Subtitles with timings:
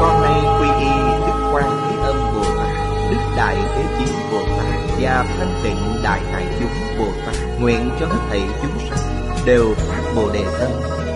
[0.00, 0.90] con nay quy y
[1.26, 6.02] Đức Quan Thế Âm Bồ Tát, Đức Đại Thế Chí Bồ Tát và Thanh Tịnh
[6.02, 10.44] Đại Hải Chúng Bồ Tát, nguyện cho hết thảy chúng sanh đều phát Bồ đề
[10.60, 10.70] tâm,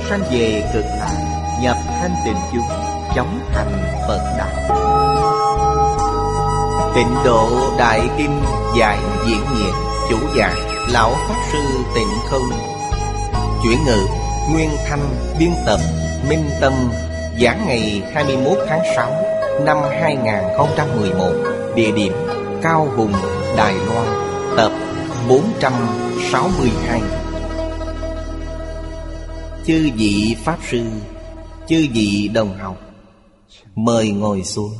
[0.09, 1.14] sanh về cực lạc,
[1.62, 2.68] nhập thanh tịnh chúng,
[3.16, 3.73] chóng thành
[4.09, 4.78] Phật đạo.
[6.95, 8.30] Tịnh độ Đại kim
[8.78, 9.73] giải diễn nghĩa,
[10.10, 10.56] chủ giảng
[10.92, 11.59] lão pháp sư
[11.95, 12.51] Tịnh Không,
[13.62, 14.06] chuyển ngữ
[14.51, 15.01] Nguyên Thanh
[15.38, 15.80] biên tập
[16.28, 16.73] Minh Tâm
[17.41, 19.12] Giảng ngày 21 tháng 6
[19.64, 21.32] năm 2011
[21.76, 22.12] Địa điểm
[22.62, 23.12] Cao Hùng,
[23.57, 24.07] Đài Loan
[24.57, 24.73] Tập
[25.29, 27.01] 462
[29.66, 30.90] Chư vị Pháp Sư
[31.68, 32.80] Chư vị đồng học
[33.74, 34.73] Mời ngồi xuống.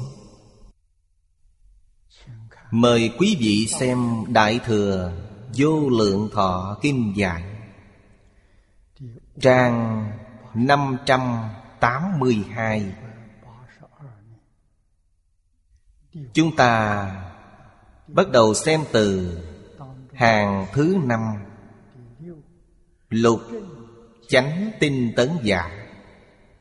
[2.71, 5.13] Mời quý vị xem Đại Thừa
[5.57, 7.43] Vô Lượng Thọ Kinh Giải
[9.41, 10.07] Trang
[10.55, 11.21] 500
[11.83, 12.93] 582
[16.33, 17.07] Chúng ta
[18.07, 19.39] bắt đầu xem từ
[20.15, 21.21] hàng thứ năm.
[23.09, 23.41] Lục
[24.29, 25.89] chánh tinh tấn giả.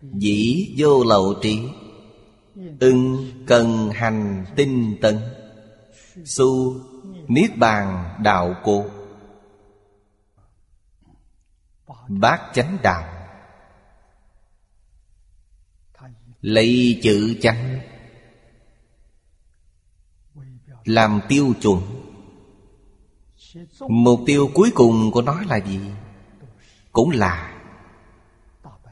[0.01, 1.69] Dĩ vô lậu trí.
[2.79, 5.17] Ưng cần hành tinh tấn.
[6.25, 6.75] Su
[7.27, 8.85] niết bàn đạo cô.
[12.07, 13.20] Bát chánh đạo.
[16.41, 17.79] Lấy chữ chánh
[20.85, 21.81] Làm tiêu chuẩn.
[23.89, 25.79] Mục tiêu cuối cùng của nó là gì?
[26.91, 27.61] Cũng là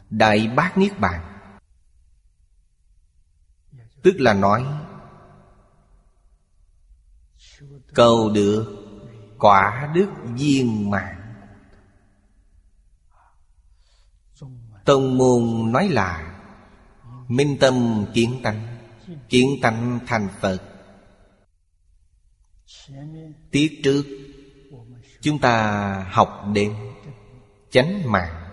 [0.10, 1.42] Đại Bát Niết Bàn.
[4.04, 4.66] Tức là nói,
[7.94, 8.66] Cầu được
[9.38, 11.20] quả đức viên mạng
[14.86, 16.39] Tông môn nói là
[17.30, 18.78] Minh tâm kiến tánh
[19.30, 20.62] Kiến tánh thành Phật.
[23.52, 24.04] Tiết trước,
[25.22, 26.76] Chúng ta học đến
[27.72, 28.50] Chánh mạng.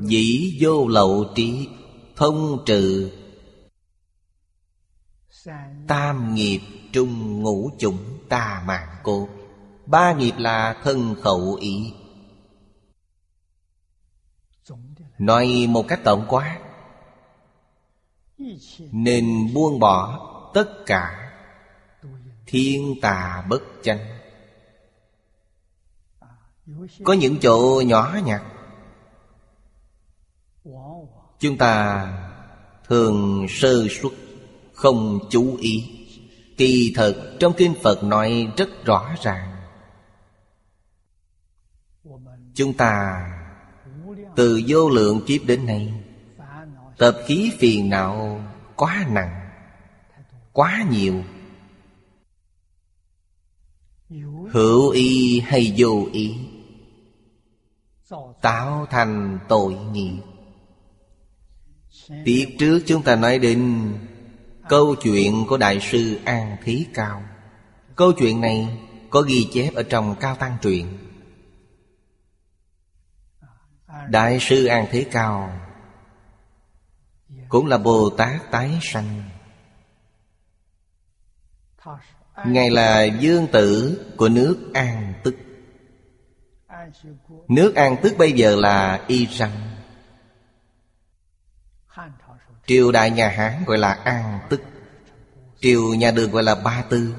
[0.00, 1.68] Dĩ vô lậu trí,
[2.16, 3.10] Thông trừ.
[5.88, 6.60] Tam nghiệp
[6.92, 9.28] trung ngũ chủng ta mạng cô.
[9.86, 11.92] Ba nghiệp là thân khẩu ý.
[15.24, 16.58] Nói một cách tổng quát.
[18.78, 21.32] Nên buông bỏ tất cả
[22.46, 23.98] Thiên tà bất chánh.
[27.04, 28.42] Có những chỗ nhỏ nhặt,
[31.38, 32.06] Chúng ta
[32.88, 34.12] thường sơ suất,
[34.74, 36.00] Không chú ý.
[36.56, 39.50] Kỳ thật, trong Kinh Phật nói rất rõ ràng.
[42.54, 43.24] Chúng ta
[44.36, 45.92] từ vô lượng kiếp đến nay
[46.98, 48.40] Tập khí phiền não
[48.76, 49.50] quá nặng,
[50.52, 51.22] Quá nhiều.
[54.50, 56.34] Hữu ý hay vô ý
[58.42, 60.22] Tạo thành tội nghiệp.
[62.24, 63.92] Tiết trước chúng ta nói đến
[64.68, 67.22] Câu chuyện của Đại sư An Thí Cao.
[67.96, 68.78] Câu chuyện này
[69.10, 70.86] có ghi chép ở trong Cao Tăng Truyện.
[74.08, 75.52] Đại sư An Thế Cao
[77.48, 79.30] Cũng là Bồ Tát tái sanh.
[82.46, 85.34] Ngài là dương tử của nước An Tức.
[87.48, 89.70] Nước An Tức bây giờ là Y Răng.
[92.66, 94.62] Triều đại nhà Hán gọi là An Tức.
[95.60, 97.14] Triều nhà Đường gọi là Ba Tư.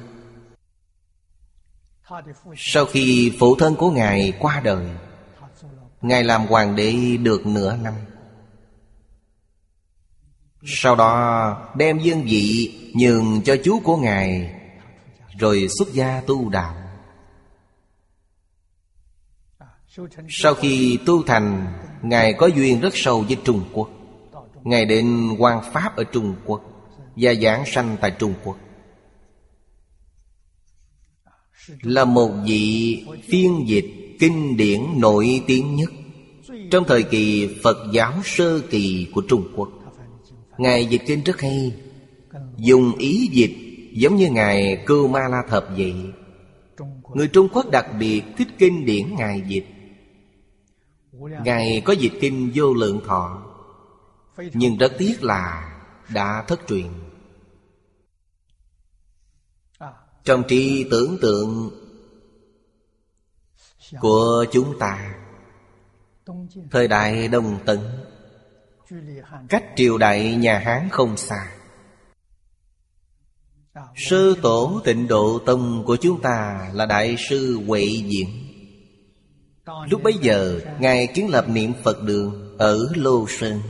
[2.58, 4.88] Sau khi phụ thân của Ngài qua đời
[6.06, 7.94] Ngài làm hoàng đế được nửa năm.
[10.66, 14.52] Sau đó, đem dương vị nhường cho chú của Ngài,
[15.40, 16.76] Rồi xuất gia tu đạo.
[20.30, 23.90] Sau khi tu thành, Ngài có duyên rất sâu với Trung Quốc.
[24.64, 26.62] Ngài đến quan Pháp ở Trung Quốc
[27.16, 28.58] Và giảng sanh tại Trung Quốc.
[31.82, 35.92] Là một vị phiên dịch kinh điển nổi tiếng nhất.
[36.72, 39.70] Trong thời kỳ Phật giáo sơ kỳ của Trung Quốc,
[40.58, 41.74] Ngài dịch kinh rất hay,
[42.58, 43.56] Dùng ý dịch
[43.92, 45.96] Giống như Ngài Cưu Ma La Thập vậy.
[47.14, 49.66] Người Trung Quốc đặc biệt thích kinh điển Ngài dịch.
[51.44, 53.44] Ngài có dịch kinh vô lượng thọ,
[54.54, 55.72] Nhưng rất tiếc là
[56.14, 56.88] đã thất truyền.
[60.24, 61.72] Trong trí tưởng tượng
[64.00, 65.16] của chúng ta.
[66.72, 67.80] Thời đại Đông Tấn
[69.50, 71.52] Cách triều đại nhà Hán không xa.
[73.96, 78.28] Sư tổ tịnh độ tông của chúng ta là Đại sư Huệ Diện
[79.90, 83.62] Lúc bấy giờ Ngài kiến lập niệm Phật đường Ở Lô Sơn.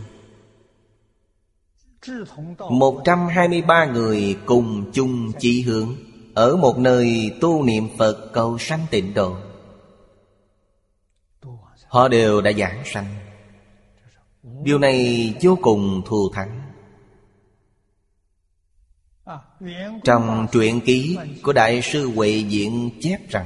[2.70, 5.96] 123 người cùng chung chỉ hướng
[6.34, 9.36] Ở một nơi tu niệm Phật cầu sanh tịnh độ
[11.96, 13.16] Họ đều đã giảng sanh.
[14.64, 16.62] Điều này vô cùng thù thắng.
[20.04, 23.46] Trong truyện ký của Đại sư Huệ Diện chép rằng,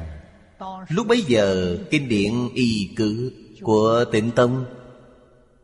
[0.89, 3.31] Lúc bấy giờ kinh điển y cử
[3.61, 4.65] của tịnh Tông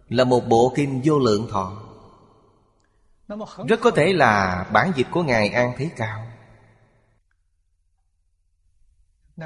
[0.09, 1.81] Là một bộ kinh vô lượng thọ.
[3.67, 6.27] Rất có thể là bản dịch của Ngài An Thế Cao.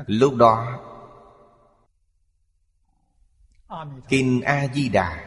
[0.07, 0.79] Lúc đó
[4.09, 5.25] Kinh A-di-đà.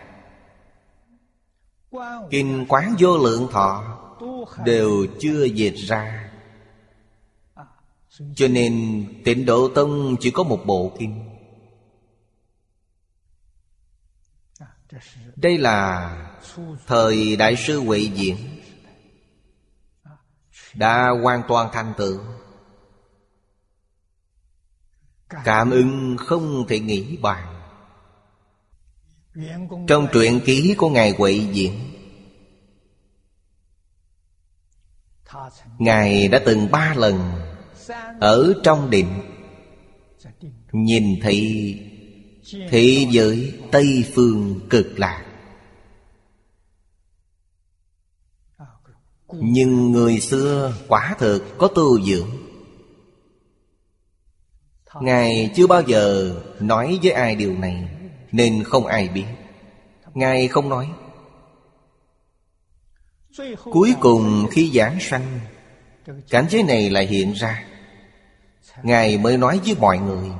[2.31, 3.99] Kinh Quán Vô Lượng Thọ
[4.65, 6.31] Đều chưa dịch ra.
[8.35, 11.29] Cho nên tịnh Độ Tông chỉ có một bộ kinh.
[15.37, 16.11] Đây là
[16.87, 18.37] thời Đại sư Huệ Diễn.
[20.75, 22.21] Đã hoàn toàn thành tựu.
[25.45, 27.52] Cảm ứng không thể nghĩ bàn
[29.87, 31.73] trong truyện ký của Ngài Huệ Diễn
[35.79, 37.33] Ngài đã từng ba lần
[38.21, 39.21] Ở trong định
[40.73, 41.79] Nhìn thị
[42.71, 45.25] thị giới Tây Phương cực lạc.
[49.33, 52.29] Nhưng người xưa quả thực có tu dưỡng.
[55.01, 57.89] Ngài chưa bao giờ nói với ai điều này
[58.33, 59.25] nên không ai biết.
[60.15, 60.89] Ngài không nói.
[63.65, 65.41] Cuối cùng khi giảng sanh,
[66.31, 67.65] Cảnh giới này lại hiện ra.
[68.83, 70.31] Ngài mới nói với mọi người,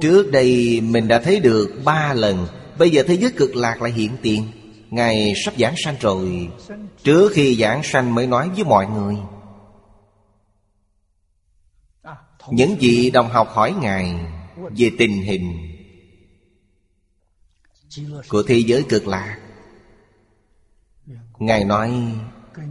[0.00, 2.46] Trước đây mình đã thấy được ba lần,
[2.78, 4.46] Bây giờ thế giới cực lạc lại hiện tiền.
[4.90, 6.48] Ngài sắp giảng sanh rồi.
[7.02, 9.16] Trước khi giảng sanh mới nói với mọi người.
[12.50, 14.14] Những vị đồng học hỏi Ngài
[14.56, 15.52] về tình hình
[18.28, 19.40] của thế giới cực lạc
[21.38, 22.14] ngài nói,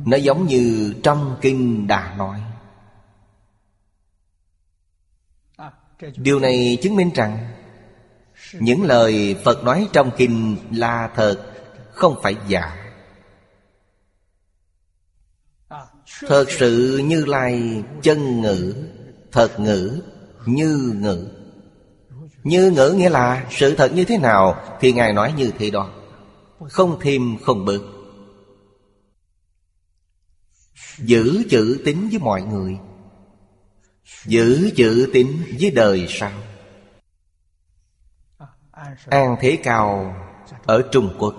[0.06, 2.42] nó giống như trong kinh đã nói
[6.18, 7.54] điều này chứng minh rằng,
[8.54, 11.54] những lời phật nói trong kinh là thật
[11.92, 12.78] không phải giả.
[16.28, 18.90] Thật sự như lai chân ngữ,
[19.32, 20.02] thật ngữ
[20.46, 21.41] như ngữ
[22.44, 25.90] như ngữ nghĩa là sự thật như thế nào Thì Ngài nói như thế đó.
[26.70, 27.82] Không thêm, không bớt.
[30.98, 32.78] Giữ chữ tín với mọi người.
[34.26, 35.28] Giữ chữ tín
[35.60, 36.32] với đời sau.
[39.06, 40.16] An Thế Cao
[40.66, 41.36] ở Trung Quốc.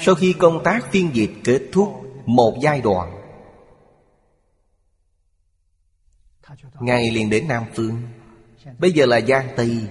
[0.00, 1.88] Sau khi công tác phiên dịch kết thúc
[2.26, 3.22] một giai đoạn,
[6.80, 8.02] Ngài liền đến Nam Phương.
[8.78, 9.88] Bây giờ là Giang Tây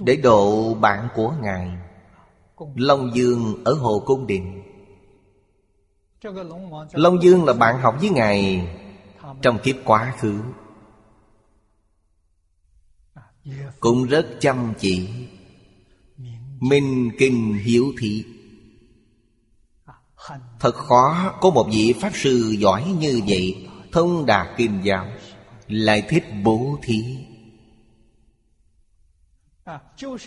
[0.00, 1.70] Để độ bạn của Ngài
[2.76, 4.62] Long Dương ở Hồ Cung Điện.
[6.92, 8.68] Long Dương là bạn học với Ngài
[9.42, 10.40] Trong kiếp quá khứ,
[13.80, 15.08] Cũng rất chăm chỉ,
[16.60, 18.24] Minh kinh hiếu thị.
[20.60, 25.06] Thật khó có một vị Pháp sư giỏi như vậy Thông đạt kim giáo
[25.72, 27.18] lại thích bố thí.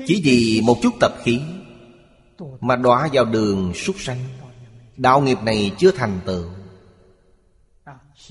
[0.07, 1.39] Chỉ vì một chút tập khí
[2.61, 4.19] mà đọa vào đường súc sanh.
[4.97, 6.43] Đạo nghiệp này chưa thành tựu.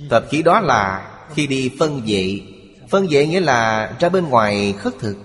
[0.09, 2.41] Tập khí đó là khi đi phân vệ.
[2.89, 5.17] Phân vệ nghĩa là ra bên ngoài khất thực.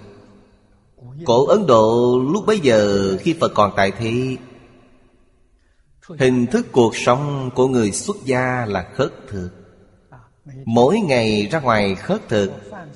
[1.26, 4.38] Cổ ấn độ lúc bấy giờ khi phật còn tại thế,
[6.20, 9.59] hình thức cuộc sống của người xuất gia là khất thực.
[10.66, 12.52] Mỗi ngày ra ngoài khất thực.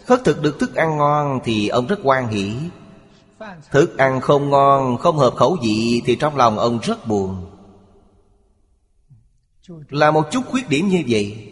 [0.05, 2.55] Khất thực được thức ăn ngon Thì ông rất quan hỷ.
[3.71, 7.49] Thức ăn không ngon, không hợp khẩu vị Thì trong lòng ông rất buồn.
[9.89, 11.49] Là một chút khuyết điểm như vậy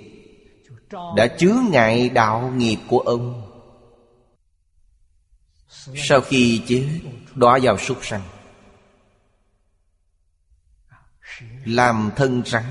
[1.15, 3.41] Đã chứa ngại đạo nghiệp của ông.
[5.95, 6.85] Sau khi chết
[7.35, 8.21] Đọa vào súc sanh
[11.65, 12.63] Làm thân rắn.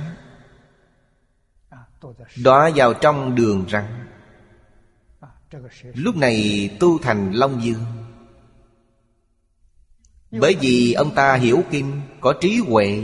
[2.44, 3.84] Đọa vào trong đường rắn
[5.94, 7.84] Lúc này tu thành Long Dương.
[10.30, 13.02] Bởi vì ông ta hiểu kinh Có trí huệ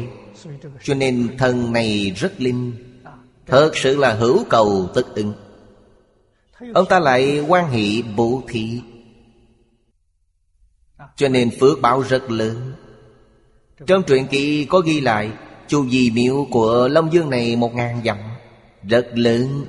[0.82, 2.72] Cho nên thân này rất linh.
[3.46, 5.32] Thật sự là hữu cầu tất ứng.
[6.74, 8.80] Ông ta lại quan hệ bố thị
[11.16, 12.72] Cho nên phước báo rất lớn.
[13.86, 15.32] Trong truyện ký có ghi lại
[15.68, 18.16] Chu di miệu của Long Dương này một ngàn dặm
[18.88, 19.64] rất lớn.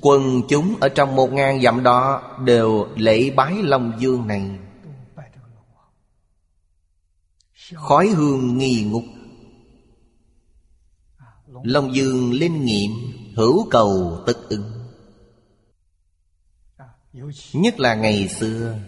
[0.00, 4.58] Quần chúng ở trong một ngàn dặm đó Đều lễ bái Long Dương này.
[7.74, 9.04] Khói hương nghi ngục.
[11.62, 12.90] Long Dương linh nghiệm,
[13.36, 14.72] Hữu cầu tất ứng.
[17.52, 18.78] Nhất là ngày xưa,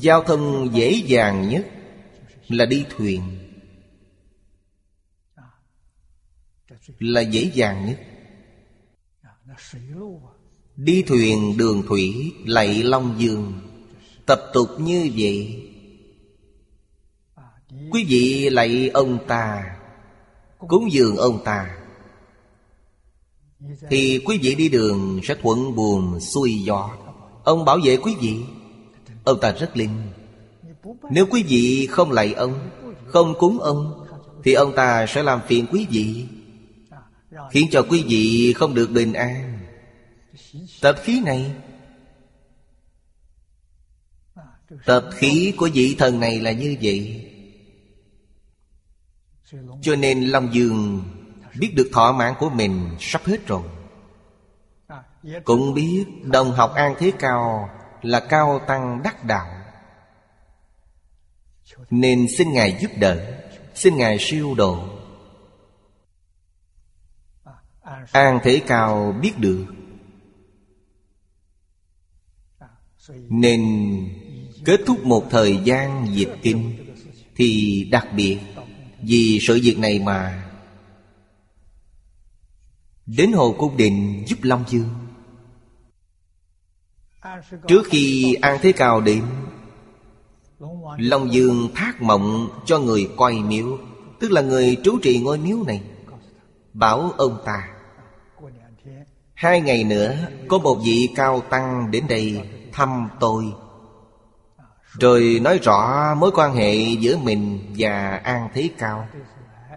[0.00, 1.66] Giao thông dễ dàng nhất
[2.48, 3.22] Là đi thuyền.
[6.98, 8.00] Là dễ dàng nhất.
[10.76, 13.52] Đi thuyền đường thủy lạy Long Dương,
[14.26, 15.64] Tập tục như vậy.
[17.90, 19.76] Quý vị lạy ông ta,
[20.68, 21.76] Cúng dường ông ta.
[23.90, 26.90] Thì quý vị đi đường sẽ thuận buồm xuôi gió.
[27.44, 28.36] Ông bảo vệ quý vị,
[29.24, 30.02] Ông ta rất linh.
[31.10, 32.70] Nếu quý vị không lạy ông,
[33.06, 34.06] Không cúng ông,
[34.44, 36.26] Thì ông ta sẽ làm phiền quý vị,
[37.50, 39.47] Khiến cho quý vị không được bình an.
[40.80, 41.52] Tập khí này
[44.84, 47.30] Tập khí của vị thần này là như vậy.
[49.82, 51.04] Cho nên Long Dương
[51.58, 53.62] Biết được thọ mạng của mình sắp hết rồi.
[55.44, 57.70] Cũng biết đồng học An Thế Cao
[58.02, 59.46] Là cao tăng đắc đạo.
[61.90, 63.40] Nên xin Ngài giúp đỡ,
[63.74, 64.84] Xin Ngài siêu độ.
[68.12, 69.66] An Thế Cao biết được
[73.28, 73.62] Nên
[74.64, 76.86] kết thúc một thời gian dịch kinh
[77.36, 78.38] Thì đặc biệt
[79.02, 80.44] Vì sự việc này mà
[83.06, 84.88] Đến Hồ Cung Định giúp Long Dương
[87.68, 89.24] Trước khi An Thế Cao đến,
[90.98, 93.78] Long Dương thác mộng cho người coi miếu,
[94.20, 95.82] Tức là người trú trì ngôi miếu này,
[96.72, 97.68] Bảo ông ta,
[99.34, 100.16] Hai ngày nữa
[100.48, 102.40] Có một vị cao tăng đến đây
[102.72, 103.44] Thăm tôi.
[105.00, 109.08] Rồi nói rõ mối quan hệ giữa mình và An Thế Cao.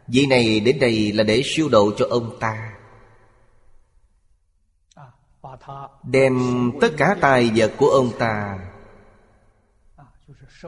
[0.07, 2.73] Vị này đến đây là để siêu độ cho ông ta.
[6.03, 6.35] Đem
[6.81, 8.57] tất cả tài vật của ông ta,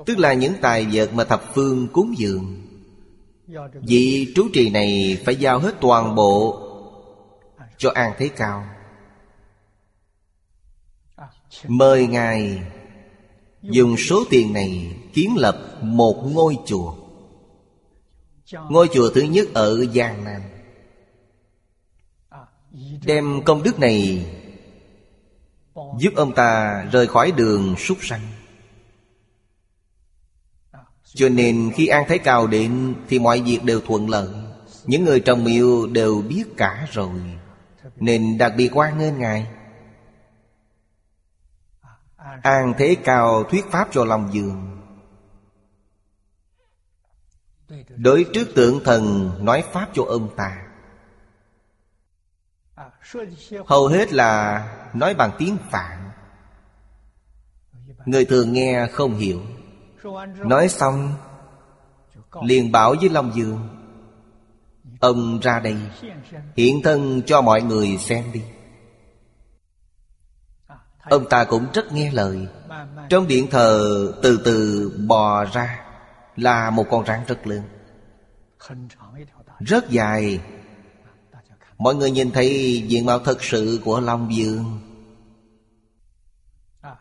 [0.05, 2.61] Tức là những tài vật mà thập phương cúng dường.
[3.87, 6.59] Vị trú trì này phải giao hết toàn bộ
[7.77, 8.65] Cho An Thế Cao.
[11.67, 12.61] Mời Ngài
[13.61, 16.95] Dùng số tiền này kiến lập một ngôi chùa.
[18.69, 20.41] Ngôi chùa thứ nhất ở Giang Nam.
[23.05, 24.25] Đem công đức này
[25.99, 28.21] Giúp ông ta rời khỏi đường súc sanh.
[31.05, 34.27] Cho nên khi An Thái Cao đến Thì mọi việc đều thuận lợi.
[34.85, 37.09] Những người trồng miêu đều biết cả rồi.
[37.95, 39.47] Nên đặc biệt quan nghênh Ngài.
[42.41, 44.79] An Thế Cao thuyết pháp cho Long Dương.
[47.89, 50.65] Đối trước tượng thần nói pháp cho ông ta.
[53.65, 54.63] Hầu hết là
[54.93, 56.11] nói bằng tiếng Phạn.
[58.05, 59.41] Người thường nghe không hiểu.
[60.37, 61.13] Nói xong,
[62.41, 63.69] liền bảo với Long Dương,
[64.99, 65.77] Ông ra đây,
[66.55, 68.41] Hiện thân cho mọi người xem đi.
[71.03, 72.47] Ông ta cũng rất nghe lời.
[73.09, 75.79] Trong điện thờ từ từ bò ra
[76.35, 77.63] Là một con rắn rất lớn.
[79.59, 80.39] Rất dài.
[81.77, 84.79] Mọi người nhìn thấy diện mạo thật sự của Long Dương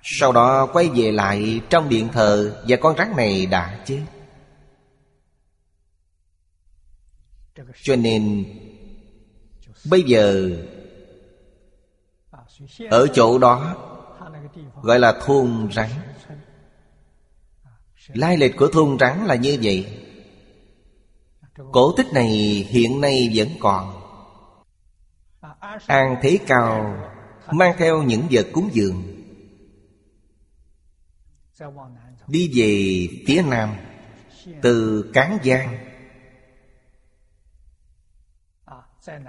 [0.03, 4.03] Sau đó quay về lại trong điện thờ Và con rắn này đã chết.
[7.83, 8.45] Cho nên,
[9.91, 10.51] Bây giờ,
[12.91, 13.77] Ở chỗ đó
[14.83, 15.89] Gọi là thôn rắn.
[18.09, 19.99] Lai lịch của thôn rắn là như vậy.
[21.73, 22.29] Cổ tích này
[22.69, 24.03] hiện nay vẫn còn.
[25.87, 26.97] An Thế Cao
[27.51, 29.03] Mang theo những vật cúng dường.
[32.27, 33.77] Đi về phía nam,
[34.63, 35.79] Từ Cán Giang.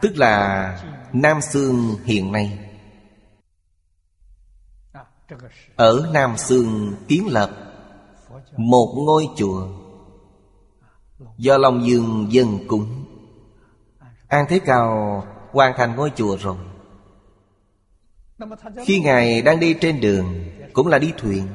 [0.02, 0.84] Tức là
[1.14, 2.73] Nam Xương hiện nay.
[5.76, 7.50] Ở Nam Sương kiến lập,
[8.58, 9.68] Một ngôi chùa.
[11.38, 13.06] Do Long Dương dân cúng,
[14.28, 16.56] An Thế Cao hoàn thành ngôi chùa rồi.
[18.86, 21.48] Khi Ngài đang đi trên đường, Cũng là đi thuyền.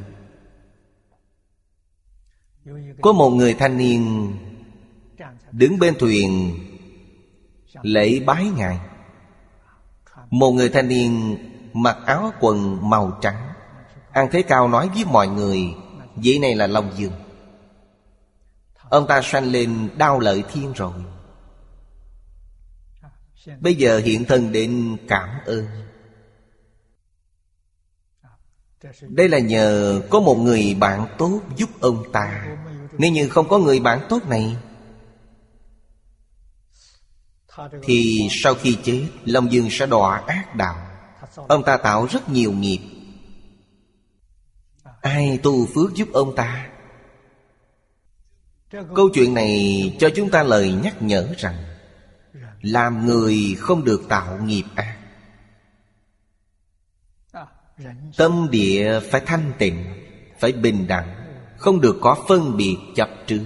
[3.03, 4.33] Có một người thanh niên
[5.53, 6.59] Đứng bên thuyền,
[7.83, 8.79] Lễ bái Ngài.
[10.31, 11.37] Một người thanh niên
[11.73, 13.48] Mặc áo quần màu trắng
[14.19, 15.75] An Thế Cao nói với mọi người,
[16.17, 17.13] Vị này là Long Dương.
[18.91, 20.93] Ông ta sanh lên đau lợi thiên rồi.
[23.61, 25.67] Bây giờ hiện thân đến cảm ơn.
[29.01, 32.47] Đây là nhờ có một người bạn tốt giúp ông ta.
[32.99, 34.57] Nếu như không có người bạn tốt này,
[37.83, 40.77] Thì sau khi chết, Long Dương sẽ đọa ác đạo.
[41.49, 42.98] Ông ta tạo rất nhiều nghiệp.
[45.01, 46.71] Ai tu phước giúp ông ta?
[48.71, 51.55] Câu chuyện này cho chúng ta lời nhắc nhở rằng,
[52.63, 54.99] Làm người không được tạo nghiệp ác.
[58.17, 59.85] Tâm địa phải thanh tịnh,
[60.39, 61.15] Phải bình đẳng,
[61.57, 63.45] Không được có phân biệt chập trước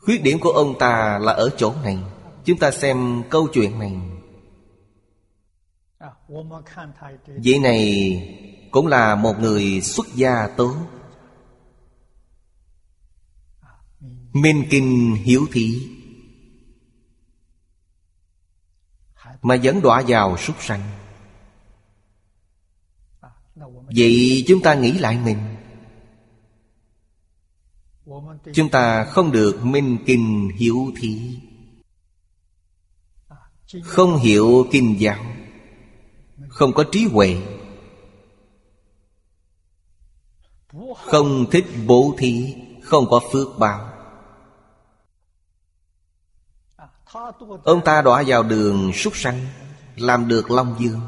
[0.00, 1.98] Khuyết điểm của ông ta là ở chỗ này.
[2.44, 3.96] Chúng ta xem câu chuyện này.
[7.44, 10.76] Vậy này cũng là một người xuất gia tốt
[14.32, 15.88] Minh kinh hiếu thí.
[19.42, 20.90] Mà vẫn đọa vào súc sanh.
[23.96, 25.38] Vậy chúng ta nghĩ lại mình.
[28.54, 31.38] Chúng ta không được minh kinh hiếu thí.
[33.82, 35.24] Không hiểu kinh giáo.
[36.48, 37.59] Không có trí huệ.
[40.96, 43.90] Không thích bố thí, Không có phước báo.
[47.64, 49.46] Ông ta đọa vào đường súc sanh,
[49.96, 51.00] Làm được Long Dương.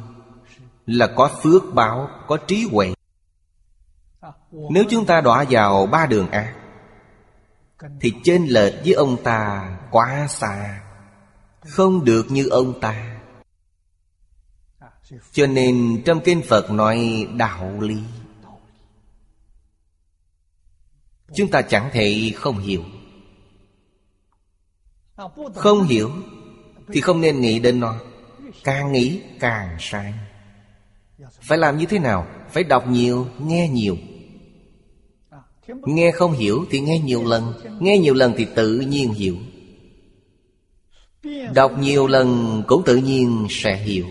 [0.87, 2.94] Là có phước báo, Có trí huệ.
[4.51, 6.55] Nếu chúng ta đọa vào ba đường ác
[8.01, 10.83] Thì trên lệch với ông ta quá xa.
[11.68, 13.20] Không được như ông ta.
[15.33, 18.03] Cho nên trong kinh Phật nói đạo lý.
[21.35, 22.83] Chúng ta chẳng thể không hiểu.
[25.55, 26.11] Không hiểu
[26.92, 27.97] Thì không nên nghĩ đến nó.
[28.64, 30.14] Càng nghĩ càng sai.
[31.40, 32.27] Phải làm như thế nào?
[32.51, 33.97] Phải đọc nhiều, nghe nhiều.
[35.68, 37.53] Nghe không hiểu thì nghe nhiều lần.
[37.81, 39.37] Nghe nhiều lần thì tự nhiên hiểu.
[41.55, 44.07] Đọc nhiều lần cũng tự nhiên sẽ hiểu.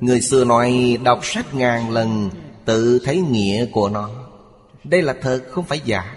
[0.00, 2.30] Người xưa nói đọc sách ngàn lần
[2.66, 4.10] Tự thấy nghĩa của nó.
[4.88, 6.16] Đây là thật không phải giả.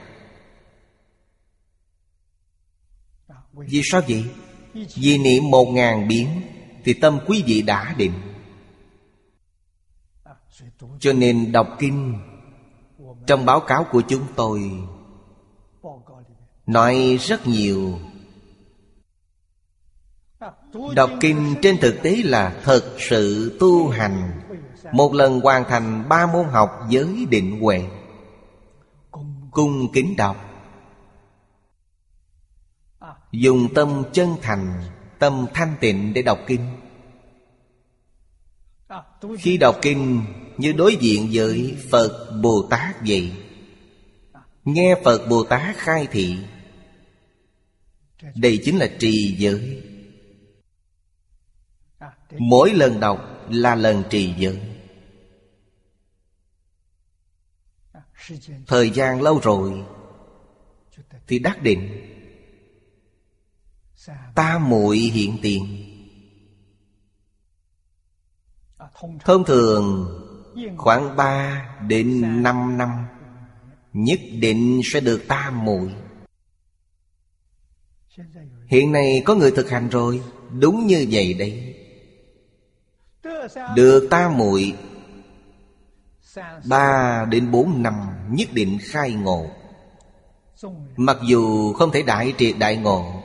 [3.53, 4.25] Vì sao vậy?
[4.95, 6.41] Vì niệm một ngàn biến,
[6.83, 8.13] Thì tâm quý vị đã định.
[10.99, 12.19] Cho nên đọc kinh,
[13.27, 14.71] Trong báo cáo của chúng tôi,
[16.65, 17.99] Nói rất nhiều.
[20.95, 24.41] Đọc kinh trên thực tế là thật sự tu hành,
[24.91, 27.98] Một lần hoàn thành ba môn học giới định huệ.
[29.51, 30.45] Cung kính đọc.
[33.31, 34.83] Dùng tâm chân thành,
[35.19, 36.77] Tâm thanh tịnh để đọc kinh.
[39.39, 40.23] Khi đọc kinh,
[40.57, 43.31] Như đối diện với Phật Bồ Tát vậy.
[44.65, 46.37] Nghe Phật Bồ Tát khai thị,
[48.35, 49.83] Đây chính là trì giới.
[52.37, 54.68] Mỗi lần đọc là lần trì giới.
[58.67, 59.85] Thời gian lâu rồi
[61.27, 62.05] Thì đắc định.
[64.35, 65.85] Ta muội hiện tiền.
[69.25, 70.15] Thông thường
[70.77, 72.89] khoảng 3 đến 5 năm,
[73.93, 75.95] Nhất định sẽ được ta muội.
[78.67, 80.21] Hiện nay có người thực hành rồi,
[80.59, 81.75] Đúng như vậy đấy.
[83.75, 84.75] Được ta muội
[86.69, 87.93] Ba đến bốn năm
[88.29, 89.45] nhất định khai ngộ.
[90.97, 93.23] Mặc dù không thể đại triệt đại ngộ,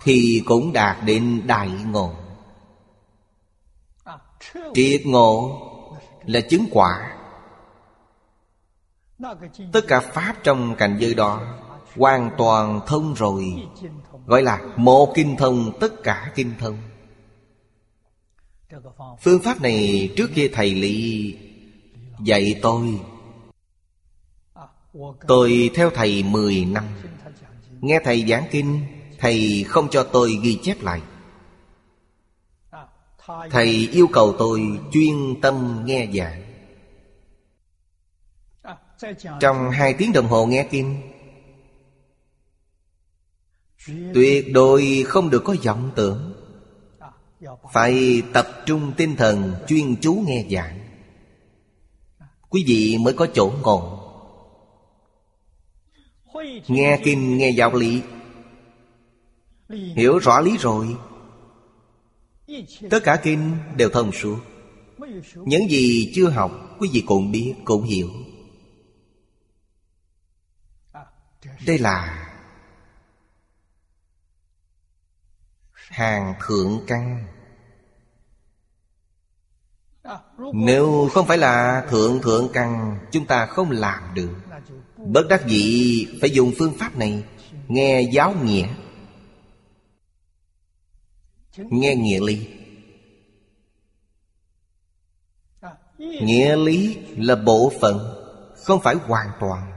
[0.00, 2.12] Thì cũng đạt đến đại ngộ.
[4.74, 5.60] Triệt ngộ
[6.24, 7.16] là chứng quả.
[9.72, 11.40] Tất cả Pháp trong cảnh giới đó
[11.96, 13.68] Hoàn toàn thông rồi.
[14.26, 16.78] Gọi là một kinh thông, tất cả kinh thông.
[19.20, 21.36] Phương pháp này trước kia thầy Lý
[22.20, 23.00] dạy tôi.
[25.26, 26.84] Tôi theo thầy 10 năm.
[27.80, 28.80] Nghe thầy giảng kinh,
[29.18, 31.00] Thầy không cho tôi ghi chép lại.
[33.50, 36.42] Thầy yêu cầu tôi chuyên tâm nghe giảng.
[39.40, 41.00] Trong hai tiếng đồng hồ nghe kinh,
[44.14, 46.35] Tuyệt đối không được có vọng tưởng.
[47.72, 50.78] Phải tập trung tinh thần chuyên chú nghe giảng.
[52.48, 53.82] Quý vị mới có chỗ ngồi.
[56.68, 58.02] Nghe kinh nghe giáo lý.
[59.68, 60.96] Hiểu rõ lý rồi.
[62.90, 64.38] Tất cả kinh đều thông suốt.
[65.34, 68.10] Những gì chưa học Quý vị cũng biết, cũng hiểu.
[71.66, 72.25] Đây là
[75.96, 77.24] Hàng thượng căn.
[80.54, 84.30] Nếu không phải là thượng thượng căn Chúng ta không làm được.
[84.96, 87.24] Bất đắc dĩ phải dùng phương pháp này
[87.68, 88.68] Nghe giáo nghĩa.
[91.56, 92.48] Nghe nghĩa lý.
[95.98, 96.98] Nghĩa lý.
[97.16, 97.98] là bộ phận
[98.64, 99.72] Không phải hoàn toàn.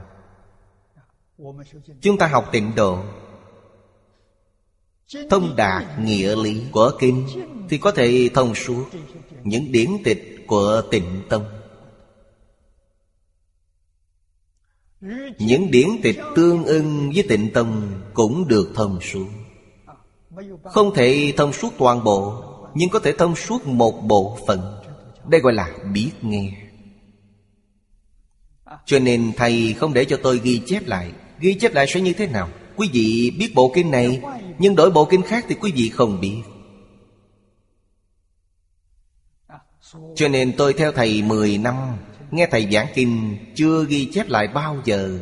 [2.00, 3.04] Chúng ta học tịnh độ
[5.30, 7.26] Thông đạt nghĩa lý của kinh
[7.68, 8.84] Thì có thể thông suốt
[9.44, 11.44] Những điển tịch của tịnh tông.
[15.38, 19.26] Những điển tịch tương ưng với tịnh tông Cũng được thông suốt.
[20.64, 22.44] Không thể thông suốt toàn bộ,
[22.74, 24.60] Nhưng có thể thông suốt một bộ phận.
[25.28, 26.52] Đây gọi là biết nghe.
[28.86, 31.12] Cho nên thầy không để cho tôi ghi chép lại.
[31.40, 32.48] Ghi chép lại sẽ như thế nào?
[32.76, 34.20] Quý vị biết bộ kinh này
[34.60, 36.42] nhưng đổi bộ kinh khác thì quý vị không biết.
[40.14, 41.76] Cho nên tôi theo thầy 10 năm,
[42.30, 45.18] Nghe thầy giảng kinh, Chưa ghi chép lại bao giờ.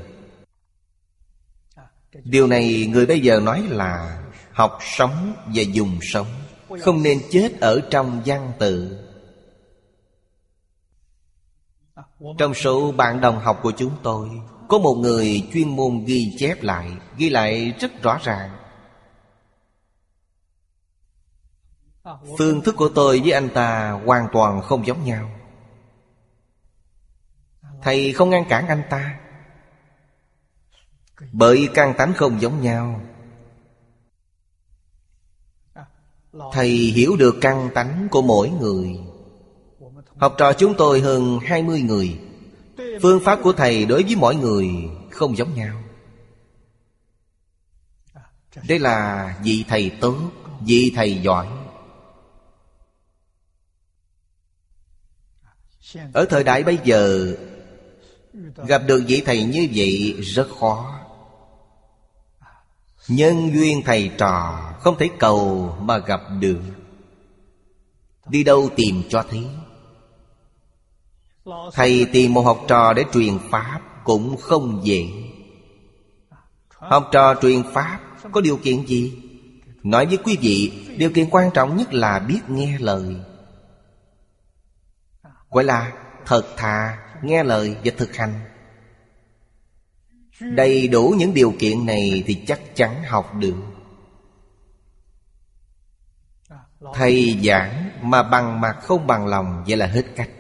[2.25, 4.23] Điều này người bây giờ nói là
[4.53, 6.27] Học sống và dùng sống,
[6.81, 8.99] Không nên chết ở trong văn tự.
[12.39, 14.29] Trong số bạn đồng học của chúng tôi,
[14.69, 18.51] Có một người chuyên môn ghi chép lại, Ghi lại rất rõ ràng.
[22.39, 25.31] Phương thức của tôi với anh ta hoàn toàn không giống nhau.
[27.83, 29.19] Thầy không ngăn cản anh ta.
[31.33, 33.01] Bởi căn tánh không giống nhau.
[36.53, 38.99] Thầy hiểu được căn tánh của mỗi người.
[40.17, 42.21] Học trò chúng tôi hơn 20 người.
[43.03, 44.69] Phương pháp của Thầy đối với mỗi người
[45.11, 45.83] không giống nhau.
[48.69, 50.17] Đây là vị Thầy tốt,
[50.61, 51.49] vị Thầy giỏi.
[56.13, 57.35] Ở thời đại bây giờ,
[58.67, 61.01] Gặp được vị thầy như vậy rất khó.
[63.09, 66.61] Nhân duyên thầy trò Không thể cầu mà gặp được.
[68.29, 69.47] Đi đâu tìm cho thấy.
[71.73, 75.07] Thầy tìm một học trò để truyền Pháp Cũng không dễ.
[76.69, 78.01] Học trò truyền Pháp
[78.33, 79.13] Có điều kiện gì?
[79.83, 83.17] Nói với quý vị, Điều kiện quan trọng nhất là biết nghe lời.
[85.51, 85.93] Gọi là
[86.27, 88.41] thật thà Nghe lời và thực hành.
[90.41, 93.57] Đầy đủ những điều kiện này Thì chắc chắn học được.
[96.95, 100.31] Thầy giảng mà bằng mặt không bằng lòng Vậy là hết cách.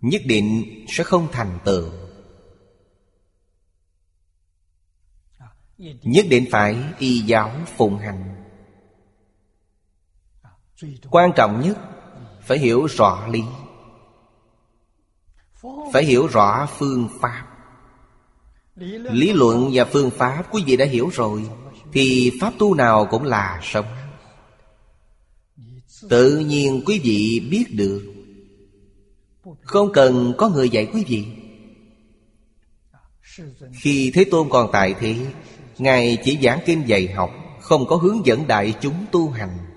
[0.00, 1.90] Nhất định sẽ không thành tựu.
[6.02, 8.44] Nhất định phải y giáo phụng hành.
[11.10, 11.78] Quan trọng nhất
[12.50, 13.42] phải hiểu rõ lý.
[15.92, 17.46] Phải hiểu rõ phương pháp.
[19.10, 21.48] Lý luận và phương pháp quý vị đã hiểu rồi,
[21.92, 23.84] Thì pháp tu nào cũng là sống.
[26.08, 28.14] Tự nhiên quý vị biết được.
[29.62, 31.26] Không cần có người dạy quý vị.
[33.72, 35.16] Khi Thế Tôn còn tại thế,
[35.78, 39.69] Ngài chỉ giảng kinh dạy học, Không có hướng dẫn đại chúng tu hành.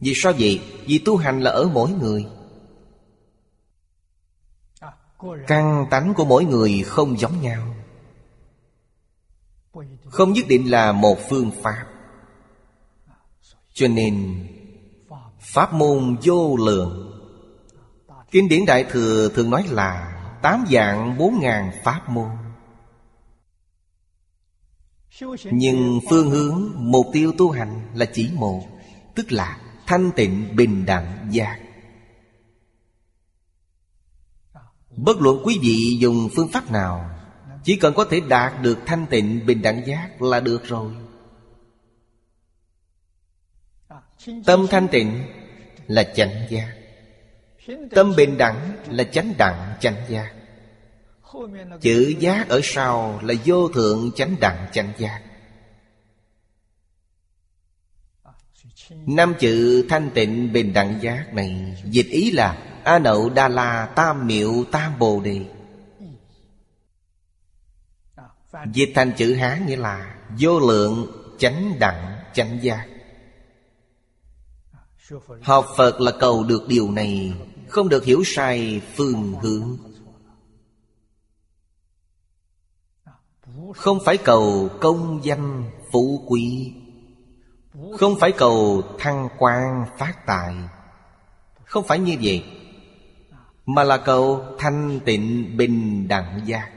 [0.00, 0.60] Vì sao vậy?
[0.86, 2.26] Vì tu hành là ở mỗi người.
[5.46, 7.74] Căn tánh của mỗi người không giống nhau.
[10.04, 11.86] Không nhất định là một phương pháp.
[13.72, 14.46] Cho nên,
[15.40, 17.04] Pháp môn vô lượng.
[18.30, 22.30] Kinh điển Đại Thừa thường nói là Tám dạng bốn ngàn pháp môn.
[25.50, 28.62] Nhưng phương hướng, mục tiêu tu hành là chỉ một,
[29.14, 29.58] Tức là
[29.88, 31.58] thanh tịnh bình đẳng giác.
[34.96, 37.10] Bất luận quý vị dùng phương pháp nào,
[37.64, 40.92] Chỉ cần có thể đạt được thanh tịnh bình đẳng giác là được rồi.
[44.46, 45.22] Tâm thanh tịnh
[45.86, 46.74] là chánh giác.
[47.90, 50.32] Tâm bình đẳng là chánh đẳng chánh giác.
[51.80, 55.22] Chữ giác ở sau là vô thượng chánh đẳng chánh giác.
[58.90, 63.92] Năm chữ thanh tịnh bình đẳng giác này, Dịch ý là A Nậu Đa La
[63.96, 65.46] Tam Miệu Tam Bồ Đề.
[68.72, 71.06] Dịch thành chữ Hán nghĩa là Vô lượng,
[71.38, 72.86] chánh đẳng, chánh giác.
[75.42, 77.32] Học Phật là cầu được điều này,
[77.68, 79.78] Không được hiểu sai phương hướng.
[83.76, 86.72] Không phải cầu công danh phú quý.
[87.96, 90.54] Không phải cầu thăng quan phát tài.
[91.64, 92.44] Không phải như vậy,
[93.66, 96.70] Mà là cầu thanh tịnh bình đẳng giác.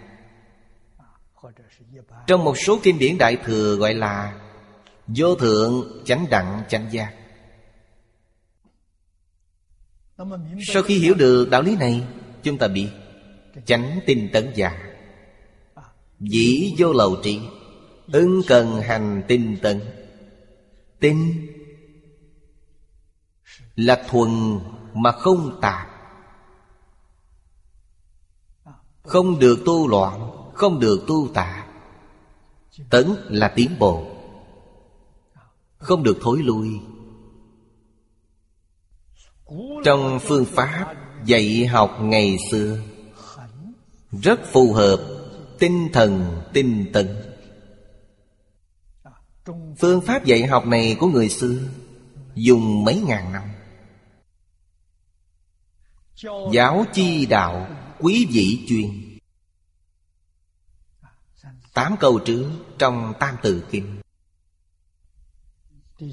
[2.27, 4.33] Trong một số kinh điển Đại Thừa gọi là
[5.07, 7.13] Vô thượng chánh đẳng chánh giác.
[10.67, 12.03] Sau khi hiểu được đạo lý này,
[12.43, 12.89] Chúng ta biết
[13.65, 14.79] Chánh tinh tấn giả,
[16.19, 17.39] Dĩ vô lầu trị
[18.11, 19.81] Ưng cần hành tinh tấn.
[21.01, 21.47] Tinh
[23.75, 24.59] Là thuần
[24.93, 25.87] mà không tạp.
[29.03, 31.67] Không được tu loạn, Không được tu tạp.
[32.89, 34.05] Tấn là tiến bộ.
[35.77, 36.79] Không được thối lui.
[39.83, 40.93] Trong phương pháp
[41.25, 42.77] dạy học ngày xưa,
[44.11, 44.99] Rất phù hợp
[45.59, 47.30] Tinh thần tinh tấn.
[49.79, 51.59] Phương pháp dạy học này của người xưa
[52.35, 53.43] Dùng mấy ngàn năm.
[56.53, 57.67] Giáo chi đạo
[57.99, 59.17] quý vị chuyên.
[61.73, 64.01] Tám câu trước trong Tam Từ Kinh.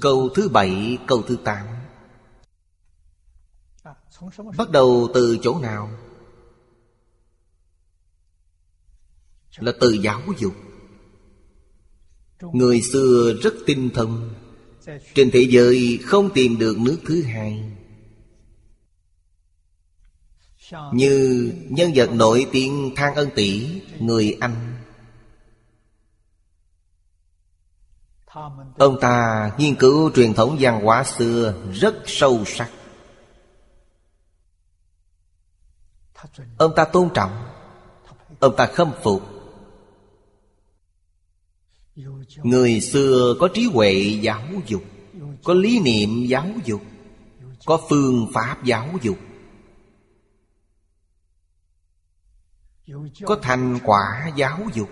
[0.01, 1.67] Câu thứ bảy, câu thứ tám.
[4.57, 5.89] Bắt đầu từ chỗ nào?
[9.57, 10.53] Là từ giáo dục.
[12.41, 14.33] Người xưa rất tinh thông.
[15.15, 17.71] Trên thế giới không tìm được nước thứ hai.
[20.93, 24.75] Như nhân vật nổi tiếng Thang Ân Tỷ Người Anh.
[28.77, 32.71] Ông ta nghiên cứu truyền thống văn hóa xưa rất sâu sắc.
[36.57, 37.45] Ông ta tôn trọng.
[38.39, 39.38] Ông ta khâm phục
[42.43, 44.83] Người xưa có trí huệ giáo dục,
[45.43, 46.81] Có lý niệm giáo dục,
[47.65, 49.17] Có phương pháp giáo dục.
[53.25, 54.89] Có thành quả giáo dục,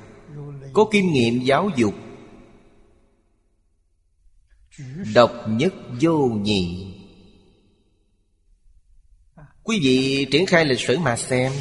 [0.74, 1.94] Có kinh nghiệm giáo dục.
[5.14, 6.94] Độc nhất vô nhị.
[9.64, 11.52] Quý vị triển khai lịch sử mà xem,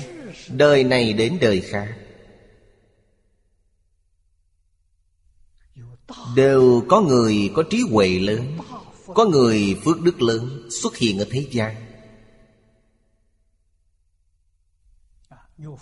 [0.51, 2.06] Đời này đến đời khác.
[6.35, 8.59] Đều có người có trí huệ lớn,
[9.15, 11.77] Có người phước đức lớn xuất hiện ở thế gian.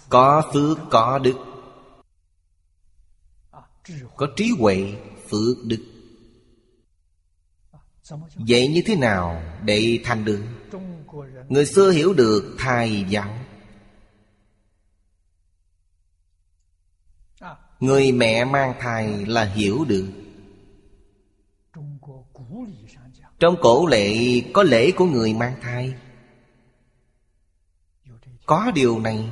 [0.08, 1.34] Có phước, có đức.
[4.16, 4.94] Có trí huệ,
[5.28, 5.84] phước đức.
[8.36, 10.42] Vậy như thế nào để thành được?
[11.48, 13.43] Người xưa hiểu được thai giáo.
[17.80, 20.08] Người mẹ mang thai là hiểu được.
[23.38, 25.94] Trong cổ lệ, có lễ của người mang thai.
[28.46, 29.28] Có điều này.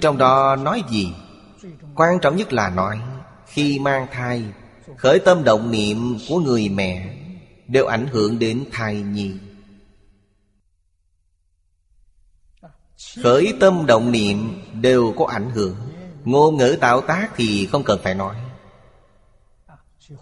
[0.00, 1.12] Trong đó nói gì?
[1.94, 3.00] Quan trọng nhất là nói,
[3.46, 4.44] Khi mang thai,
[4.96, 7.16] Khởi tâm động niệm của người mẹ
[7.68, 9.34] Đều ảnh hưởng đến thai nhi.
[13.22, 15.76] Khởi tâm động niệm đều có ảnh hưởng.
[16.24, 18.36] Ngôn ngữ tạo tác thì không cần phải nói.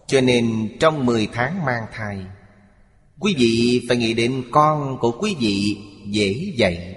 [0.06, 2.26] Cho nên trong 10 tháng mang thai,
[3.20, 6.96] Quý vị phải nghĩ đến con của quý vị dễ dạy.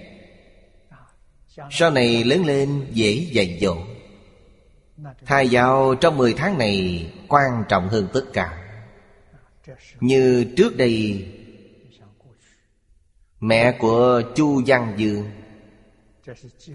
[1.71, 3.77] Sau này lớn lên dễ dạy dỗ.
[5.25, 8.57] Thai giáo trong 10 tháng này quan trọng hơn tất cả.
[9.99, 11.25] Như trước đây,
[13.39, 15.29] Mẹ của Chu Văn Dương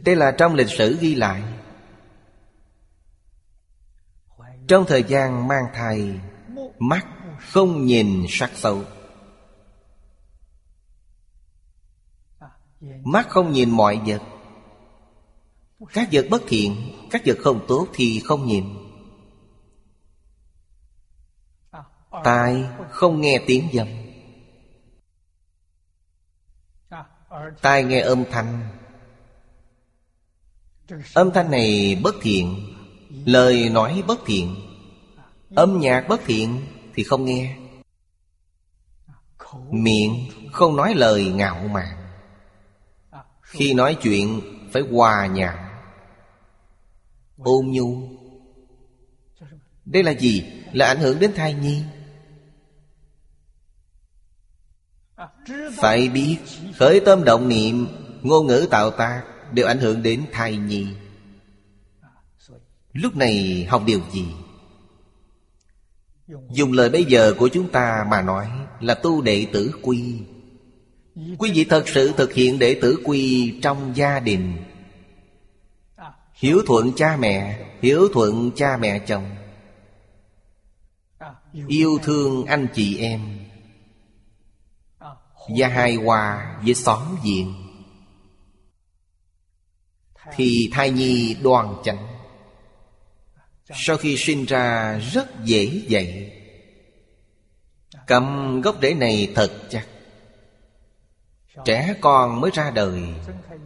[0.04, 1.42] đây là trong lịch sử ghi lại.
[4.68, 6.20] Trong thời gian mang thai,
[6.78, 7.06] Mắt
[7.38, 8.82] không nhìn sắc xấu.
[13.04, 14.22] Mắt không nhìn mọi vật.
[15.92, 16.76] Các vật bất thiện,
[17.10, 18.64] Các vật không tốt thì không nhìn.
[22.24, 23.88] Tai không nghe tiếng dâm
[27.62, 28.81] Tai nghe âm thanh.
[31.14, 32.68] Âm thanh này bất thiện,
[33.24, 34.56] Lời nói bất thiện,
[35.54, 37.56] Âm nhạc bất thiện thì không nghe.
[39.70, 41.96] Miệng không nói lời ngạo mạn.
[43.40, 44.40] Khi nói chuyện,
[44.72, 45.72] phải hòa nhã
[47.38, 48.08] Ôn nhu.
[49.84, 50.44] Đây là gì?
[50.72, 51.82] Là ảnh hưởng đến thai nhi.
[55.76, 56.38] Phải biết,
[56.78, 57.86] Khởi tâm động niệm,
[58.22, 59.22] Ngôn ngữ tạo tác.
[59.52, 60.86] Đều ảnh hưởng đến thai nhi.
[62.92, 64.26] Lúc này học điều gì?
[66.50, 68.48] Dùng lời bây giờ của chúng ta mà nói
[68.80, 70.18] Là tu đệ tử quy.
[71.38, 74.56] Quý vị thật sự thực hiện đệ tử quy trong gia đình.
[76.34, 79.30] Hiếu thuận cha mẹ, Hiếu thuận cha mẹ chồng.
[81.68, 83.20] Yêu thương anh chị em.
[85.58, 87.61] Và hài hòa với xóm diện.
[90.36, 92.06] Thì thai nhi đoàn chánh.
[93.74, 96.32] Sau khi sinh ra rất dễ dạy.
[98.06, 99.86] Cầm gốc rễ này thật chắc.
[101.64, 103.02] Trẻ con mới ra đời,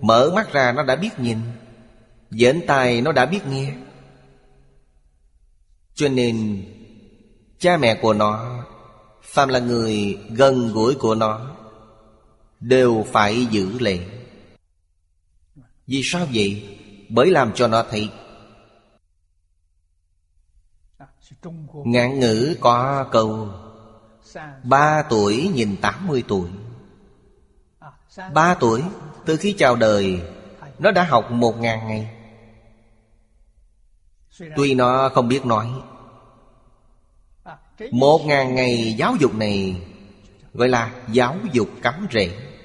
[0.00, 1.38] Mở mắt ra nó đã biết nhìn,
[2.30, 3.72] Dễn tai nó đã biết nghe.
[5.94, 6.64] Cho nên,
[7.58, 8.64] Cha mẹ của nó,
[9.22, 11.56] phàm là người gần gũi của nó,
[12.60, 13.98] Đều phải giữ lệ
[15.86, 16.78] vì sao vậy?
[17.08, 18.10] Bởi làm cho nó thấy.
[21.84, 23.48] Ngạn ngữ có câu,
[24.62, 26.50] Ba tuổi nhìn tám mươi tuổi.
[28.34, 28.82] Ba tuổi,
[29.24, 30.22] Từ khi chào đời,
[30.78, 32.10] Nó đã học một ngàn ngày.
[34.56, 35.70] Tuy nó không biết nói,
[37.90, 39.82] Một ngàn ngày giáo dục này
[40.54, 42.55] Gọi là giáo dục cắm rễ.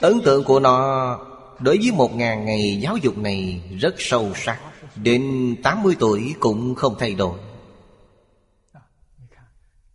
[0.00, 1.18] Ấn tượng của nó
[1.58, 4.60] Đối với một ngàn ngày giáo dục này Rất sâu sắc,
[4.96, 7.38] Đến 80 tuổi cũng không thay đổi.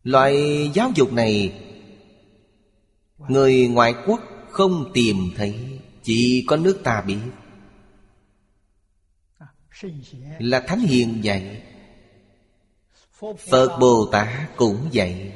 [0.04, 0.36] Loại
[0.74, 1.62] giáo dục này,
[3.28, 7.18] Người ngoại quốc không tìm thấy, Chỉ có nước ta biết.
[10.40, 11.62] Là Thánh Hiền dạy,
[13.50, 15.34] Phật Bồ Tát cũng dạy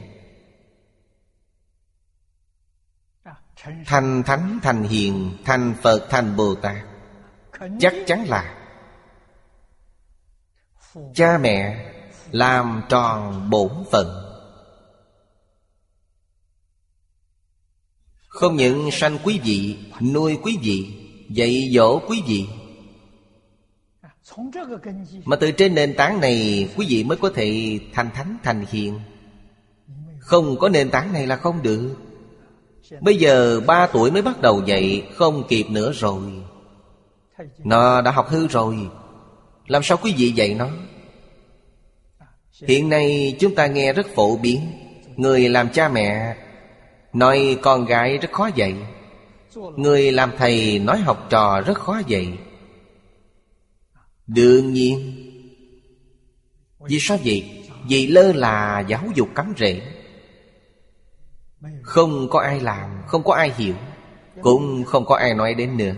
[3.63, 6.75] Thành Thánh, Thành Hiền, Thành Phật, Thành Bồ Tát
[7.79, 8.55] Chắc chắn là
[11.13, 11.91] Cha mẹ
[12.31, 14.07] làm tròn bổn phận.
[18.27, 19.77] Không những sanh quý vị,
[20.13, 22.47] Nuôi quý vị, Dạy dỗ quý vị,
[25.25, 28.99] Mà từ trên nền tảng này Quý vị mới có thể thành thánh, thành hiền.
[30.19, 31.95] Không có nền tảng này là không được.
[33.01, 36.21] Bây giờ ba tuổi mới bắt đầu dạy, Không kịp nữa rồi.
[37.57, 38.89] Nó đã học hư rồi.
[39.67, 40.69] Làm sao quý vị dạy nó?
[42.67, 44.71] Hiện nay chúng ta nghe rất phổ biến.
[45.15, 46.35] Người làm cha mẹ
[47.13, 48.75] Nói con gái rất khó dạy.
[49.75, 52.37] Người làm thầy nói học trò rất khó dạy.
[54.27, 55.25] Đương nhiên,
[56.79, 57.65] Vì sao vậy?
[57.87, 59.81] Vì lơ là giáo dục cấm rễ.
[61.83, 63.75] Không có ai làm, Không có ai hiểu,
[64.41, 65.93] Cũng không có ai nói đến nữa.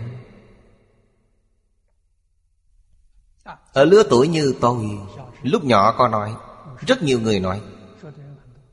[3.72, 4.98] Ở lứa tuổi như tôi,
[5.42, 6.34] Lúc nhỏ có nói,
[6.86, 7.60] Rất nhiều người nói,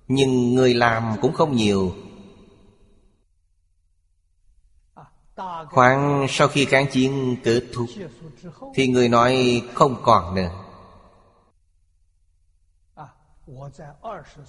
[0.07, 1.93] Nhưng người làm cũng không nhiều.
[5.69, 7.87] Khoảng sau khi kháng chiến kết thúc,
[8.75, 10.59] Thì người nói không còn nữa.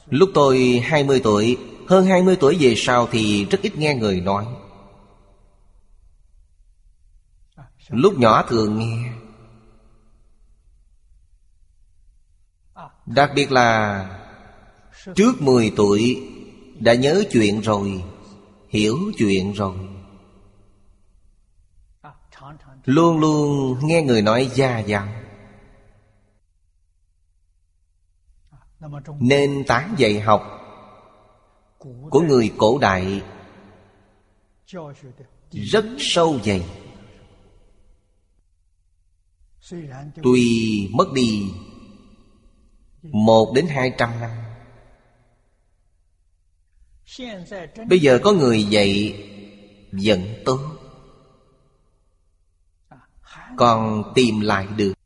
[0.06, 4.46] Lúc tôi 20 tuổi, Hơn 20 tuổi về sau thì rất ít nghe người nói.
[7.88, 9.12] Lúc nhỏ thường nghe.
[13.06, 14.06] Đặc biệt là
[15.14, 16.28] Trước 10 tuổi
[16.80, 18.04] Đã nhớ chuyện rồi,
[18.68, 19.74] Hiểu chuyện rồi.
[22.84, 25.19] Luôn luôn nghe người nói gia dặn.
[29.20, 30.42] Nên tán dạy học
[32.10, 33.22] Của người cổ đại
[35.50, 36.64] Rất sâu dày.
[40.22, 41.50] Tuy mất đi
[43.02, 44.30] Một đến hai trăm năm,
[47.88, 49.22] Bây giờ có người dạy
[49.92, 50.60] Vẫn tốt,
[53.56, 54.99] Còn tìm lại được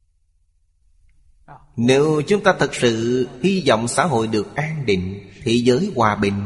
[1.77, 6.17] nếu chúng ta thật sự Hy vọng xã hội được an định, Thế giới hòa
[6.17, 6.45] bình,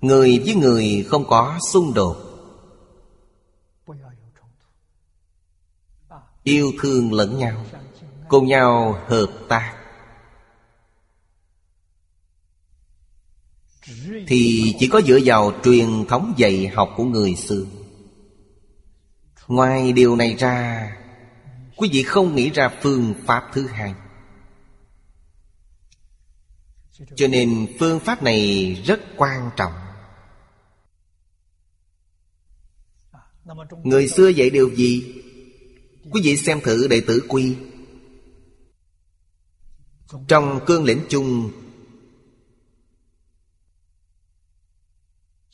[0.00, 2.16] Người với người không có xung đột.
[6.42, 7.64] Yêu thương lẫn nhau,
[8.28, 9.76] Cùng nhau hợp tác.
[14.26, 17.64] Thì chỉ có dựa vào truyền thống dạy học của người xưa.
[19.48, 20.90] Ngoài điều này ra
[21.80, 23.94] Quý vị không nghĩ ra phương pháp thứ hai.
[27.16, 29.72] Cho nên phương pháp này rất quan trọng.
[33.84, 35.22] Người xưa dạy điều gì?
[36.10, 37.56] Quý vị xem thử đệ tử quy.
[40.28, 41.50] Trong cương lĩnh chung,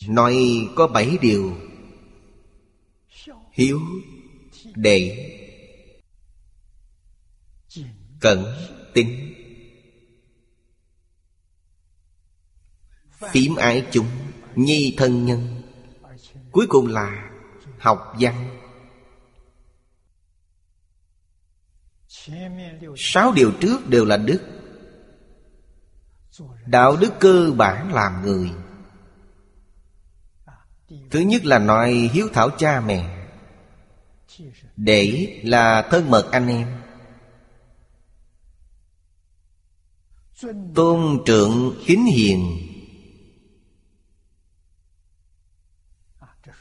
[0.09, 0.37] Nói
[0.77, 1.57] có bảy điều.
[3.53, 3.81] Hiếu,
[4.75, 5.33] Đệ
[8.27, 8.45] Cẩn
[8.95, 9.35] Tính.
[13.31, 14.07] Phím ái chúng,
[14.55, 15.63] Nhi thân nhân,
[16.53, 17.31] Cuối cùng là
[17.79, 18.59] Học văn.
[22.97, 24.41] Sáu điều trước đều là đức.
[26.67, 28.51] Đạo đức cơ bản làm người.
[31.11, 33.29] Thứ nhất là nói hiếu thảo cha mẹ.
[34.77, 36.86] Để là thân mật anh em.
[40.75, 42.59] Tôn trượng kính hiền.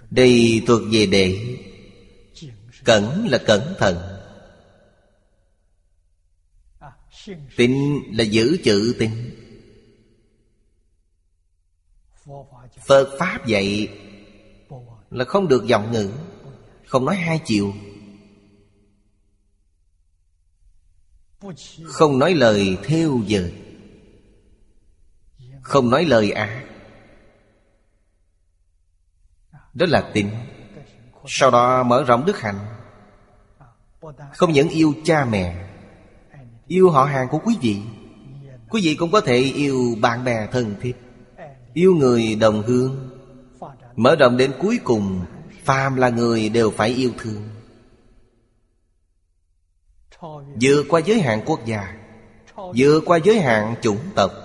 [0.09, 1.57] Đây thuộc về đệ.
[2.83, 3.97] Cẩn là cẩn thận.
[7.55, 9.31] Tính là giữ chữ tính
[12.87, 13.89] Phật Pháp dạy
[15.09, 16.11] Là không được giọng ngữ,
[16.85, 17.73] Không nói hai chiều.
[21.83, 23.49] Không nói lời theo giờ.
[25.65, 26.63] Không nói lời ác
[29.73, 30.29] Đó là tin.
[31.27, 32.59] Sau đó mở rộng đức hạnh.
[34.33, 35.67] Không những yêu cha mẹ,
[36.67, 37.81] Yêu họ hàng của quý vị
[38.69, 40.95] Quý vị cũng có thể yêu bạn bè thân thiết,
[41.73, 43.09] Yêu người đồng hương.
[43.95, 45.25] Mở rộng đến cuối cùng,
[45.63, 47.43] Phàm là người đều phải yêu thương.
[50.61, 51.95] Vượt qua giới hạn quốc gia,
[52.55, 54.44] Vượt qua giới hạn chủng tộc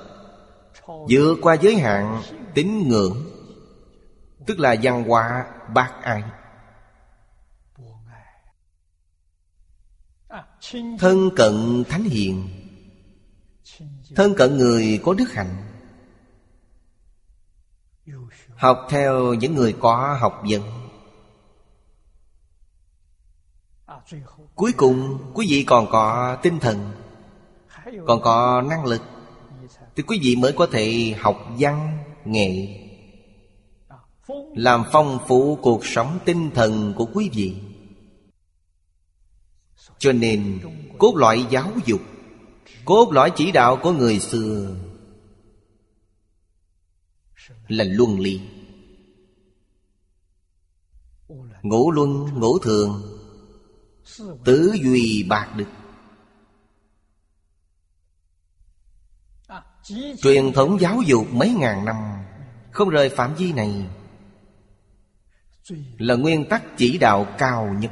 [1.11, 2.22] Vượt qua giới hạn,
[2.55, 3.16] tín ngưỡng,
[4.47, 6.22] Tức là văn hóa bác ai
[10.99, 12.49] Thân cận thánh hiền,
[14.16, 15.57] Thân cận người có đức hạnh.
[18.57, 20.62] Học theo những người có học vấn.
[24.55, 26.93] Cuối cùng, quý vị còn có tinh thần,
[28.07, 29.03] Còn có năng lực.
[29.97, 32.76] Thì quý vị mới có thể học văn, nghệ
[34.55, 37.55] Làm phong phú cuộc sống tinh thần của quý vị.
[39.99, 40.61] Cho nên
[40.99, 42.01] cốt loại giáo dục
[42.84, 44.76] Cốt lõi chỉ đạo của người xưa
[47.68, 48.41] Là luân lý.
[51.62, 53.03] Ngũ luân ngũ thường
[54.45, 55.64] Tứ duy bạc đức.
[60.22, 61.97] Truyền thống giáo dục mấy ngàn năm,
[62.70, 63.86] Không rời phạm vi này,
[65.99, 67.91] Là nguyên tắc chỉ đạo cao nhất.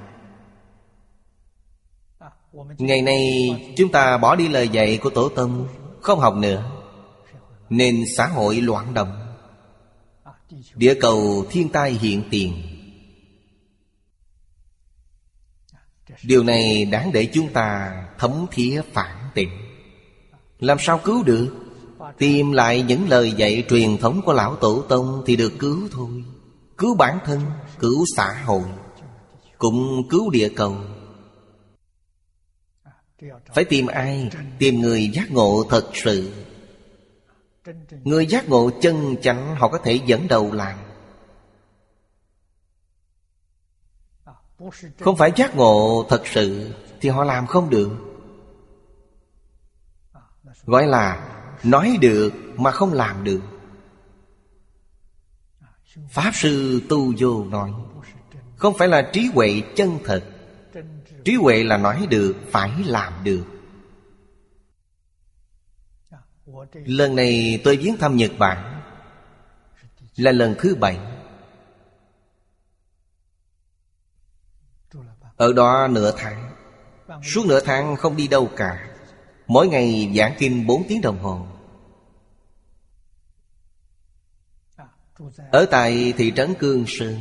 [2.79, 3.21] Ngày nay,
[3.77, 5.69] chúng ta bỏ đi lời dạy của Tổ Tông,
[6.03, 6.71] Không học nữa,
[7.71, 9.35] Nên xã hội loạn động.
[10.75, 12.63] Địa cầu thiên tai hiện tiền.
[16.23, 19.51] Điều này đáng để chúng ta thấm thía phản tỉnh.
[20.59, 21.68] Làm sao cứu được?
[22.19, 26.25] Tìm lại những lời dạy truyền thống của Lão Tổ Tông Thì được cứu thôi.
[26.79, 27.41] Cứu bản thân,
[27.79, 28.63] cứu xã hội
[29.59, 30.77] Cũng cứu địa cầu.
[33.55, 34.31] Phải tìm ai?
[34.59, 36.33] Tìm người giác ngộ thật sự.
[38.05, 40.79] Người giác ngộ chân chánh Họ có thể dẫn đầu làm.
[45.01, 47.91] Không phải giác ngộ thật sự Thì họ làm không được.
[50.65, 51.28] Gọi là
[51.63, 53.41] Nói được mà không làm được.
[56.11, 57.73] Pháp sư tu vô nói,
[58.57, 60.25] Không phải là trí huệ chân thật.
[61.25, 63.45] Trí huệ là nói được, Phải làm được.
[66.73, 68.83] Lần này tôi viếng thăm Nhật Bản,
[70.17, 70.99] Là lần thứ bảy.
[75.37, 76.55] Ở đó nửa tháng,
[77.23, 78.98] Suốt nửa tháng không đi đâu cả.
[79.49, 81.47] Mỗi ngày giảng kinh 4 tiếng đồng hồ.
[85.53, 87.21] Ở tại thị trấn Cương Sơn.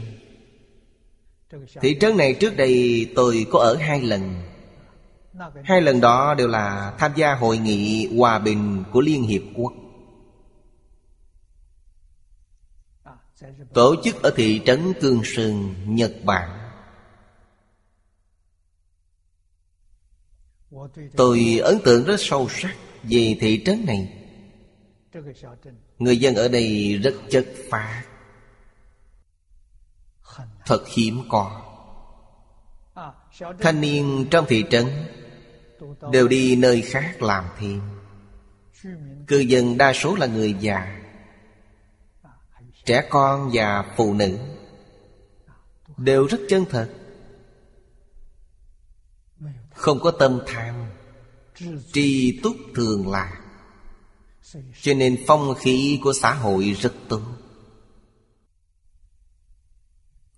[1.82, 4.42] Thị trấn này trước đây tôi có ở hai lần.
[5.64, 9.74] Hai lần đó đều là tham gia hội nghị hòa bình của Liên Hiệp Quốc.
[13.74, 16.57] Tổ chức ở thị trấn Cương Sơn, Nhật Bản.
[21.16, 24.14] Tôi ấn tượng rất sâu sắc về thị trấn này.
[26.00, 28.04] Người dân ở đây rất chất phá
[30.66, 31.62] Thật hiếm có.
[33.60, 34.86] Thanh niên trong thị trấn
[36.12, 37.82] Đều đi nơi khác làm thêm
[39.28, 41.00] Cư dân đa số là người già,
[42.86, 44.38] Trẻ con và phụ nữ,
[45.98, 46.90] Đều rất chân thật.
[49.78, 50.76] Không có tâm tham,
[51.94, 53.42] Tri túc thường lạc
[54.82, 57.22] Cho nên phong khí của xã hội rất tốt.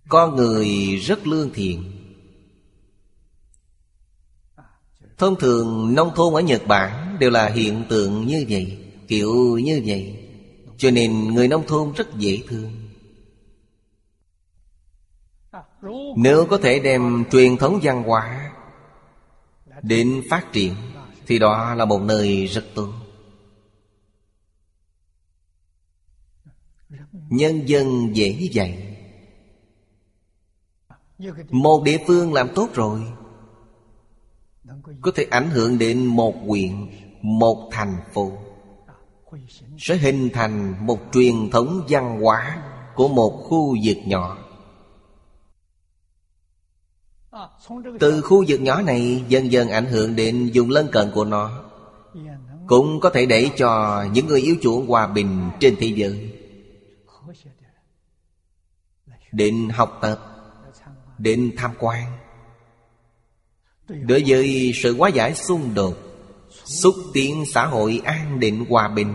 [0.09, 1.91] Con người rất lương thiện.
[5.17, 8.77] Thông thường nông thôn ở Nhật Bản Đều là hiện tượng như vậy,
[9.07, 10.15] Kiểu như vậy.
[10.77, 12.71] Cho nên người nông thôn rất dễ thương.
[16.17, 18.51] Nếu có thể đem truyền thống văn hóa
[19.83, 20.75] Đến phát triển,
[21.27, 22.93] Thì đó là một nơi rất tốt.
[27.29, 28.97] Nhân dân dễ dạy.
[31.49, 33.01] Một địa phương làm tốt rồi,
[35.01, 36.71] có thể ảnh hưởng đến một huyện,
[37.21, 38.31] một thành phố.
[39.77, 42.63] Sẽ hình thành một truyền thống văn hóa
[42.95, 44.37] của một khu vực nhỏ
[47.99, 51.63] từ khu vực nhỏ này dần dần ảnh hưởng đến vùng lân cận của nó.
[52.67, 56.33] Cũng có thể để cho những người yêu chuộng hòa bình trên thế giới.
[59.31, 60.19] Đến học tập,
[61.17, 62.03] đến tham quan.
[63.87, 65.97] Đối với sự hóa giải xung đột,
[66.65, 69.13] Xúc tiến xã hội an định hòa bình,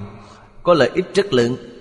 [0.62, 1.73] Có lợi ích rất lớn.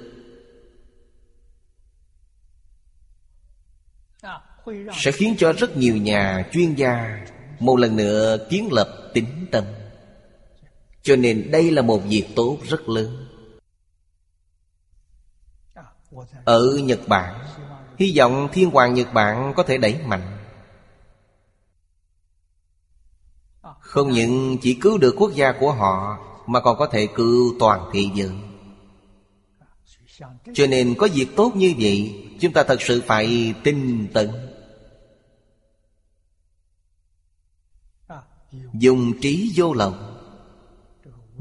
[4.94, 7.26] Sẽ khiến cho rất nhiều nhà chuyên gia
[7.60, 9.64] Một lần nữa kiến lập tính tâm.
[11.02, 13.28] Cho nên đây là một việc tốt rất lớn.
[16.46, 17.46] Ở Nhật Bản,
[17.98, 20.38] Hy vọng Thiên Hoàng Nhật Bản có thể đẩy mạnh.
[23.80, 27.90] Không những chỉ cứu được quốc gia của họ, Mà còn có thể cứu toàn
[27.94, 28.32] thị giới.
[30.54, 34.53] Cho nên có việc tốt như vậy, Chúng ta thật sự phải tinh tấn.
[38.74, 39.94] Dùng trí vô lậu.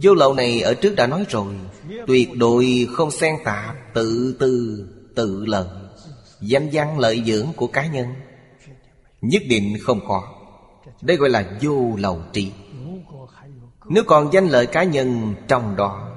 [0.02, 1.54] Vô lậu này ở trước đã nói rồi,
[2.06, 4.86] Tuyệt đối không xen tạp Tự tư
[5.16, 5.66] tự lợi,
[6.40, 8.06] Danh văn lợi dưỡng của cá nhân.
[9.20, 10.22] Nhất định không có.
[11.02, 12.52] Đây gọi là vô lậu trí.
[13.86, 16.08] Nếu còn danh lợi cá nhân trong đó,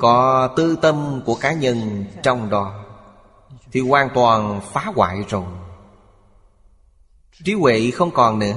[0.00, 2.84] Có tư tâm của cá nhân trong đó,
[3.72, 5.44] Thì hoàn toàn phá hoại rồi.
[7.44, 8.54] Trí huệ không còn nữa.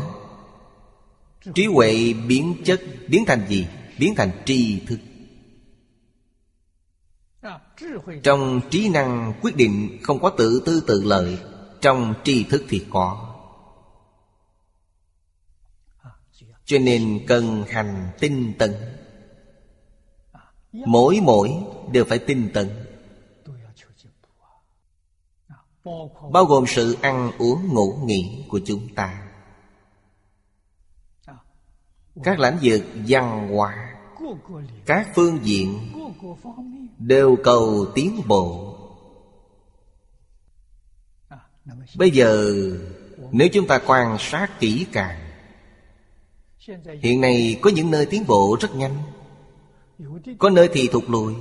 [1.56, 3.68] Trí huệ biến chất, Biến thành gì?
[4.00, 5.00] Biến thành tri thức.
[8.24, 11.38] Trong trí năng quyết định Không có tự tư tự lợi,
[11.82, 13.34] trong tri thức thì có.
[16.66, 18.74] Cho nên cần hành tinh tấn
[20.86, 21.52] mỗi mỗi
[21.92, 22.87] đều phải tinh tấn
[26.32, 29.24] bao gồm sự ăn uống ngủ nghỉ của chúng ta.
[32.24, 33.96] Các lãnh vực văn hóa,
[34.86, 35.94] các phương diện
[36.98, 38.74] đều cầu tiến bộ.
[41.96, 42.54] Bây giờ,
[43.32, 45.20] Nếu chúng ta quan sát kỹ càng,
[47.02, 48.96] Hiện nay có những nơi tiến bộ rất nhanh.
[50.38, 51.34] Có nơi thì thụt lùi,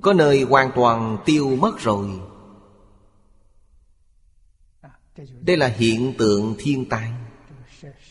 [0.00, 2.10] Có nơi hoàn toàn tiêu mất rồi.
[5.40, 7.10] Đây là hiện tượng thiên tai.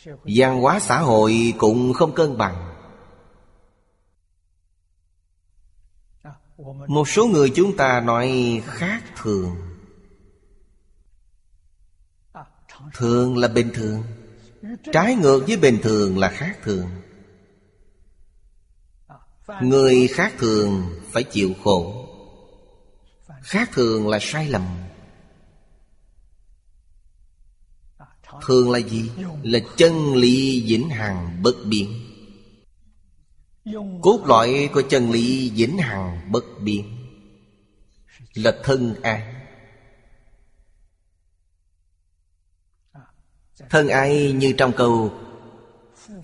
[0.06, 2.70] Văn hóa xã hội cũng không cân bằng.
[6.88, 9.56] Một số người chúng ta nói khác thường.
[12.94, 14.04] Thường là bình thường.
[14.94, 16.90] Trái ngược với bình thường là khác thường.
[19.62, 22.08] Người khác thường phải chịu khổ.
[23.42, 24.64] Khác thường là sai lầm.
[28.46, 29.12] Thường là gì?
[29.44, 31.90] Là chân lý vĩnh hằng bất biến.
[34.02, 36.98] Cốt lõi của chân lý vĩnh hằng bất biến
[38.34, 39.36] Là thân ái
[43.70, 45.14] Thân ai như trong câu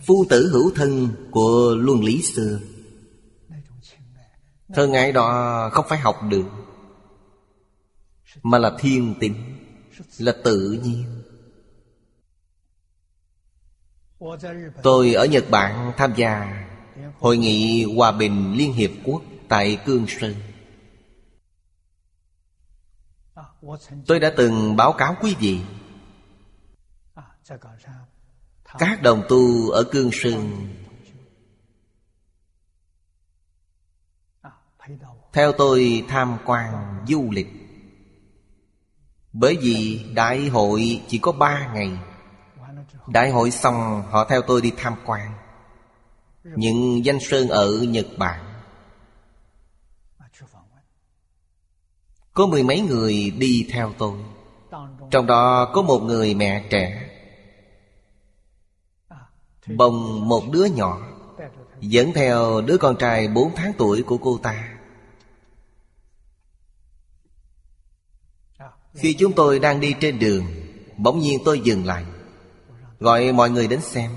[0.06, 2.60] Phu tử hữu thân của luân lý xưa?
[4.74, 6.46] Thân ái đó không phải học được,
[8.44, 9.36] Mà là thiên tính,
[10.18, 11.19] Là tự nhiên.
[14.84, 16.66] Tôi ở Nhật Bản tham gia
[17.20, 20.36] Hội nghị Hòa bình Liên Hiệp Quốc tại Cương Sơn.
[24.08, 25.60] Tôi đã từng báo cáo quý vị
[28.80, 30.68] các đồng tu ở Cương Sơn.
[35.34, 37.48] Theo tôi tham quan du lịch,
[39.34, 42.09] Bởi vì đại hội chỉ có ba ngày.
[43.10, 45.32] Đại hội xong, họ theo tôi đi tham quan.
[46.44, 48.46] Những danh sơn ở Nhật Bản.
[52.34, 54.14] Có mười mấy người đi theo tôi.
[55.12, 57.10] Trong đó có một người mẹ trẻ.
[59.68, 61.08] Bồng một đứa nhỏ.
[61.80, 64.78] Dẫn theo đứa con trai 4 tháng tuổi của cô ta.
[68.94, 70.46] Khi chúng tôi đang đi trên đường,
[71.00, 72.06] Bỗng nhiên tôi dừng lại.
[73.00, 74.12] Gọi mọi người đến xem.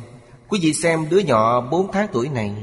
[0.48, 2.54] Quý vị xem đứa nhỏ 4 tháng tuổi này.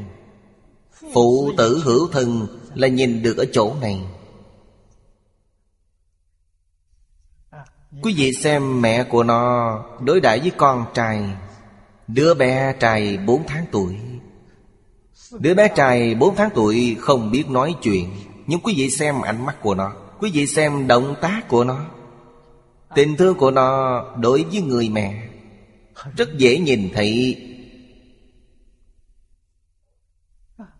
[1.14, 4.02] Phụ tử hữu thần là nhìn được ở chỗ này.
[8.02, 11.24] Quý vị xem mẹ của nó đối đãi với con trai.
[12.08, 13.96] Đứa bé trai 4 tháng tuổi.
[15.40, 18.10] Đứa bé trai 4 tháng tuổi không biết nói chuyện,
[18.48, 19.92] Nhưng quý vị xem ánh mắt của nó.
[20.20, 21.86] Quý vị xem động tác của nó.
[22.96, 25.29] Tình thương của nó đối với người mẹ.
[26.18, 27.38] Rất dễ nhìn thấy.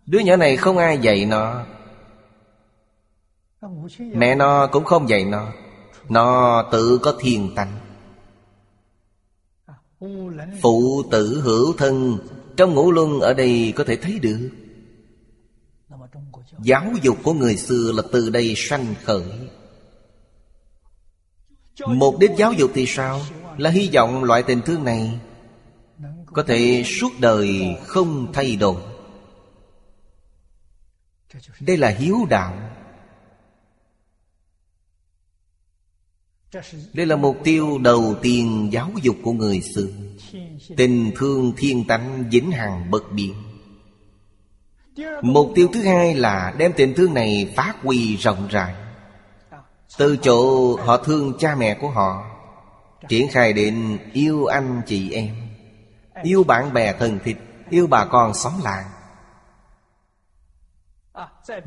[0.06, 1.66] Đứa nhỏ này không ai dạy nó.
[3.98, 5.52] Mẹ nó cũng không dạy nó.
[6.08, 7.80] Nó tự có thiền tánh.
[10.62, 12.18] Phụ tử hữu thân,
[12.56, 14.50] Trong ngũ luân ở đây có thể thấy được.
[16.62, 19.48] Giáo dục của người xưa là từ đây sanh khởi.
[21.86, 23.20] Mục đích giáo dục thì sao?
[23.58, 25.18] Là hy vọng loại tình thương này
[26.26, 28.82] Có thể suốt đời không thay đổi.
[31.60, 32.54] Đây là hiếu đạo.
[36.92, 39.86] Đây là mục tiêu đầu tiên giáo dục của người xưa.
[40.76, 43.34] Tình thương thiên tánh vĩnh hằng bất biến.
[45.22, 48.74] Mục tiêu thứ hai là đem tình thương này phát huy rộng rãi.
[49.98, 52.29] Từ chỗ họ thương cha mẹ của họ
[53.08, 55.34] Triển khai đến yêu anh chị em
[56.22, 57.36] Yêu bạn bè thân thịt,
[57.70, 58.86] Yêu bà con xóm làng.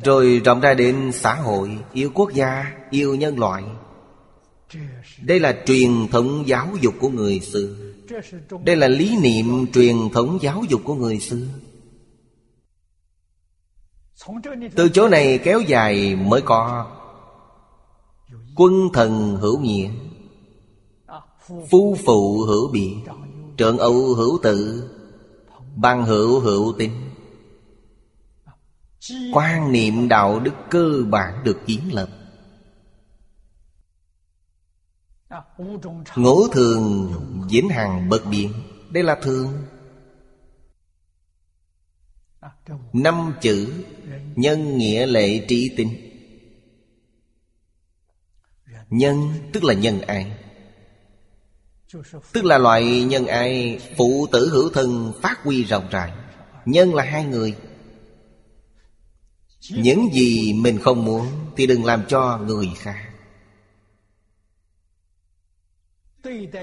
[0.04, 3.64] Rồi rộng ra đến xã hội Yêu quốc gia Yêu nhân loại.
[5.22, 7.76] Đây là truyền thống giáo dục của người xưa.
[8.66, 11.48] Đây là lý niệm truyền thống giáo dục của người xưa.
[14.76, 16.92] Từ chỗ này kéo dài mới có
[18.56, 19.90] Quân thần hữu nghĩa.
[21.48, 23.06] Phu phụ hữu biện
[23.58, 24.90] Trượng âu hữu tự
[25.76, 27.10] ban hữu hữu tính
[29.34, 32.10] Quan niệm đạo đức cơ bản được kiến lập.
[36.16, 37.14] Ngũ thường
[37.50, 38.54] diễn hàng bất biến.
[38.90, 39.48] Đây là thường.
[42.94, 43.74] Năm chữ
[44.36, 45.90] Nhân nghĩa lệ trí tinh
[48.90, 50.43] Nhân tức là nhân ai
[52.34, 56.12] Tức là loại nhân ai Phụ tử hữu thân phát huy rộng rãi.
[56.66, 57.56] Nhân là hai người.
[59.70, 61.28] Những gì mình không muốn
[61.58, 63.10] Thì đừng làm cho người khác.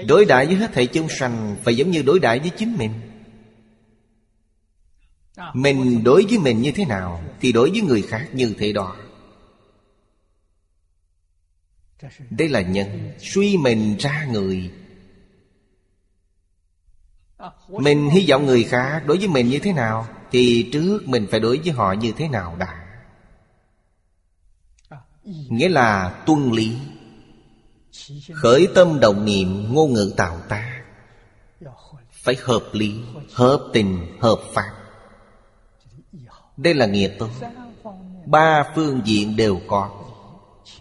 [0.07, 2.91] Đối đãi với hết thảy chúng sanh Phải giống như đối đãi với chính mình.
[5.53, 8.95] Mình đối với mình như thế nào Thì đối với người khác như thế đó.
[12.29, 14.71] Đây là nhân Suy mình ra người
[17.69, 21.39] mình hy vọng người khác đối với mình như thế nào Thì trước mình phải
[21.39, 22.77] đối với họ như thế nào đã.
[25.23, 26.77] Nghĩa là tuân lý
[28.33, 30.81] Khởi tâm động niệm ngôn ngữ tạo ta
[32.11, 32.99] Phải hợp lý,
[33.33, 34.71] hợp tình, hợp pháp.
[36.57, 37.29] Đây là nghĩa tốt.
[38.25, 39.89] Ba phương diện đều có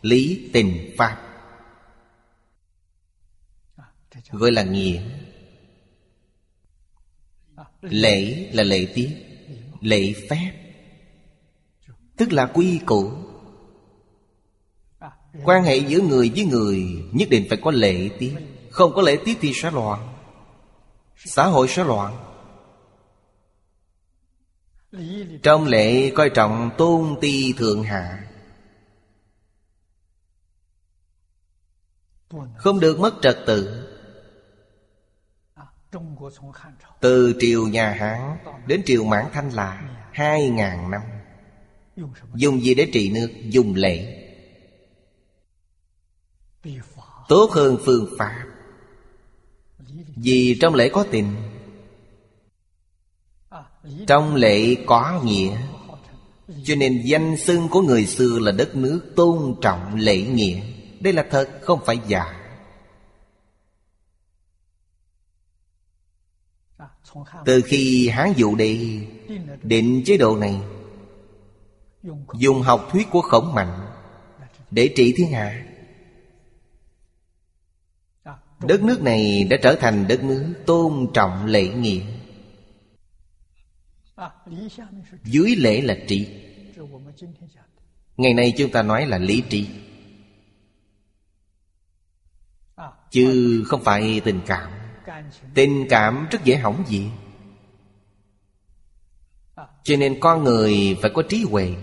[0.03, 1.17] Lý, tình, pháp.
[4.31, 5.03] Gọi là nghĩa.
[7.83, 9.11] Lễ là lễ tiết
[9.81, 10.53] Lễ phép.
[12.17, 13.13] Tức là quy củ.
[15.45, 18.35] Quan hệ giữa người với người Nhất định phải có lễ tiết
[18.71, 20.15] Không có lễ tiết thì sẽ loạn.
[21.17, 22.31] Xã hội sẽ loạn.
[25.43, 28.27] Trong lễ coi trọng tôn ti thượng hạ.
[32.57, 33.87] Không được mất trật tự.
[37.01, 38.37] Từ triều nhà Hán
[38.67, 39.83] Đến triều Mãn Thanh là,
[40.13, 41.01] Hai ngàn năm.
[42.35, 43.29] Dùng gì để trị nước?
[43.45, 44.17] Dùng lễ.
[47.29, 48.45] Tốt hơn phương pháp.
[50.17, 51.35] Vì trong lễ có tình.
[54.07, 55.57] Trong lễ có nghĩa.
[56.65, 60.61] Cho nên danh xưng của người xưa là đất nước tôn trọng lễ nghĩa.
[61.01, 62.40] Đây là thật, không phải giả.
[67.45, 68.77] Từ khi Hán Dụ Đệ
[69.63, 70.61] định chế độ này
[72.35, 73.87] Dùng học thuyết của khổng mạnh
[74.71, 75.67] Để trị thiên hạ.
[78.61, 82.03] Đất nước này đã trở thành đất nước tôn trọng lễ nghĩa.
[85.25, 86.29] Dưới lễ là trị.
[88.17, 89.69] Ngày nay chúng ta nói là lý trị.
[93.11, 94.80] Chứ không phải tình cảm
[95.55, 97.11] Tình cảm rất dễ hỏng gì.
[99.83, 101.75] Cho nên con người phải có trí huệ.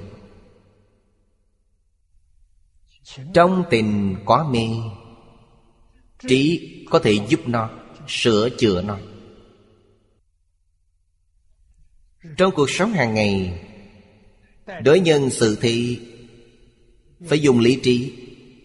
[3.33, 4.67] Trong tình có mê,
[6.27, 7.69] Trí có thể giúp nó,
[8.07, 8.97] Sửa chữa nó.
[12.37, 13.63] Trong cuộc sống hàng ngày,
[14.83, 15.99] Đối nhân sự thị
[17.27, 18.13] Phải dùng lý trí,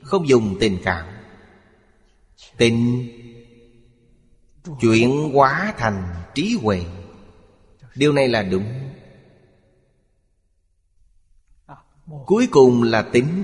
[0.03, 1.07] Không dùng tình cảm.
[2.57, 3.09] Tình
[4.81, 6.85] Chuyển hóa thành trí huệ.
[7.95, 8.65] Điều này là đúng.
[12.27, 13.43] Cuối cùng là tính.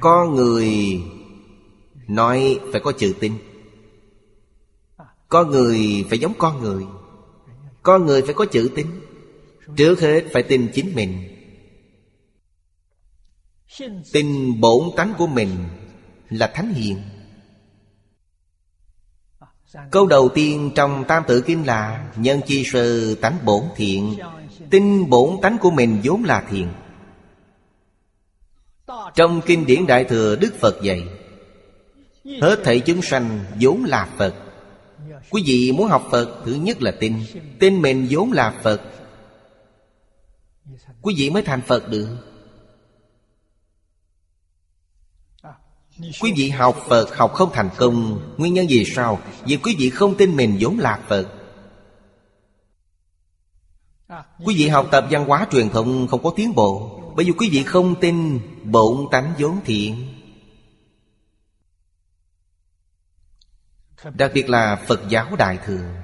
[0.00, 1.00] Con người
[2.08, 3.38] Nói phải có chữ tính.
[5.28, 6.84] Con người phải giống con người.
[7.82, 8.86] Con người phải có chữ tín
[9.76, 11.28] Trước hết phải tin chính mình.
[14.12, 15.50] Tin bổn tánh của mình
[16.30, 16.98] Là thánh hiền.
[19.90, 24.18] Câu đầu tiên trong Tam Tự Kinh là, Nhân chi sư tánh bổn thiện,
[24.70, 26.68] Tin bổn tánh của mình vốn là thiện.
[29.14, 31.04] Trong Kinh điển Đại Thừa, Đức Phật dạy,
[32.40, 34.34] Hết thảy chúng sanh vốn là Phật.
[35.30, 37.14] Quý vị muốn học Phật, Thứ nhất là tin
[37.58, 38.80] Tin mình vốn là Phật.
[41.02, 42.08] Quý vị mới thành Phật được.
[46.20, 49.20] Quý vị học Phật học không thành công, Nguyên nhân gì sao?
[49.44, 51.28] Vì quý vị không tin mình vốn là Phật.
[54.44, 56.98] Quý vị học tập văn hóa truyền thống không có tiến bộ.
[57.16, 60.14] Bởi vì quý vị không tin bổn tánh vốn thiện.
[64.14, 65.94] Đặc biệt là Phật giáo Đại Thừa.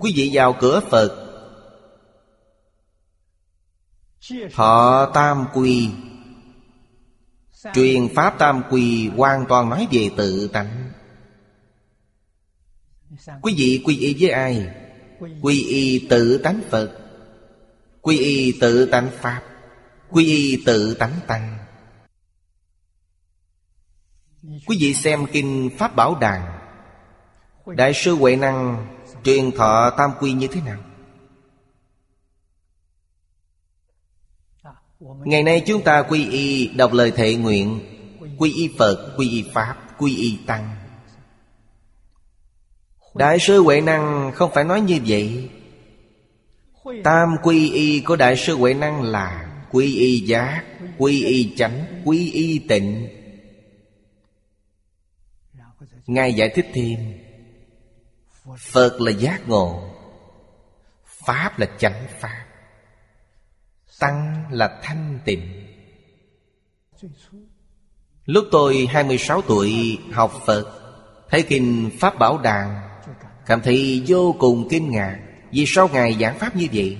[0.00, 1.22] Quý vị vào cửa Phật.
[4.54, 5.90] Họ tam quy.
[7.74, 10.92] Truyền Pháp tam quy hoàn toàn nói về tự tánh.
[13.42, 14.68] Quý vị, quy y với ai?
[15.42, 16.98] Quy y tự tánh Phật.
[18.02, 19.42] Quy y tự tánh Pháp.
[20.10, 21.58] Quy y tự tánh Tăng.
[24.66, 26.58] Quý vị xem Kinh Pháp Bảo Đàn.
[27.66, 28.86] Đại sư Huệ Năng
[29.24, 30.78] truyền thọ tam quy như thế nào?
[35.24, 37.80] Ngày nay chúng ta quy y đọc lời thệ nguyện
[38.38, 40.76] Quy y Phật, quy y Pháp, quy y Tăng.
[43.14, 45.50] Đại sư Huệ Năng không phải nói như vậy.
[47.04, 50.62] Tam quy y của Đại sư Huệ Năng là Quy y giác,
[50.98, 53.08] quy y chánh, quy y tịnh.
[56.06, 56.98] Ngài giải thích thêm
[58.58, 59.90] phật là giác ngộ
[61.04, 62.45] pháp là chánh pháp
[64.00, 65.66] tăng là thanh tịnh.
[68.24, 70.64] Lúc tôi 26 tuổi, học phật,
[71.30, 72.88] thấy kinh pháp bảo đàn
[73.46, 75.18] cảm thấy vô cùng kinh ngạc
[75.52, 76.96] vì sao ngài giảng pháp như vậy.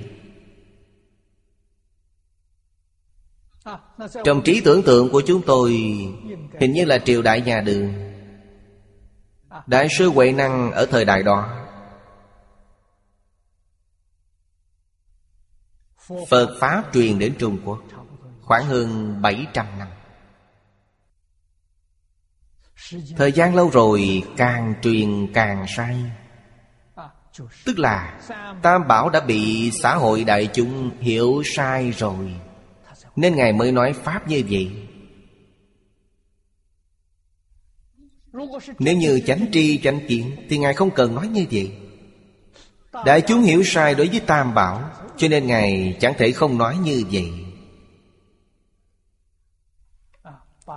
[4.25, 5.71] Trong trí tưởng tượng của chúng tôi,
[6.61, 7.93] Hình như là triều đại nhà đường.
[9.67, 11.66] Đại sư Huệ Năng ở thời đại đó
[16.29, 17.79] Phật Pháp truyền đến Trung Quốc
[18.47, 19.89] Khoảng hơn 700 năm.
[23.17, 25.97] Thời gian lâu rồi càng truyền càng sai.
[27.65, 28.21] Tức là
[28.63, 32.35] Tam Bảo đã bị xã hội đại chúng hiểu sai rồi,
[33.17, 34.89] nên Ngài mới nói Pháp như vậy.
[38.79, 41.86] Nếu như chánh tri chánh kiến Thì Ngài không cần nói như vậy.
[43.05, 46.77] Đại chúng hiểu sai đối với Tam Bảo, Cho nên Ngài chẳng thể không nói
[46.77, 47.33] như vậy.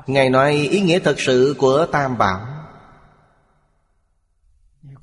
[0.08, 2.48] Ngài nói ý nghĩa thật sự của Tam Bảo.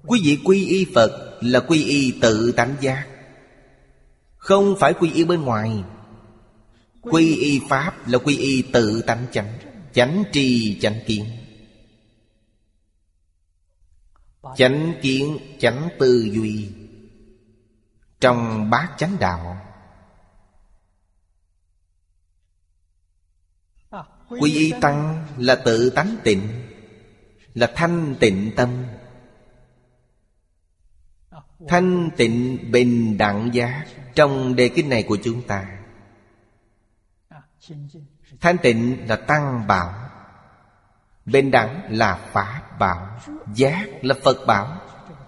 [0.07, 3.07] Quý vị quy y Phật là quy y tự tánh giác.
[4.37, 5.85] Không phải quy y bên ngoài.
[7.03, 9.59] Quy y Pháp là quy y tự tánh chánh
[9.97, 11.25] Chánh tri, chánh kiến.
[14.57, 16.69] Chánh kiến, chánh tư duy.
[18.21, 19.57] Trong bát chánh đạo.
[24.29, 26.63] Quy y tăng là tự tánh tịnh,
[27.55, 28.85] Là thanh tịnh tâm.
[31.69, 35.79] Thanh tịnh bình đẳng giác Trong đề kinh này của chúng ta.
[38.41, 40.11] Thanh tịnh là tăng bảo,
[41.27, 43.21] bình đẳng là Pháp bảo,
[43.55, 44.81] Giác là Phật bảo.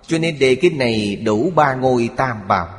[0.03, 2.78] Cho nên đề kinh này đủ ba ngôi tam bảo.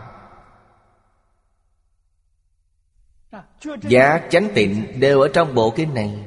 [3.82, 6.26] Giác chánh tịnh đều ở trong bộ kinh này.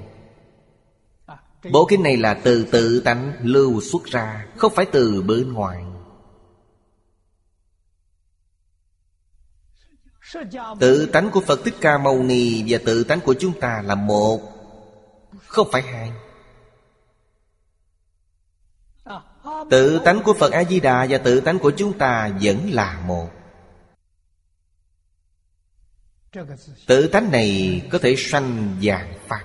[1.72, 5.84] Bộ kinh này là từ tự tánh lưu xuất ra, Không phải từ bên ngoài.
[10.80, 13.94] Tự tánh của Phật Thích Ca Mâu Ni Và tự tánh của chúng ta là
[13.94, 14.40] một,
[15.46, 16.12] Không phải hai.
[19.70, 23.28] Tự tánh của Phật A-di-đà Và tự tánh của chúng ta vẫn là một.
[26.86, 29.44] Tự tánh này có thể sanh dạng Pháp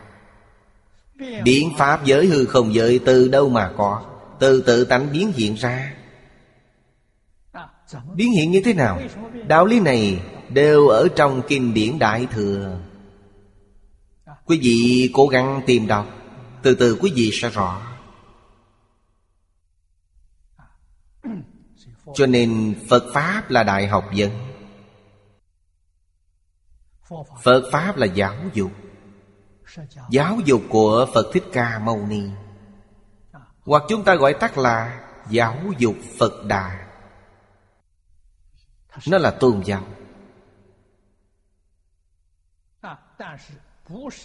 [1.43, 4.05] Biến Pháp giới hư không giới từ đâu mà có,
[4.39, 5.93] Từ tự tánh biến hiện ra.
[8.15, 9.01] Biến hiện như thế nào?
[9.47, 12.79] Đạo lý này đều ở trong kinh điển đại thừa.
[14.45, 16.07] Quý vị cố gắng tìm đọc,
[16.63, 17.81] từ từ quý vị sẽ rõ.
[22.15, 24.46] Cho nên phật pháp là đại học vấn
[27.43, 28.71] phật pháp là giáo dục.
[30.09, 32.21] Giáo dục của phật thích ca mâu ni.
[33.59, 36.87] Hoặc chúng ta gọi tắt là giáo dục phật đà.
[39.07, 39.83] Nó là tôn giáo.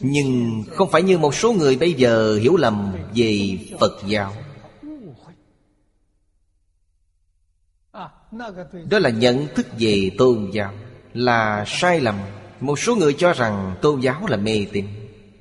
[0.00, 4.34] Nhưng không phải như một số người bây giờ hiểu lầm về phật giáo.
[8.90, 10.74] Đó là nhận thức về tôn giáo
[11.12, 12.18] là sai lầm
[12.62, 14.86] một số người cho rằng tôn giáo là mê tín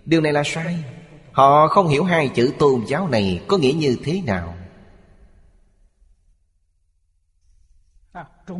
[0.05, 0.83] điều này là sai
[1.31, 4.55] họ không hiểu hai chữ tôn giáo này có nghĩa như thế nào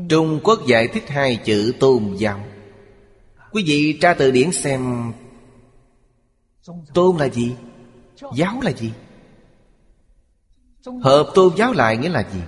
[0.09, 2.39] trung quốc giải thích hai chữ tôn giáo
[3.51, 5.13] Quý vị tra từ điển xem,
[6.93, 7.55] Tôn là gì?
[8.35, 8.93] Giáo là gì?
[11.03, 12.41] Hợp tôn giáo lại nghĩa là gì?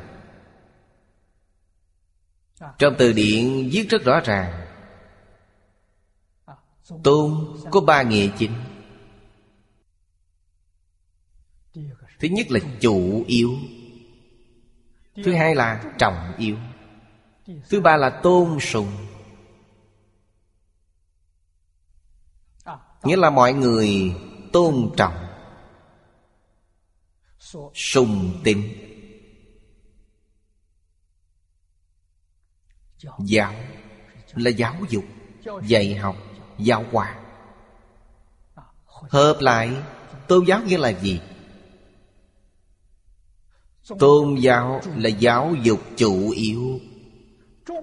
[2.79, 4.62] Trong từ điển viết rất rõ ràng
[7.03, 8.53] Tôn có ba nghĩa chính.
[12.19, 13.51] Thứ nhất là chủ yếu.
[15.15, 16.57] Thứ hai là trọng yếu.
[17.69, 18.91] Thứ ba là tôn sùng.
[23.03, 24.15] Nghĩa là mọi người
[24.53, 25.27] tôn trọng,
[27.73, 28.63] sùng tín
[33.19, 33.53] giáo
[34.33, 35.03] là giáo dục,
[35.63, 36.15] dạy học
[36.57, 37.15] giáo hóa
[39.09, 39.71] hợp lại,
[40.27, 41.21] tôn giáo nghĩa là gì?
[43.99, 46.79] Tôn giáo là giáo dục chủ yếu,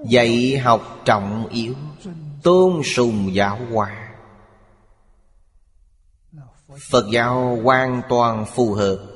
[0.06, 1.74] dạy học trọng yếu,
[2.42, 4.10] tôn sùng giáo hóa
[6.90, 9.06] Phật giáo hoàn toàn phù hợp.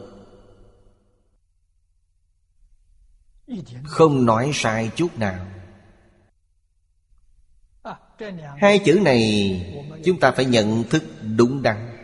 [3.85, 5.47] Không nói sai chút nào.
[8.61, 9.61] Hai chữ này
[10.05, 11.05] Chúng ta phải nhận thức
[11.37, 11.97] đúng đắn.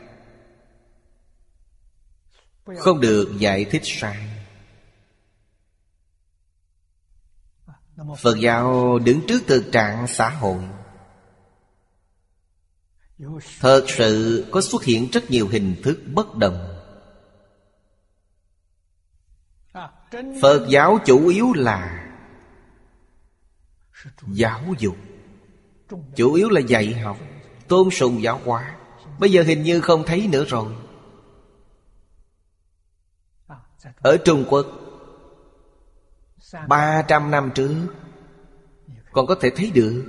[2.79, 4.29] Không được giải thích sai.
[8.19, 10.63] Phật giáo đứng trước thực trạng xã hội.
[13.61, 16.77] Thật sự có xuất hiện rất nhiều hình thức bất đồng.
[20.43, 22.07] Phật giáo chủ yếu là
[24.27, 24.97] Giáo dục.
[26.17, 27.17] Chủ yếu là dạy học
[27.69, 28.77] Tôn sùng giáo hóa
[29.19, 30.73] Bây giờ hình như không thấy nữa rồi.
[34.03, 34.67] Ở Trung Quốc,
[36.69, 37.75] ba trăm năm trước,
[39.13, 40.05] Còn có thể thấy được.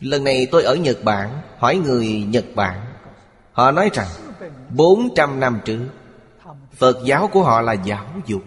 [0.00, 2.86] Lần này tôi ở Nhật Bản, Hỏi người Nhật Bản.
[3.52, 4.08] Họ nói rằng,
[4.76, 5.86] bốn trăm năm trước,
[6.72, 8.42] Phật giáo của họ là giáo dục.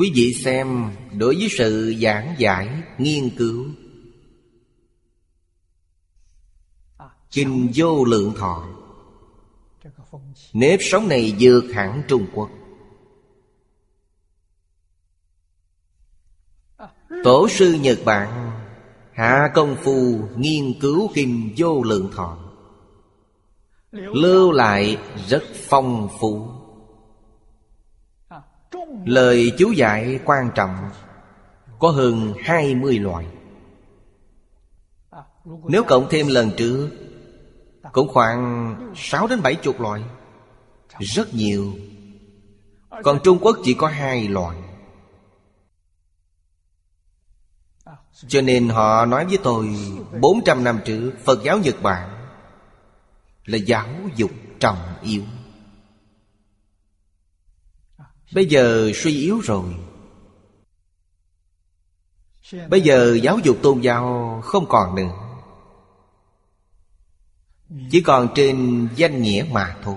[0.00, 3.66] Quý vị xem, Đối với sự giảng giải, Nghiên cứu.
[7.30, 8.68] Kinh vô lượng thọ.
[10.52, 12.50] Nếp sống này vượt hẳn Trung Quốc.
[17.24, 18.50] Tổ sư Nhật Bản,
[19.12, 22.38] Hạ công phu nghiên cứu kinh vô lượng thọ.
[23.92, 24.98] Lưu lại
[25.28, 26.48] rất phong phú.
[29.04, 30.90] Lời chú giải quan trọng,
[31.78, 33.26] Có hơn hai mươi loại.
[35.44, 36.90] Nếu cộng thêm lần trước
[37.92, 40.02] Cũng khoảng sáu đến bảy chục loại.
[40.98, 41.72] Rất nhiều.
[43.04, 44.56] Còn Trung Quốc chỉ có hai loại.
[48.28, 49.76] Cho nên họ nói với tôi
[50.20, 52.20] 400 năm trước Phật giáo Nhật Bản
[53.44, 54.30] Là giáo dục
[54.60, 55.22] trọng yếu.
[58.34, 59.64] Bây giờ suy yếu rồi.
[62.68, 65.10] Bây giờ giáo dục tôn giáo không còn nữa.
[67.90, 69.96] Chỉ còn trên danh nghĩa mà thôi.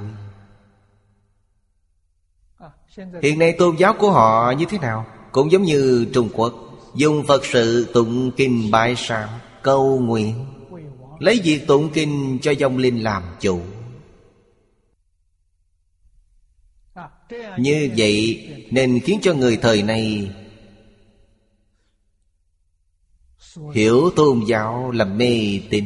[3.22, 5.06] Hiện nay tôn giáo của họ như thế nào?
[5.32, 6.54] Cũng giống như Trung Quốc,
[6.96, 9.30] Dùng Phật sự tụng kinh bài sám,
[9.62, 10.46] Câu nguyện.
[11.20, 13.62] Lấy việc tụng kinh cho dòng linh làm chủ.
[17.58, 20.32] Như vậy nên khiến cho người thời này
[23.74, 25.86] Hiểu tôn giáo là mê tín,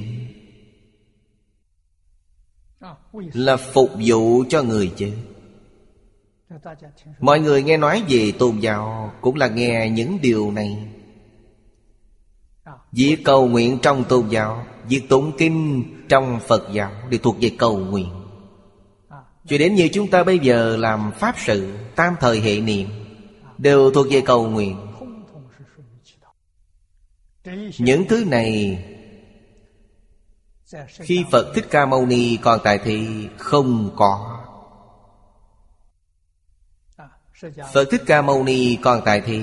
[3.33, 5.11] Là phục vụ cho người chứ
[7.19, 10.77] Mọi người nghe nói về tôn giáo Cũng là nghe những điều này.
[12.91, 17.51] Việc cầu nguyện trong tôn giáo Việc tụng kinh trong Phật giáo Đều thuộc về
[17.57, 18.26] cầu nguyện.
[19.47, 22.89] Cho đến như chúng ta bây giờ làm Pháp sự, Tam thời hệ niệm,
[23.57, 24.77] Đều thuộc về cầu nguyện.
[27.77, 28.83] Những thứ này,
[30.91, 34.43] Khi Phật Thích Ca Mâu Ni còn tại thì không có.
[37.73, 39.41] Phật Thích Ca Mâu Ni còn tại thì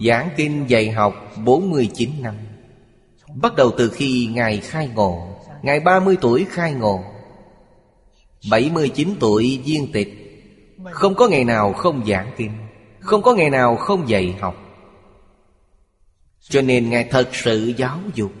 [0.00, 1.14] Giảng kinh dạy học
[1.44, 2.34] 49 năm.
[3.34, 7.04] Bắt đầu từ khi Ngài khai ngộ, Ngài 30 tuổi khai ngộ.
[8.50, 10.08] 79 tuổi, viên tịch.
[10.90, 12.52] Không có ngày nào không giảng kinh,
[13.00, 14.56] Không có ngày nào không dạy học.
[16.40, 18.32] Cho nên Ngài thật sự giáo dục.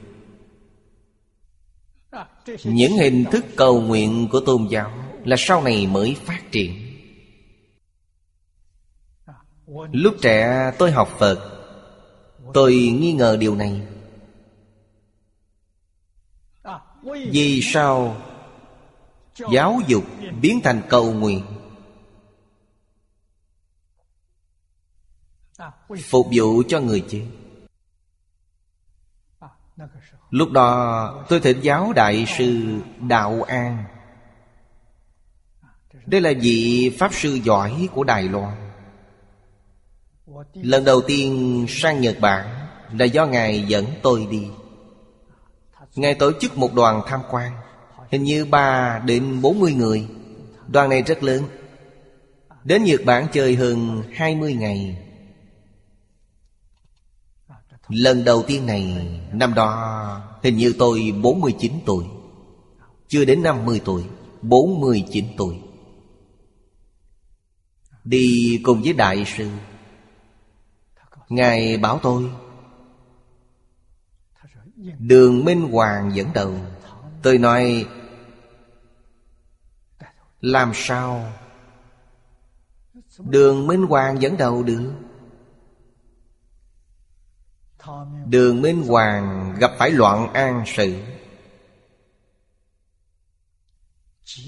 [2.64, 4.92] Những hình thức cầu nguyện của tôn giáo
[5.24, 6.74] Là sau này mới phát triển.
[9.92, 11.60] Lúc trẻ tôi học Phật,
[12.54, 13.80] Tôi nghi ngờ điều này.
[17.02, 18.16] Vì sao?
[19.52, 20.04] Giáo dục
[20.40, 21.44] biến thành cầu nguyện.
[26.10, 27.26] Phục vụ cho người chết.
[30.30, 32.78] Lúc đó, tôi thỉnh giáo Đại sư
[33.08, 33.84] Đạo An.
[36.06, 38.72] Đây là vị Pháp sư giỏi của Đài Loan.
[40.54, 42.60] Lần đầu tiên sang Nhật Bản
[42.98, 44.48] Là do Ngài dẫn tôi đi.
[45.94, 47.52] Ngài tổ chức một đoàn tham quan.
[48.10, 50.08] Hình như 3 đến 40 người.
[50.68, 51.42] Đoàn này rất lớn.
[52.64, 54.98] Đến Nhật Bản chơi hơn 20 ngày.
[57.88, 62.04] Lần đầu tiên này, Năm đó, Hình như tôi 49 tuổi.
[63.08, 64.04] Chưa đến 50 tuổi
[64.42, 65.56] 49 tuổi.
[68.04, 69.48] Đi cùng với đại sư.
[71.28, 72.30] Ngài bảo tôi,
[74.98, 76.54] Đường Minh Hoàng dẫn đầu.
[77.22, 77.86] Tôi nói
[80.40, 81.32] làm sao?
[83.18, 84.92] Đường Minh Hoàng dẫn đầu được.
[88.26, 90.94] Đường Minh Hoàng gặp phải loạn an sự.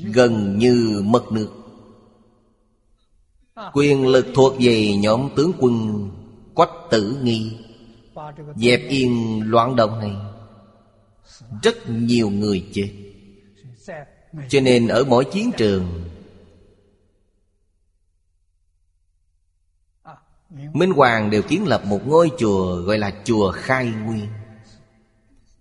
[0.04, 1.50] Gần như mất nước.
[3.72, 6.08] Quyền lực thuộc về nhóm tướng quân
[6.54, 7.56] Quách tử nghi.
[8.56, 10.16] Dẹp yên loạn động này.
[11.62, 12.92] Rất nhiều người chết.
[14.48, 16.02] Cho nên ở mỗi chiến trường,
[20.72, 24.28] Minh Hoàng đều kiến lập một ngôi chùa Gọi là chùa Khai Nguyên.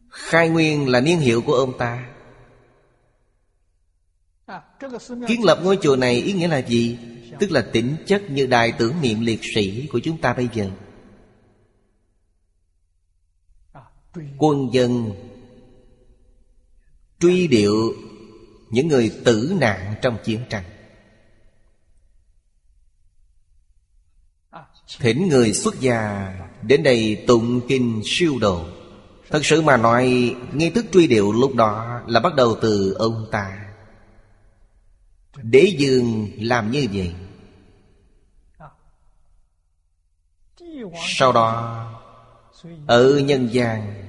[0.10, 2.10] Khai Nguyên là niên hiệu của ông ta.
[5.28, 6.98] Kiến lập ngôi chùa này ý nghĩa là gì?
[7.40, 10.70] Tức là tính chất như đài tưởng niệm liệt sĩ của chúng ta bây giờ.
[14.38, 15.12] Quân dân
[17.20, 17.94] Truy điệu
[18.72, 20.64] những người tử nạn trong chiến tranh.
[25.00, 28.66] Thỉnh người xuất gia Đến đây tụng kinh siêu độ.
[29.30, 33.28] Thật sự mà nói, Nghi thức truy điệu lúc đó Là bắt đầu từ ông
[33.32, 33.74] ta.
[35.42, 37.14] Đế dương làm như vậy.
[41.18, 41.88] Sau đó,
[42.88, 44.08] Ở nhân gian,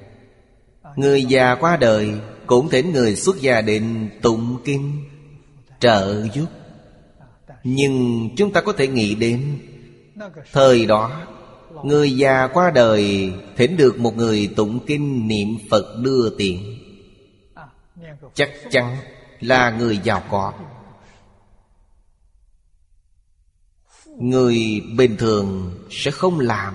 [0.97, 5.05] Người già qua đời cũng thỉnh người xuất gia định tụng kinh
[5.81, 6.47] Trợ giúp.
[7.65, 9.59] Nhưng chúng ta có thể nghĩ đến,
[10.53, 11.27] Thời đó,
[11.85, 16.79] Người già qua đời Thỉnh được một người tụng kinh niệm Phật đưa tiền
[18.35, 18.97] Chắc chắn
[19.41, 20.53] là người giàu có.
[24.07, 26.75] Người bình thường sẽ không làm.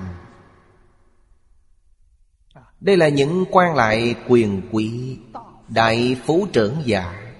[2.79, 5.17] Đây là những quan lại quyền quý
[5.67, 7.33] Đại phú trưởng giả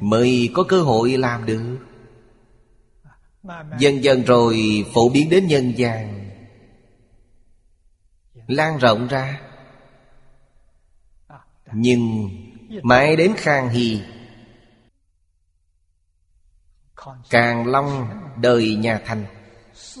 [0.00, 1.78] Mới có cơ hội làm được.
[3.78, 6.30] Dần dần rồi phổ biến đến nhân gian.
[8.46, 9.40] Lan rộng ra.
[11.72, 12.28] Nhưng
[12.82, 14.00] mãi đến Khang Hy,
[17.30, 18.08] Càng Long
[18.40, 19.24] đời nhà Thanh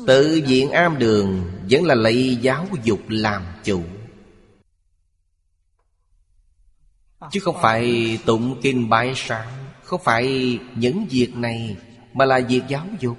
[0.06, 3.82] Tự diện am đường Vẫn là lấy giáo dục làm chủ.
[7.30, 9.48] Chứ không phải tụng kinh bái sáng,
[9.82, 11.76] Không phải những việc này
[12.12, 13.16] Mà là việc giáo dục.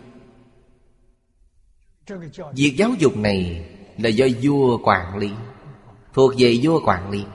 [2.53, 5.31] Việc giáo dục này Là do vua quản lý,
[6.13, 7.25] Thuộc về vua quản lý.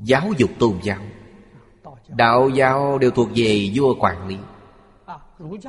[0.00, 1.00] Giáo dục tôn giáo,
[2.08, 4.36] Đạo giáo đều thuộc về vua quản lý.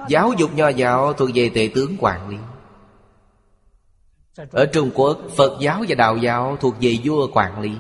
[0.10, 2.38] Giáo dục nho giáo thuộc về tể tướng quản lý.
[4.52, 7.72] Ở Trung Quốc, Phật giáo và Đạo giáo thuộc về vua quản lý.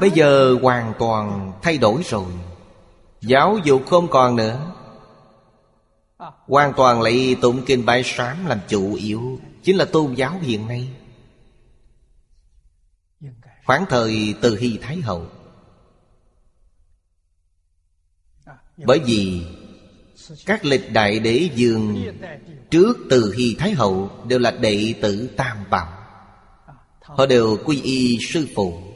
[0.00, 2.26] Bây giờ hoàn toàn thay đổi rồi.
[3.20, 4.72] Giáo dục không còn nữa.
[6.46, 9.40] Hoàn toàn lấy tụng kinh bái sám làm chủ yếu.
[9.62, 10.88] Chính là tôn giáo hiện nay.
[13.66, 15.26] Khoảng thời từ Hy Thái Hậu.
[18.76, 19.46] Bởi vì
[20.46, 22.04] Các lịch đại đế dương
[22.70, 25.92] Trước từ Hy Thái Hậu Đều là đệ tử Tam Bảo.
[27.00, 28.91] Họ đều quy y sư phụ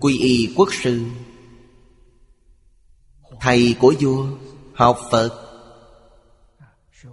[0.00, 1.04] Quy y quốc sư.
[3.40, 4.26] Thầy của vua
[4.74, 5.30] Học Phật,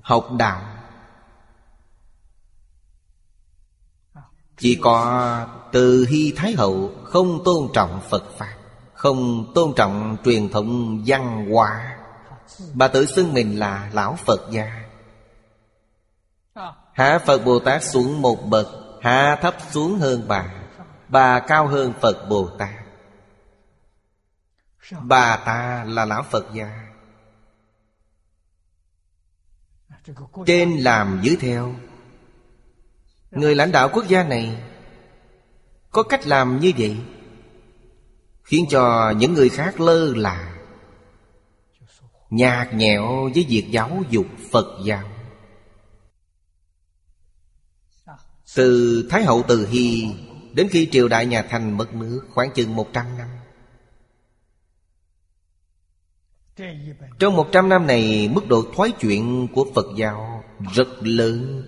[0.01, 0.61] Học Đạo.
[4.57, 8.55] Chỉ có từ Hy Thái Hậu Không tôn trọng Phật Pháp,
[8.93, 11.97] Không tôn trọng truyền thống văn hóa.
[12.73, 14.83] Bà tự xưng mình là Lão Phật gia.
[16.93, 18.67] Hạ Phật Bồ Tát xuống một bậc,
[19.01, 20.60] Hạ thấp xuống hơn bà.
[21.11, 22.69] Bà cao hơn Phật Bồ Tát.
[25.01, 26.87] Bà ta là Lão Phật gia.
[30.45, 31.75] Trên làm dưới theo.
[33.31, 34.63] Người lãnh đạo quốc gia này
[35.91, 36.97] Có cách làm như vậy
[38.43, 40.57] Khiến cho những người khác lơ là
[42.29, 45.09] Nhạt nhẽo với việc giáo dục Phật giáo.
[48.55, 50.15] Từ Thái Hậu Từ Hy
[50.53, 53.27] Đến khi triều đại nhà thành mất nước khoảng chừng 100 năm.
[57.19, 61.63] Trong 100 năm này, Mức độ thoái chuyển của Phật giáo Rất lớn.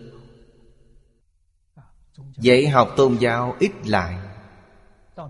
[2.38, 4.16] Dạy học tôn giáo ít lại.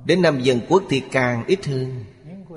[0.05, 2.05] Đến năm dân quốc thì càng ít hơn.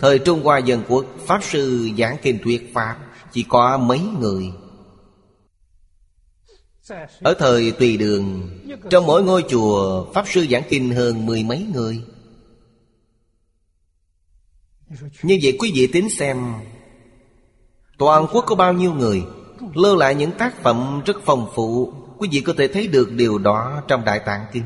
[0.01, 2.97] Thời Trung Hoa dân quốc, Pháp sư giảng kinh thuyết Pháp
[3.33, 4.53] Chỉ có mấy người.
[7.23, 8.51] Ở thời tùy đường,
[8.91, 12.03] Trong mỗi ngôi chùa, Pháp sư giảng kinh hơn mười mấy người.
[15.23, 16.55] Như vậy quý vị tính xem,
[17.99, 19.23] Toàn quốc có bao nhiêu người
[19.75, 23.39] Lưu lại những tác phẩm rất phong phú, Quý vị có thể thấy được điều
[23.39, 24.65] đó trong Đại Tạng Kinh.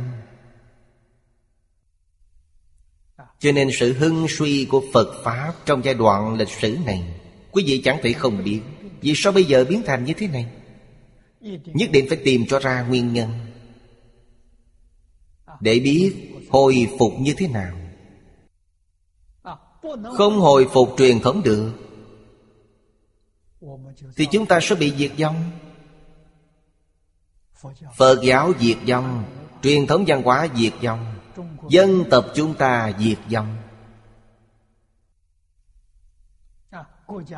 [3.38, 7.04] Cho nên sự hưng suy của Phật Pháp Trong giai đoạn lịch sử này,
[7.50, 8.60] Quý vị chẳng thể không biết
[9.00, 10.46] Vì sao bây giờ biến thành như thế này.
[11.40, 13.30] Nhất định phải tìm cho ra nguyên nhân.
[15.60, 16.14] Để biết
[16.50, 17.76] hồi phục như thế nào.
[20.16, 21.72] Không hồi phục truyền thống được,
[24.16, 25.50] Thì chúng ta sẽ bị diệt vong.
[27.96, 29.24] Phật giáo diệt vong,
[29.62, 31.14] Truyền thống văn hóa diệt vong,
[31.68, 33.56] Dân tộc chúng ta diệt vong.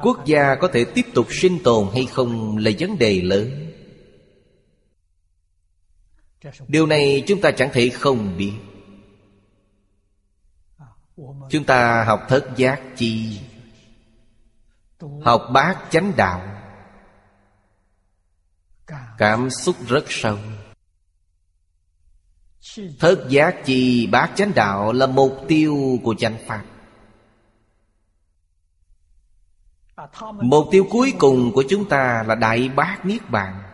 [0.03, 3.72] Quốc gia có thể tiếp tục sinh tồn hay không là vấn đề lớn.
[6.69, 8.52] Điều này chúng ta chẳng thể không biết.
[11.51, 13.40] Chúng ta học thất giác chi,
[15.24, 16.48] Học bát chánh đạo.
[19.19, 20.39] Cảm xúc rất sâu.
[22.98, 26.64] Thất giác chi, bát chánh đạo là mục tiêu của chánh pháp.
[30.43, 33.72] Mục tiêu cuối cùng của chúng ta là Đại Bát Niết Bàn.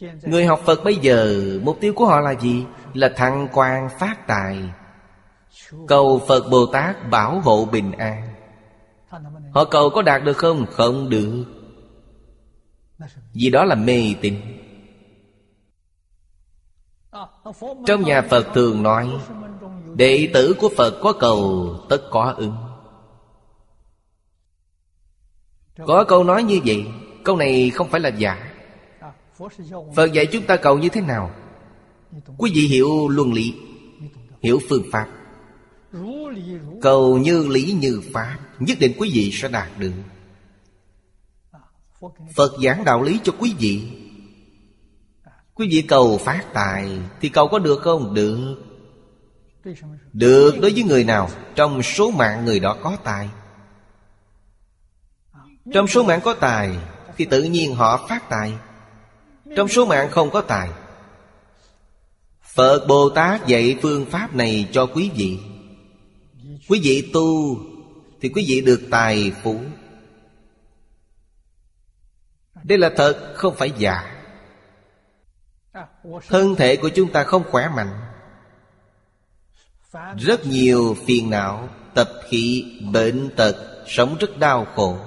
[0.00, 2.64] Người học Phật bây giờ, Mục tiêu của họ là gì?
[2.94, 4.58] Là thăng quan phát tài.
[5.88, 8.34] Cầu Phật Bồ Tát bảo hộ bình an.
[9.54, 10.66] Họ cầu có đạt được không?
[10.70, 11.44] Không được.
[13.32, 14.40] Vì đó là mê tín.
[17.86, 19.10] Trong nhà Phật thường nói,
[19.94, 22.56] Đệ tử của Phật có cầu, tất có ứng.
[25.86, 26.86] Có câu nói như vậy,
[27.24, 28.53] Câu này không phải là giả.
[29.96, 31.30] Phật dạy chúng ta cầu như thế nào?
[32.38, 33.54] Quý vị hiểu luân lý,
[34.42, 35.08] Hiểu phương pháp.
[36.82, 39.92] Cầu như lý như pháp, Nhất định quý vị sẽ đạt được.
[42.34, 43.82] Phật giảng đạo lý cho quý vị.
[45.54, 48.14] Quý vị cầu phát tài Thì cầu có được không?
[48.14, 48.56] Được.
[50.12, 51.30] Được đối với người nào?
[51.54, 53.28] Trong số mạng người đó có tài.
[55.72, 56.76] Trong số mạng có tài
[57.16, 58.52] Thì tự nhiên họ phát tài.
[59.56, 60.68] Trong số mạng không có tài.
[62.42, 65.38] Phật Bồ Tát dạy phương pháp này cho quý vị.
[66.68, 67.58] Quý vị tu
[68.20, 69.60] Thì quý vị được tài phú.
[72.64, 74.22] Đây là thật không phải giả.
[76.28, 78.00] Thân thể của chúng ta không khỏe mạnh.
[80.18, 83.56] Rất nhiều phiền não Tập khí, bệnh tật
[83.86, 84.98] Sống rất đau khổ.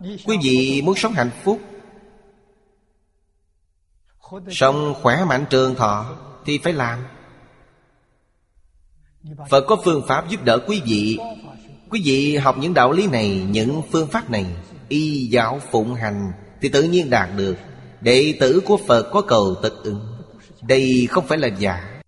[0.00, 1.60] Quý vị muốn sống hạnh phúc,
[4.50, 7.04] Sống khỏe mạnh trường thọ Thì phải làm.
[9.50, 11.18] Phật có phương pháp giúp đỡ quý vị.
[11.90, 14.46] Quý vị học những đạo lý này, Những phương pháp này,
[14.88, 17.56] Y giáo phụng hành Thì tự nhiên đạt được.
[18.00, 20.18] Đệ tử của Phật có cầu tật ứng.
[20.62, 22.00] Đây không phải là giả.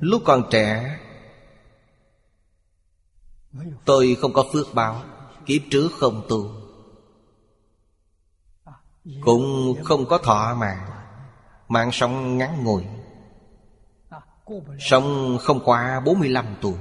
[0.00, 0.98] Lúc còn trẻ
[3.84, 5.02] Tôi không có phước báo,
[5.46, 6.50] Kiếp trước không tu.
[9.20, 10.90] Cũng không có thọ mạng
[11.68, 12.82] Mạng sống ngắn ngủi.
[14.78, 16.74] Sống không qua 45 tuổi.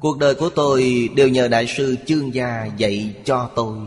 [0.00, 3.78] Cuộc đời của tôi đều nhờ Đại sư Chương Gia dạy cho tôi.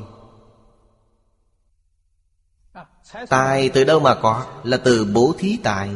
[3.29, 5.89] Tài từ đâu mà có Là từ bố thí tài.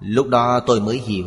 [0.00, 1.26] Lúc đó tôi mới hiểu.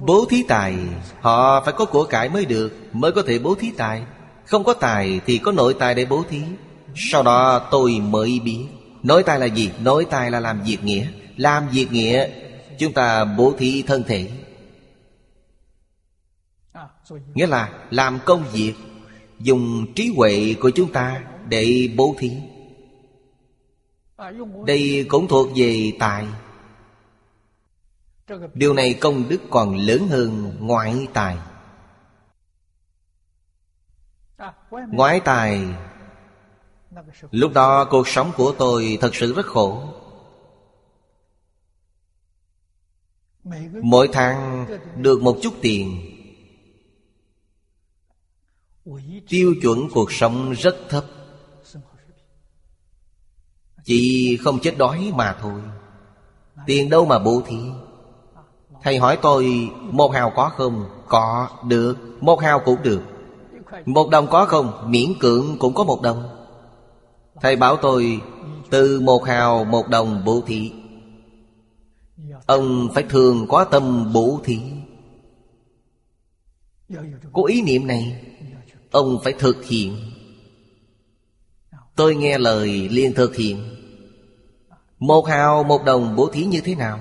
[0.00, 0.76] Bố thí tài,
[1.20, 4.02] Họ phải có của cải mới được, Mới có thể bố thí tài.
[4.44, 6.42] Không có tài thì có nội tài để bố thí.
[6.94, 8.66] Sau đó tôi mới biết,
[9.02, 9.70] Nội tài là gì?
[9.80, 11.06] Nội tài là làm việc nghĩa.
[11.36, 12.28] Làm việc nghĩa,
[12.78, 14.30] Chúng ta bố thí thân thể.
[17.34, 18.74] Nghĩa là làm công việc,
[19.40, 22.32] Dùng trí huệ của chúng ta Để bố thí.
[24.66, 26.26] Đây cũng thuộc về tài.
[28.54, 31.38] Điều này công đức còn lớn hơn ngoại tài.
[34.90, 35.64] Ngoại tài,
[37.30, 39.94] Lúc đó cuộc sống của tôi thật sự rất khổ.
[43.82, 46.14] Mỗi tháng được một chút tiền.
[49.28, 51.04] Tiêu chuẩn cuộc sống rất thấp.
[53.84, 55.62] Chỉ không chết đói mà thôi.
[56.66, 57.58] Tiền đâu mà bố thí.
[58.82, 60.84] Thầy hỏi tôi một hào có không?
[61.08, 61.96] Có, được.
[62.20, 63.02] Một hào cũng được.
[63.86, 64.72] Một đồng có không?
[64.86, 66.28] Miễn cưỡng cũng có một đồng.
[67.40, 68.20] Thầy bảo tôi
[68.70, 70.72] Từ một hào một đồng bố thí.
[72.46, 74.60] Ông phải thường có tâm bố thí.
[77.32, 78.24] Có ý niệm này
[78.90, 79.96] Ông phải thực hiện.
[81.96, 83.76] Tôi nghe lời liền thực hiện.
[84.98, 87.00] Một hào một đồng bố thí như thế nào?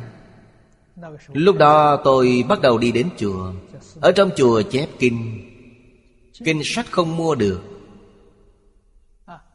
[1.34, 3.53] Lúc đó tôi bắt đầu đi đến chùa.
[4.02, 5.44] Ở trong chùa chép kinh.
[6.45, 7.61] Kinh sách không mua được.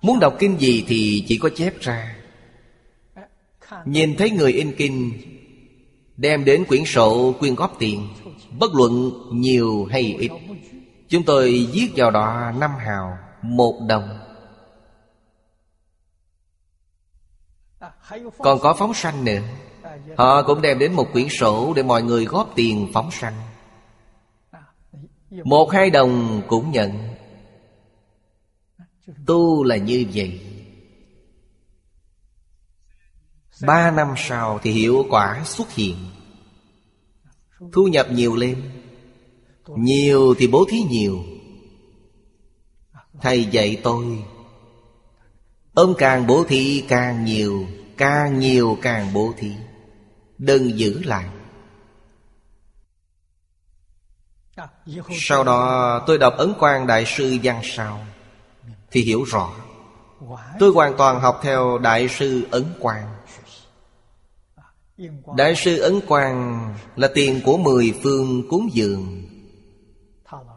[0.02, 2.16] Muốn đọc kinh gì thì chỉ có chép ra.
[3.84, 5.12] Nhìn thấy người in kinh,
[6.16, 8.08] Đem đến quyển sổ quyên góp tiền.
[8.58, 10.30] Bất luận nhiều hay ít,
[11.08, 14.18] Chúng tôi viết vào đó năm hào, Một đồng.
[18.38, 19.40] Còn có phóng sanh nữa.
[20.16, 23.34] Họ cũng đem đến một quyển sổ Để mọi người góp tiền phóng sanh.
[25.44, 26.92] Một hai đồng cũng nhận.
[29.26, 30.40] Tu là như vậy.
[33.66, 35.96] Ba năm sau thì hiệu quả xuất hiện.
[37.72, 38.62] Thu nhập nhiều lên.
[39.66, 41.18] Nhiều thì bố thí nhiều.
[43.20, 44.24] Thầy dạy tôi
[45.74, 47.66] Ông càng bố thí càng nhiều
[47.96, 49.50] Càng nhiều càng bố thí.
[50.42, 51.24] Đừng giữ lại.
[55.10, 58.06] Sau đó tôi đọc Ấn quang Đại sư Văn Sao,
[58.90, 59.52] Thì hiểu rõ.
[60.58, 63.14] Tôi hoàn toàn học theo Đại sư Ấn Quang.
[65.36, 69.22] Đại sư Ấn Quang là tiền của mười phương cúng dường.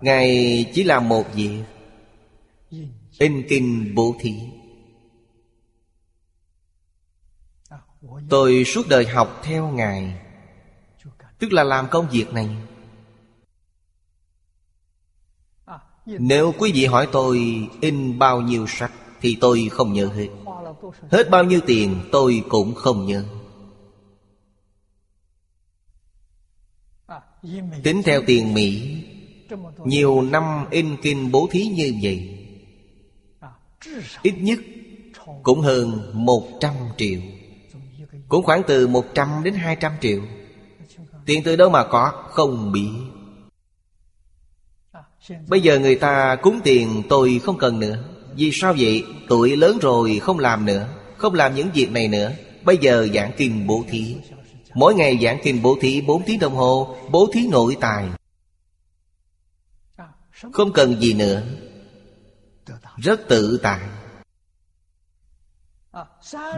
[0.02, 1.64] Ngài chỉ làm một việc
[3.20, 4.34] In kinh bố thí.
[8.30, 10.14] Tôi suốt đời học theo Ngài.
[11.40, 12.50] Tức là làm công việc này.
[16.06, 18.92] Nếu quý vị hỏi tôi in bao nhiêu sách
[19.22, 20.28] Thì tôi không nhớ hết.
[21.12, 23.26] Hết bao nhiêu tiền tôi cũng không nhớ.
[27.84, 29.04] Tính theo tiền Mỹ,
[29.86, 32.40] Nhiều năm in kinh bố thí như vậy,
[34.22, 34.60] Ít nhất
[35.44, 37.20] cũng hơn một trăm triệu.
[38.28, 40.22] Cũng khoảng từ một trăm đến hai trăm triệu.
[41.26, 42.88] Tiền từ đâu mà có, Không bị.
[45.48, 48.04] Bây giờ người ta cúng tiền tôi không cần nữa.
[48.36, 49.06] Vì sao vậy?
[49.30, 50.88] Tuổi lớn rồi không làm nữa,
[51.18, 52.32] Không làm những việc này nữa.
[52.64, 54.16] Bây giờ giảng kinh bố thí.
[54.74, 58.10] Mỗi ngày giảng kinh bố thí 4 tiếng đồng hồ, Bố thí nội tài.
[60.52, 61.42] Không cần gì nữa.
[62.98, 63.80] Rất tự tại.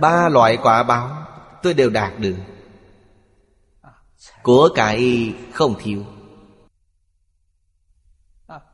[0.02, 1.27] Ba loại quả báo.
[1.68, 2.36] Tôi đều đạt được.
[4.44, 6.06] Của cải không thiếu.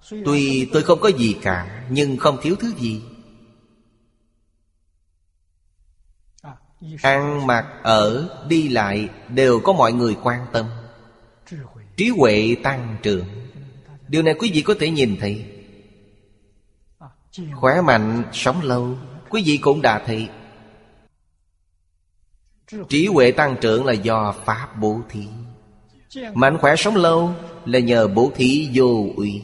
[0.10, 3.02] Tuy tôi không có gì cả Nhưng không thiếu thứ gì.
[7.02, 10.66] Ăn mặc ở đi lại Đều có mọi người quan tâm.
[11.98, 13.26] Trí huệ tăng trưởng.
[14.08, 15.46] Điều này quý vị có thể nhìn thấy.
[17.56, 18.98] Khỏe mạnh, sống lâu
[19.30, 20.30] Quý vị cũng đã thấy.
[22.90, 25.28] Trí huệ tăng trưởng là do Pháp bố thí.
[26.34, 27.34] Mạnh khỏe sống lâu
[27.66, 29.42] Là nhờ bố thí vô uy.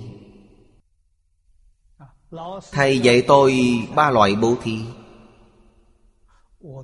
[2.72, 3.60] Thầy dạy tôi
[3.96, 4.80] ba loại bố thí.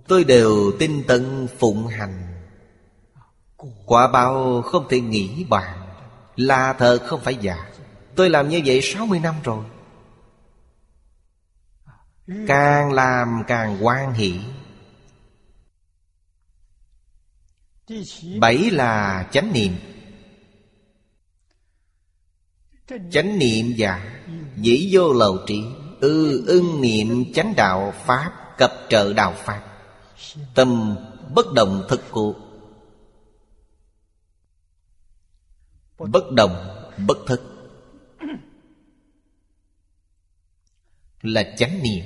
[0.07, 2.22] Tôi đều tinh tấn phụng hành.
[3.86, 5.86] Quả báo không thể nghĩ bàn,
[6.36, 7.57] Là thật không phải giả.
[8.16, 9.66] Tôi làm như vậy 60 năm rồi.
[12.48, 14.40] Càng làm càng quan hỷ.
[18.40, 19.76] Bảy là chánh niệm.
[23.12, 24.22] Chánh niệm giả
[24.57, 25.64] Dĩ vô lầu trị
[25.99, 29.64] Ư ưng niệm chánh đạo Pháp, Cập trợ đạo Pháp.
[30.56, 30.95] Tâm
[31.36, 32.36] bất động thực cụ.
[35.98, 37.41] Bất động bất thức.
[41.22, 42.06] Là chánh niệm.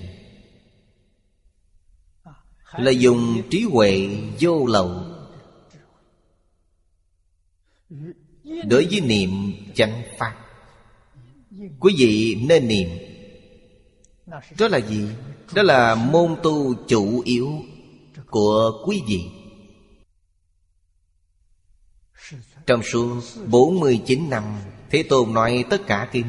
[2.74, 5.09] Là dùng trí huệ vô lậu
[8.44, 9.30] Đối với niệm
[9.76, 10.36] chánh pháp
[11.80, 12.90] Quý vị nên niệm.
[14.60, 15.10] Đó là gì?
[15.56, 17.52] Đó là môn tu chủ yếu
[18.30, 19.22] của quý vị.
[22.66, 24.44] Trong suốt 49 năm,
[24.90, 26.26] Thế Tôn nói tất cả kinh.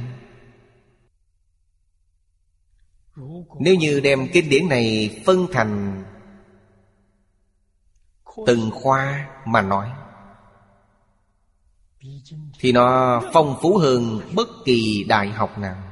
[3.60, 6.04] Nếu như đem kinh điển này phân thành
[8.46, 9.90] Từng khoa mà nói
[12.60, 15.82] thì nó phong phú hơn bất kỳ đại học nào.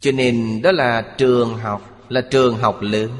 [0.00, 3.10] Cho nên đó là trường học, Là trường học lớn.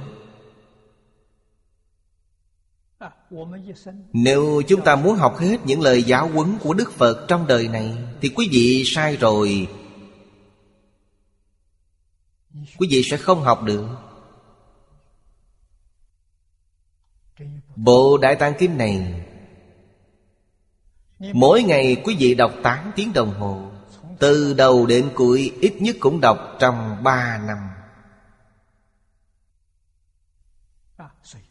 [4.12, 7.69] Nếu chúng ta muốn học hết những lời giáo huấn của Đức Phật trong đời
[7.69, 9.69] này, Thì quý vị sai rồi.
[12.78, 13.86] Quý vị sẽ không học được.
[17.77, 19.24] Bộ Đại Tạng Kinh này
[21.19, 23.70] Mỗi ngày quý vị đọc 8 tiếng đồng hồ.
[24.19, 27.59] Từ đầu đến cuối, ít nhất cũng đọc trong 3 năm.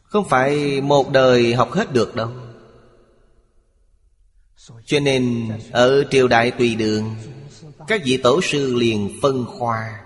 [0.04, 2.32] Không phải một đời học hết được đâu.
[4.86, 7.16] Cho nên, ở triều đại tùy đường,
[7.88, 10.06] Các vị tổ sư liền phân khoa.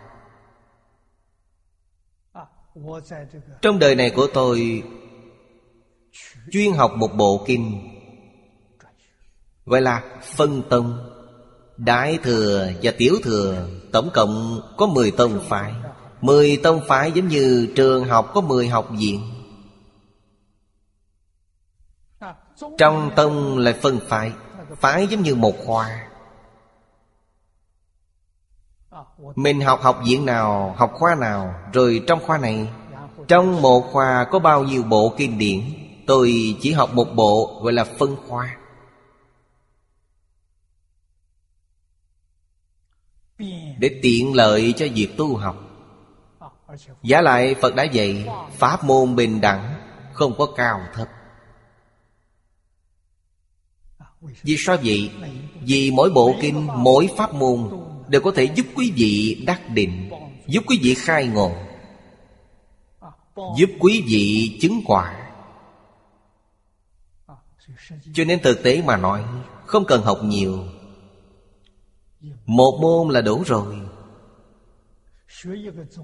[3.62, 4.84] Trong đời này của tôi,
[6.52, 7.91] Chuyên học một bộ kinh.
[9.66, 10.04] Gọi là
[10.36, 11.10] phân tông.
[11.78, 15.74] Đại thừa và tiểu thừa Tổng cộng có 10 tông phái.
[16.22, 19.22] 10 tông phái giống như trường học có 10 học viện.
[22.78, 24.32] Trong tông lại phân phái.
[24.76, 26.08] Phái giống như một khoa.
[29.36, 32.68] Mình học học viện nào, học khoa nào Rồi trong khoa này
[33.28, 35.62] Trong một khoa có bao nhiêu bộ kinh điển
[36.08, 38.58] Tôi chỉ học một bộ gọi là phân khoa.
[43.80, 45.72] Để tiện lợi cho việc tu học.
[47.04, 49.76] Giá lại Phật đã dạy Pháp môn bình đẳng
[50.14, 51.08] Không có cao thấp.
[54.44, 55.12] Vì sao vậy?
[55.62, 57.70] Vì mỗi bộ kinh, mỗi pháp môn
[58.08, 60.10] Đều có thể giúp quý vị đắc định
[60.48, 61.52] Giúp quý vị khai ngộ
[63.58, 65.30] Giúp quý vị chứng quả.
[68.14, 69.24] Cho nên thực tế mà nói
[69.66, 70.60] Không cần học nhiều
[72.46, 73.76] một môn là đủ rồi.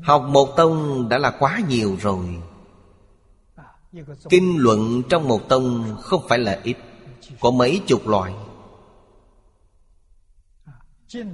[0.04, 2.26] Học một tông đã là quá nhiều rồi.
[4.30, 6.78] Kinh luận trong một tông không phải là ít,
[7.40, 8.34] Có mấy chục loại.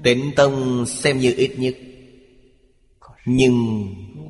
[0.04, 1.76] Tịnh tông xem như ít nhất.
[3.26, 3.86] Nhưng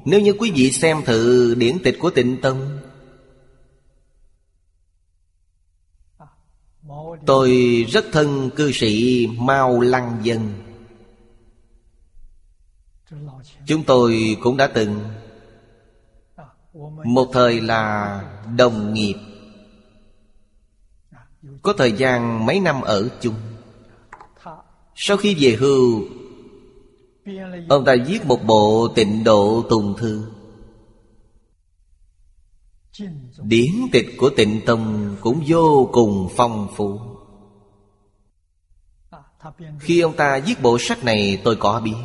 [0.05, 2.79] nếu như quý vị xem thử điển tịch của tịnh tông
[7.25, 10.53] Tôi rất thân cư sĩ Mao Lăng Dân.
[13.65, 14.99] Chúng tôi cũng đã từng.
[17.05, 18.21] Một thời là
[18.57, 19.15] đồng nghiệp.
[21.61, 23.35] Có thời gian mấy năm ở chung.
[24.95, 26.03] Sau khi về hưu,
[27.69, 30.25] Ông ta viết một bộ tịnh độ tùng thư.
[33.43, 36.99] Điển tịch của tịnh tông cũng vô cùng phong phú.
[39.79, 41.95] Khi ông ta viết bộ sách này, tôi có biết.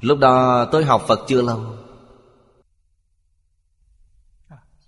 [0.00, 1.60] Lúc đó tôi học Phật chưa lâu.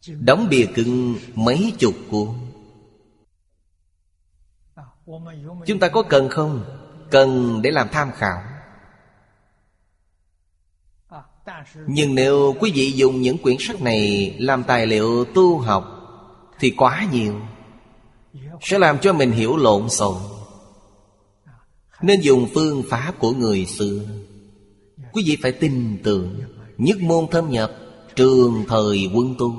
[0.08, 2.28] Đóng bìa cưng mấy chục cuốn.
[5.66, 6.64] Chúng ta có cần không?
[7.10, 8.51] Cần để làm tham khảo.
[11.86, 15.84] Nhưng nếu quý vị dùng những quyển sách này Làm tài liệu tu học,
[16.60, 17.40] Thì quá nhiều.
[18.60, 20.16] Sẽ làm cho mình hiểu lộn xộn.
[22.02, 24.00] Nên dùng phương pháp của người xưa.
[25.12, 26.40] Quý vị phải tin tưởng
[26.78, 27.72] Nhất môn thâm nhập,
[28.16, 29.54] Trường thời quân tu.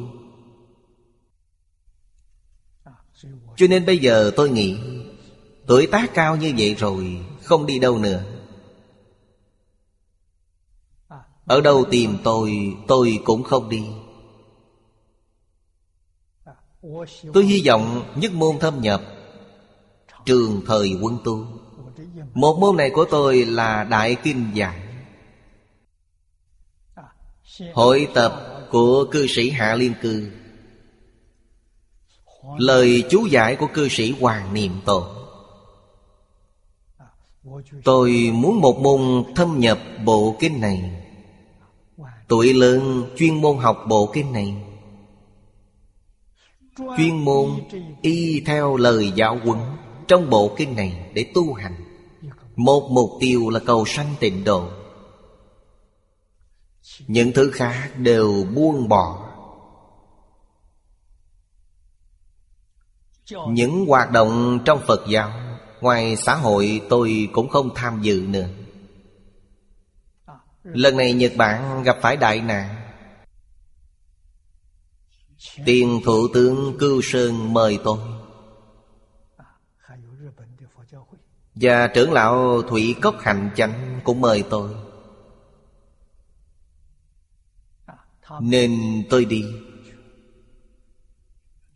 [3.56, 4.78] Cho nên bây giờ tôi nghĩ,
[5.68, 8.33] Tuổi tác cao như vậy rồi, Không đi đâu nữa.
[11.46, 13.84] Ở đâu tìm tôi Tôi cũng không đi.
[17.34, 19.02] Tôi hy vọng nhất môn thâm nhập,
[20.26, 21.46] Trường thời quân tu.
[22.34, 24.84] Một môn này của tôi là Đại Kinh Giải
[27.74, 30.32] Hội tập của cư sĩ Hạ Liên Cư.
[32.58, 35.08] Lời chú giải của cư sĩ Hoàng Niệm Tổ
[37.84, 41.03] Tôi muốn một môn thâm nhập bộ kinh này.
[42.28, 44.56] Tuổi lớn chuyên môn học bộ kinh này.
[46.98, 47.50] Chuyên môn
[48.02, 49.60] y theo lời giáo huấn
[50.08, 51.76] Trong bộ kinh này để tu hành.
[52.56, 54.70] Một mục tiêu là cầu sanh tịnh độ.
[57.08, 59.30] Những thứ khác đều buông bỏ.
[63.48, 65.32] Những hoạt động trong phật giáo,
[65.82, 68.48] ngoài xã hội tôi cũng không tham dự nữa.
[70.64, 70.72] Ừ.
[70.74, 72.76] lần này nhật bản gặp phải đại nạn.
[75.66, 77.98] Tiền thủ tướng cưu sơn mời tôi.
[81.56, 84.70] Và trưởng lão Thủy Cốc Hành Chánh Cũng mời tôi.
[88.42, 89.46] Nên tôi đi.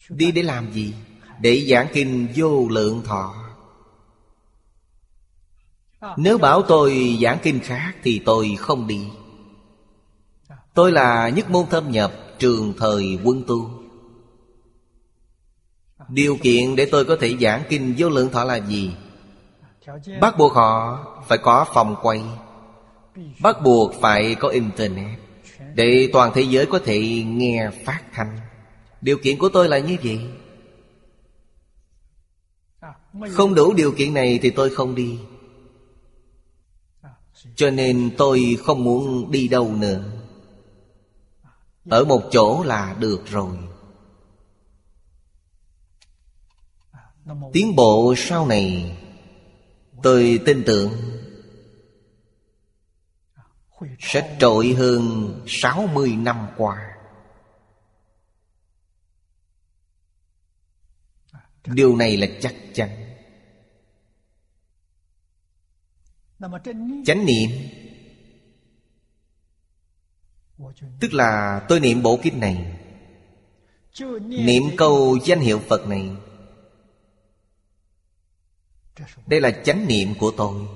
[0.10, 0.94] Đi để làm gì?
[1.42, 3.47] Để giảng kinh vô lượng thọ.
[6.18, 9.08] Nếu bảo tôi giảng kinh khác Thì tôi không đi.
[10.74, 13.70] Tôi là nhất môn thâm nhập, Trường thời quân tu.
[16.10, 18.92] Điều kiện để tôi có thể giảng kinh vô lượng thọ là gì?
[20.22, 22.22] Bắt buộc họ phải có phòng quay.
[23.42, 25.20] Bắt buộc phải có Internet
[25.76, 28.40] Để toàn thế giới có thể nghe phát thanh.
[29.02, 30.20] Điều kiện của tôi là như vậy.
[33.32, 35.20] Không đủ điều kiện này thì tôi không đi.
[37.56, 40.04] Cho nên tôi không muốn đi đâu nữa.
[41.90, 43.58] Ở một chỗ là được rồi.
[47.54, 48.98] Tiến bộ sau này,
[50.04, 50.92] Tôi tin tưởng
[54.00, 56.98] Sẽ trội hơn 60 năm qua.
[61.66, 63.07] Điều này là chắc chắn.
[67.06, 67.50] Chánh niệm.
[71.00, 72.80] Tức là tôi niệm bộ kinh này.
[74.22, 76.12] Niệm câu danh hiệu Phật này.
[79.28, 80.68] Đây là chánh niệm của tôi.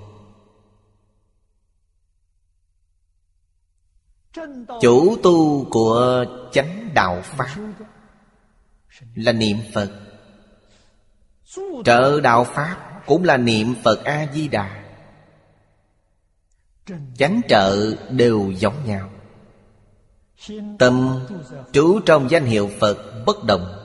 [4.82, 7.56] Chủ tu của chánh đạo pháp
[9.16, 9.92] là niệm phật.
[11.86, 14.81] Trợ đạo pháp cũng là niệm phật a di đà
[17.18, 19.10] chánh trợ đều giống nhau.
[20.80, 21.26] Tâm
[21.72, 23.78] trú trong danh hiệu phật bất động,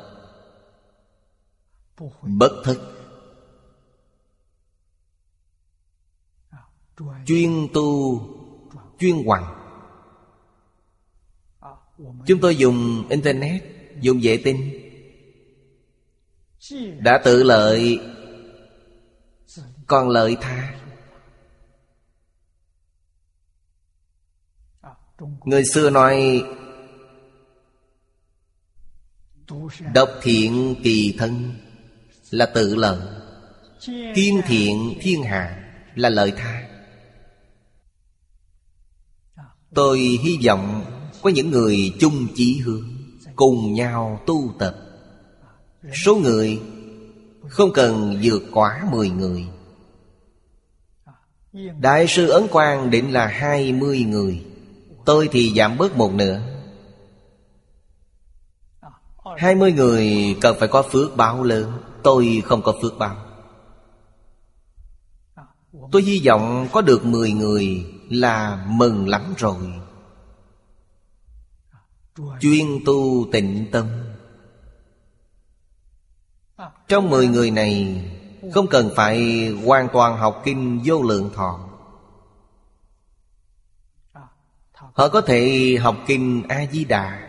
[2.23, 2.93] bất thức.
[7.27, 8.21] Chuyên tu,
[8.99, 9.57] chuyên hoằng.
[12.27, 13.63] Chúng tôi dùng internet,
[14.01, 14.83] dùng vệ tinh.
[16.99, 18.01] Đã tự lợi,
[19.87, 20.86] còn lợi tha.
[25.47, 26.45] Người xưa nói,
[29.95, 31.55] độc thiện kỳ thân
[32.31, 33.01] là tự lợi,
[34.15, 36.69] kiên thiện thiên hạ là lợi tha.
[39.75, 40.85] Tôi hy vọng
[41.23, 42.97] có những người chung chí hướng,
[43.37, 44.77] Cùng nhau tu tập.
[46.05, 46.61] Số người
[47.49, 49.47] không cần vượt quá 10 người.
[51.81, 54.45] Đại sư Ấn Quang định là 20 người.
[55.07, 56.41] Tôi thì giảm bớt một nửa.
[59.37, 61.73] 20 người cần phải có phước báo lớn.
[62.03, 63.17] Tôi không có phước báo.
[65.93, 69.57] Tôi hy vọng có được 10 người là mừng lắm rồi.
[72.41, 73.87] Chuyên tu tịnh tâm.
[76.89, 78.05] Trong mười người này,
[78.55, 81.66] không cần phải hoàn toàn học kinh vô lượng thọ.
[84.97, 87.27] Họ có thể học kinh a di đà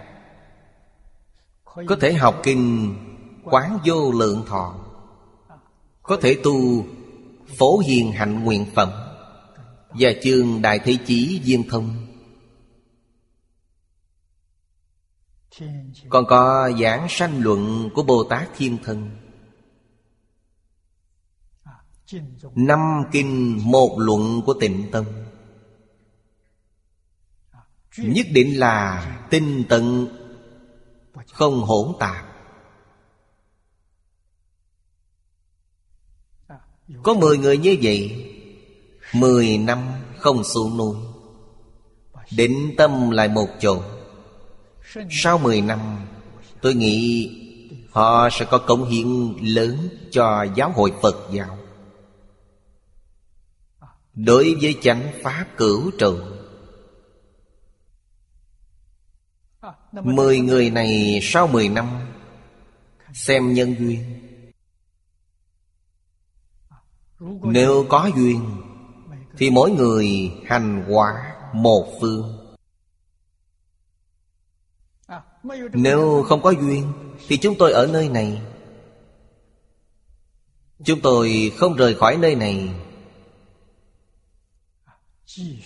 [1.85, 2.95] có thể học kinh
[3.43, 4.75] quán vô lượng thọ,
[6.03, 6.85] có thể tu
[7.57, 8.89] phổ hiền hạnh nguyện phẩm
[9.89, 12.07] và chương Đại Thế Chí Viên Thông.
[16.09, 19.09] Còn có giảng sanh luận của Bồ Tát Thiên Thân
[22.55, 22.79] Năm
[23.11, 25.05] kinh một luận của tịnh tâm.
[27.97, 30.07] Nhất định là tinh tận,
[31.33, 32.25] Không hỗn tạp.
[37.03, 38.33] Có mười người như vậy,
[39.13, 39.79] Mười năm
[40.17, 40.95] không xuống núi.
[42.37, 43.81] Định tâm lại một chỗ.
[45.09, 45.79] Sau mười năm,
[46.61, 47.29] Tôi nghĩ
[47.91, 49.07] Họ sẽ có công hiến
[49.41, 51.57] lớn Cho giáo hội Phật giáo.
[54.13, 56.17] Đối với chánh Pháp cửu trụ
[60.03, 62.13] Mười người này sau mười năm,
[63.13, 64.03] Xem nhân duyên.
[67.43, 68.61] Nếu có duyên,
[69.37, 72.55] thì mỗi người hành quả một phương.
[75.73, 76.93] Nếu không có duyên,
[77.27, 78.41] Thì chúng tôi ở nơi này.
[80.83, 82.69] Chúng tôi không rời khỏi nơi này.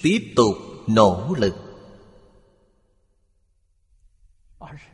[0.01, 0.55] Tiếp tục
[0.87, 1.70] nỗ lực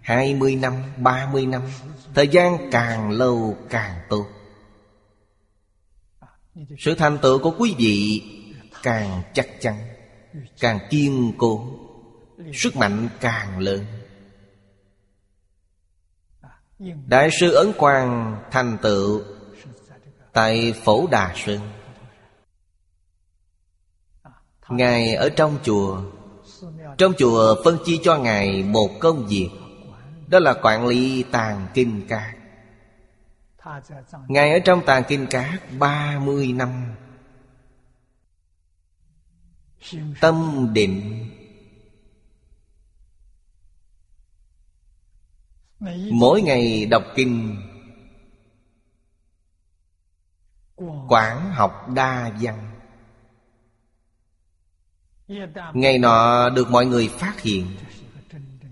[0.01, 1.61] hai mươi năm, ba mươi năm
[2.15, 4.25] Thời gian càng lâu càng tốt.
[6.79, 8.23] Sự thành tựu của quý vị
[8.83, 9.75] càng chắc chắn
[10.59, 11.65] Càng kiên cố
[12.53, 13.85] Sức mạnh càng lớn.
[17.07, 19.21] Đại sư Ấn Quang thành tựu
[20.33, 21.59] Tại Phổ Đà Sơn.
[24.69, 26.01] Ngài ở trong chùa.
[26.97, 29.49] Trong chùa phân chi cho Ngài một công việc.
[30.27, 32.37] Đó là quản lý tàng kinh cát
[34.27, 36.95] Ngài ở trong tàng kinh cát 30 năm.
[40.21, 41.29] Tâm định.
[46.11, 47.57] Mỗi ngày đọc kinh.
[51.07, 52.71] Quảng học đa văn.
[55.73, 57.67] Ngày nọ được mọi người phát hiện.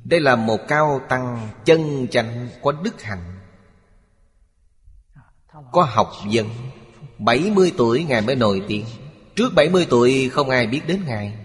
[0.06, 3.40] Đây là một cao tăng chân chánh có đức hạnh.
[5.72, 6.48] Có học vấn
[7.18, 8.86] 70 tuổi Ngài mới nổi tiếng.
[9.36, 11.38] Trước 70 tuổi không ai biết đến Ngài.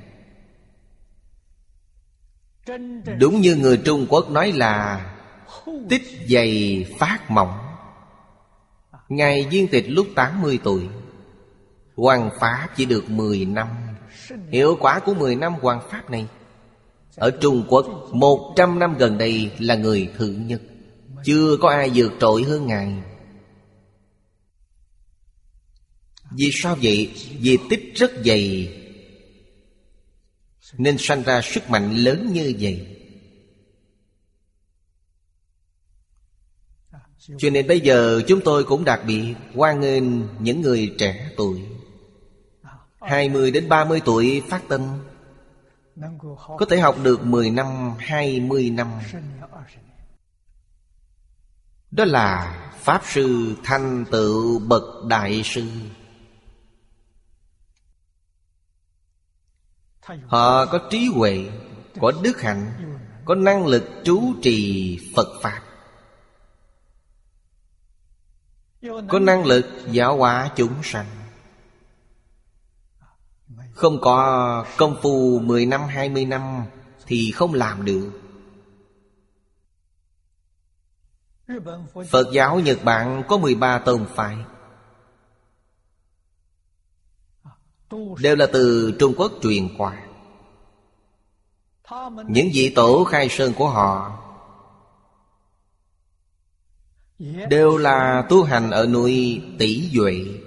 [3.19, 5.07] Đúng như người Trung Quốc nói là
[5.89, 7.59] Tích dày phát mỏng.
[9.09, 10.89] Ngài viên tịch lúc 80 tuổi.
[11.97, 13.69] Hoàng Pháp chỉ được 10 năm.
[14.53, 16.28] Hiệu quả của 10 năm Hoàng Pháp này
[17.16, 20.62] ở Trung Quốc 100 năm gần đây là người thứ nhất.
[21.24, 23.03] Chưa có ai vượt trội hơn Ngài.
[26.31, 27.12] Vì sao vậy?
[27.41, 28.77] Vì tích rất dày.
[30.78, 32.87] Nên sanh ra sức mạnh lớn như vậy.
[37.39, 40.05] Cho nên bây giờ chúng tôi cũng đặc biệt hoan nghênh
[40.39, 41.61] những người trẻ tuổi.
[43.01, 44.82] 20 đến 30 tuổi phát tâm.
[46.59, 48.89] Có thể học được 10 năm, 20 năm.
[51.90, 55.64] Đó là Pháp Sư Thanh Tự Bậc Đại Sư.
[60.27, 61.51] Họ có trí huệ
[62.01, 62.72] Có đức hạnh
[63.24, 65.62] Có năng lực trú trì Phật Pháp.
[69.09, 71.19] Có năng lực giáo hóa chúng sanh.
[73.81, 76.65] Không có công phu 10 năm 20 năm
[77.07, 78.11] Thì không làm được.
[82.11, 84.36] Phật giáo Nhật Bản có 13 tông phái.
[88.19, 90.02] Đều là từ Trung Quốc truyền qua.
[92.28, 94.19] Những vị tổ khai sơn của họ
[97.48, 100.40] Đều là tu hành ở núi Tỷ Duệ.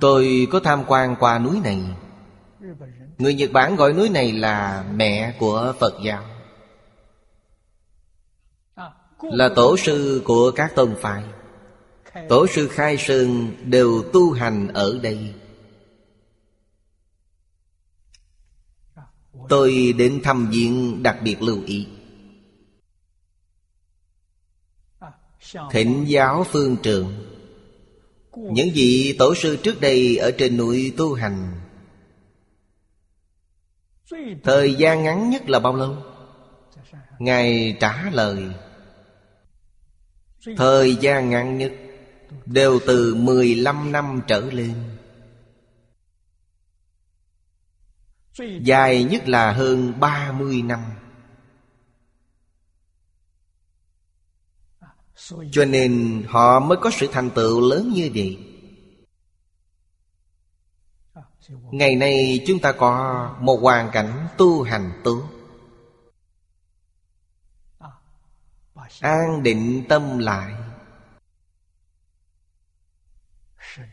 [0.00, 1.78] Tôi có tham quan qua núi này.
[3.18, 6.24] Người Nhật Bản gọi núi này là mẹ của Phật giáo.
[9.22, 11.24] Là tổ sư của các tôn phái.
[12.28, 15.34] Tổ sư Khai Sơn đều tu hành ở đây.
[19.48, 21.86] Tôi đến thăm viện đặc biệt lưu ý.
[25.70, 27.33] Thịnh giáo phương trường
[28.36, 31.60] những vị tổ sư trước đây ở trên núi tu hành,
[34.42, 35.96] Thời gian ngắn nhất là bao lâu?
[37.18, 38.44] Ngài trả lời,
[40.56, 41.72] Thời gian ngắn nhất
[42.46, 44.74] Đều từ 15 năm trở lên
[48.60, 50.80] Dài nhất là hơn 30 năm
[55.52, 58.38] Cho nên họ mới có sự thành tựu lớn như vậy.
[61.48, 65.28] Ngày nay chúng ta có một hoàn cảnh tu hành tốt.
[69.00, 70.54] An định tâm lại.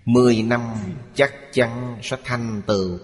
[0.06, 0.76] Mười năm
[1.16, 3.00] chắc chắn sẽ thành tựu.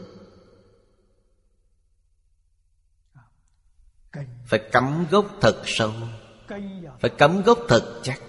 [4.46, 5.94] Phải cắm gốc thật sâu
[7.00, 8.22] phải cấm gốc thật chắc.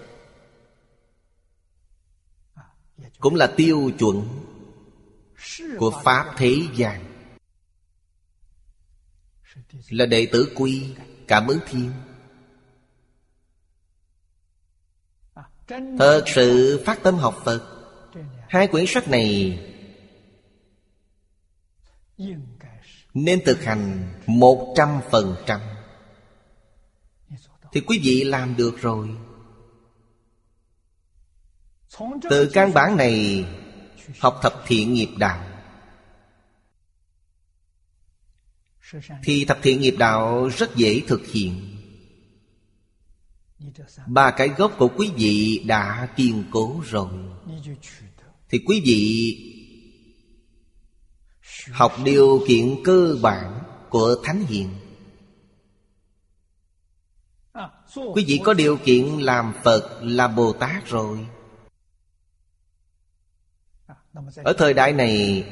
[3.19, 4.27] Cũng là tiêu chuẩn
[5.77, 7.05] của pháp thế gian.
[9.89, 10.95] Là đệ tử quy,
[11.27, 11.91] cảm ứng thiên.
[15.99, 17.61] Thật sự phát tâm học phật,
[18.49, 19.59] hai quyển sách này
[23.13, 25.61] nên thực hành một trăm phần trăm
[27.71, 29.09] thì quý vị làm được rồi.
[32.29, 33.45] Từ căn bản này,
[34.19, 35.45] Học thập thiện nghiệp đạo.
[39.23, 41.75] Thì thập thiện nghiệp đạo rất dễ thực hiện.
[44.07, 47.09] Ba cái gốc của quý vị đã kiên cố rồi.
[48.49, 49.35] Thì quý vị
[51.71, 53.59] Học điều kiện cơ bản
[53.89, 54.69] của Thánh Hiền.
[57.95, 61.27] Quý vị có điều kiện làm Phật, làm Bồ Tát rồi.
[64.43, 65.45] Ở thời đại này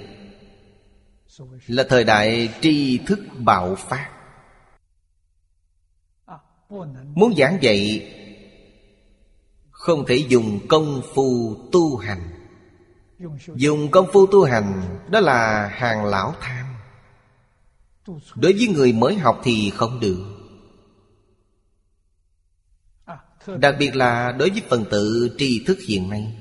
[1.67, 4.09] Là thời đại tri thức bạo phát.
[7.15, 8.13] Muốn giảng dạy
[9.69, 12.21] Không thể dùng công phu tu hành.
[13.55, 16.65] Dùng công phu tu hành Đó là hàng lão tham.
[18.35, 20.36] Đối với người mới học thì không được.
[23.55, 26.33] Đặc biệt là đối với phần tự tri thức hiện nay.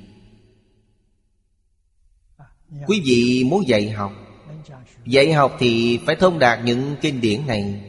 [2.87, 4.13] Quý vị muốn dạy học.
[5.07, 7.81] Dạy học thì phải thông đạt những kinh điển này.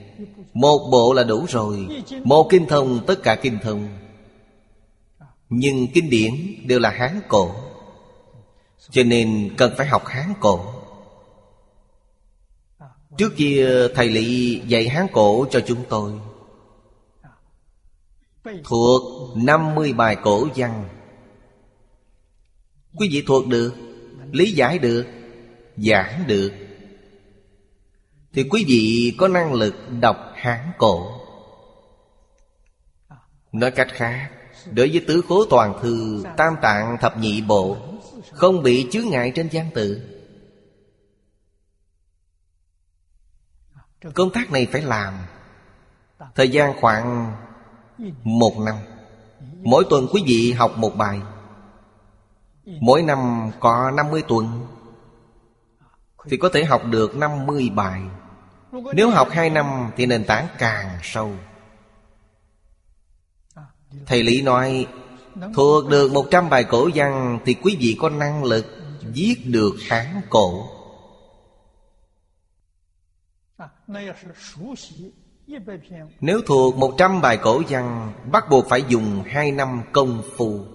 [0.53, 1.87] Một bộ là đủ rồi.
[2.23, 3.87] Một kinh thông, tất cả kinh thông.
[5.49, 6.33] Nhưng kinh điển
[6.67, 7.55] đều là Hán cổ.
[8.89, 10.73] Cho nên cần phải học Hán cổ.
[13.17, 16.13] Trước kia thầy Lị dạy Hán cổ cho chúng tôi.
[18.63, 19.01] Thuộc
[19.37, 20.89] 50 bài cổ văn.
[22.97, 23.73] Quý vị thuộc được,
[24.31, 25.05] Lý giải được,
[25.77, 26.51] Giảng được.
[28.33, 31.21] Thì quý vị có năng lực đọc Hán cổ.
[33.51, 34.29] Nói cách khác,
[34.71, 37.77] Đối với tứ khố toàn thư, Tam tạng thập nhị bộ,
[38.31, 40.01] Không bị chướng ngại trên gian tự.
[44.13, 45.13] Công tác này phải làm.
[46.35, 47.35] Thời gian khoảng
[48.23, 48.75] một năm.
[49.63, 51.21] Mỗi tuần quý vị học một bài.
[52.65, 54.67] Mỗi năm có 50 tuần.
[56.29, 58.01] Thì có thể học được 50 bài.
[58.93, 61.31] Nếu học 2 năm thì nền tảng càng sâu.
[64.05, 64.87] Thầy Lý nói,
[65.53, 68.65] Thuộc được 100 bài cổ văn Thì quý vị có năng lực
[69.01, 70.69] Viết được Hán cổ.
[76.19, 80.65] Nếu thuộc 100 bài cổ văn, Bắt buộc phải dùng 2 năm công phu.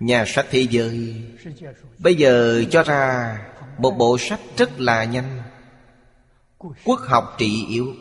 [0.00, 1.22] Nhà sách thế giới,
[1.98, 3.38] Bây giờ cho ra
[3.78, 5.42] Một bộ sách rất là nhanh.
[6.84, 7.94] Quốc học trị yếu.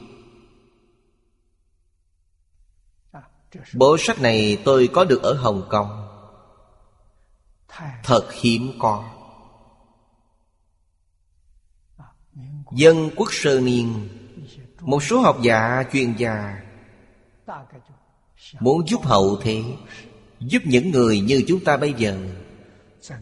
[3.74, 6.08] Bộ sách này tôi có được ở Hồng Kông.
[8.04, 9.21] Thật hiếm có.
[12.72, 14.10] Dân quốc sơ niên.
[14.82, 16.62] Một số học giả, chuyên gia
[18.60, 19.64] Muốn giúp hậu thế,
[20.40, 22.18] Giúp những người như chúng ta bây giờ.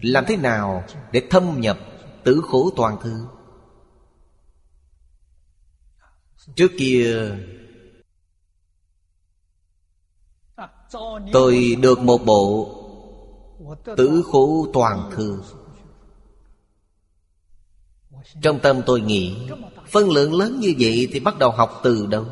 [0.01, 1.79] Làm thế nào để thâm nhập
[2.23, 3.25] tử khổ toàn thư?
[6.55, 7.31] Trước kia,
[11.31, 12.75] Tôi được một bộ
[13.97, 15.43] Tử khổ toàn thư.
[18.41, 19.35] Trong tâm tôi nghĩ
[19.87, 22.25] Phân lượng lớn như vậy thì bắt đầu học từ đâu?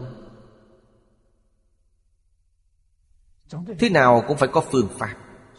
[3.80, 5.16] Thế nào cũng phải có phương pháp.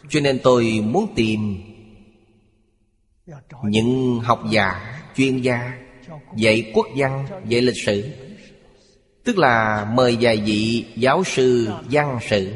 [0.08, 1.62] Cho nên tôi muốn tìm
[3.62, 5.72] Những học giả, chuyên gia
[6.36, 8.10] Dạy quốc văn, dạy lịch sử.
[9.24, 12.52] Tức là mời vài vị giáo sư văn sử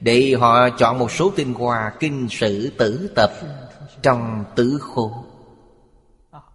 [0.00, 3.32] Để họ chọn một số tinh hoa kinh sử tử tập
[4.02, 5.25] Trong tứ khô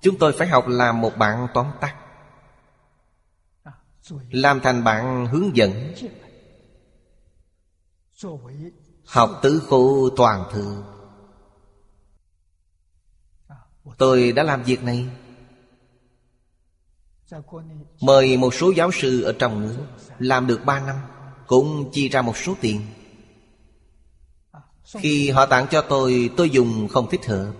[0.01, 1.95] Chúng tôi phải học làm một bạn tóm tắt.
[4.29, 5.93] Làm thành bạn hướng dẫn.
[9.05, 10.83] Học tứ khô toàn thư
[13.97, 15.09] Tôi đã làm việc này.
[18.01, 19.77] Mời một số giáo sư ở trong nước
[20.19, 20.95] Làm được ba năm,
[21.47, 22.81] Cũng chi ra một số tiền.
[24.85, 27.53] Khi họ tặng cho tôi Tôi dùng không thích hợp.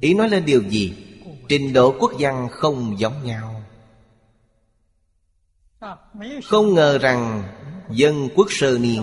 [0.00, 1.07] Ý nói lên điều gì?
[1.48, 3.62] Trình độ quốc văn không giống nhau.
[6.44, 7.42] Không ngờ rằng
[7.90, 9.02] Dân quốc sơ niên,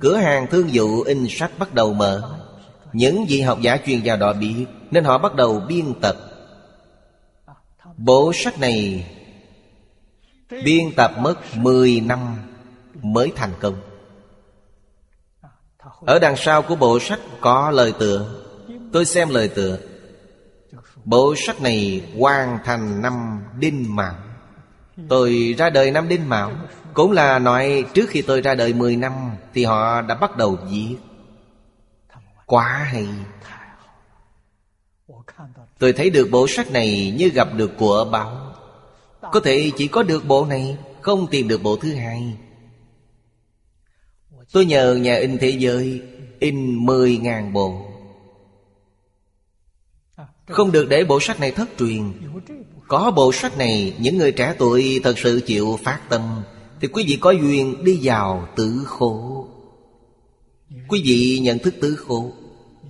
[0.00, 2.40] Cửa hàng thương vụ in sách bắt đầu mở.
[2.92, 6.16] Những vị học giả chuyên gia đó biết, Nên họ bắt đầu biên tập.
[7.96, 9.06] Bộ sách này
[10.50, 12.36] Biên tập mất 10 năm
[13.02, 13.74] mới thành công.
[16.06, 18.26] Ở đằng sau của bộ sách có lời tựa.
[18.92, 19.78] Tôi xem lời tựa.
[21.08, 24.14] Bộ sách này hoàn thành năm Đinh Mão.
[25.08, 26.52] Tôi ra đời năm Đinh Mão,
[26.94, 29.12] cũng là nói trước khi tôi ra đời 10 năm
[29.54, 30.96] Thì họ đã bắt đầu viết.
[32.46, 33.08] Quá hay.
[35.78, 38.54] Tôi thấy được bộ sách này như gặp được của báo.
[39.20, 42.36] Có thể chỉ có được bộ này, Không tìm được bộ thứ hai.
[44.52, 46.02] Tôi nhờ nhà in thế giới
[46.38, 47.87] In 10.000 bộ.
[50.48, 52.12] Không được để bộ sách này thất truyền.
[52.88, 56.42] Có bộ sách này, Những người trẻ tuổi thật sự chịu phát tâm,
[56.80, 59.46] Thì quý vị có duyên đi vào tử khổ
[60.88, 62.32] Quý vị nhận thức tử khổ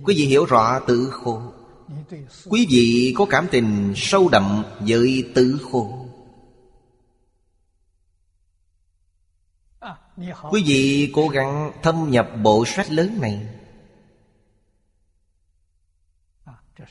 [0.03, 1.41] Quý vị hiểu rõ tử khổ
[2.49, 6.09] Quý vị có cảm tình sâu đậm với tử khổ
[10.51, 13.47] Quý vị cố gắng thâm nhập bộ sách lớn này.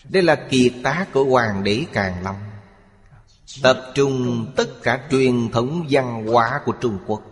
[0.08, 2.36] Đây là kiệt tác của Hoàng đế Càng Long.
[3.62, 7.22] Tập trung tất cả truyền thống văn hóa của Trung Quốc.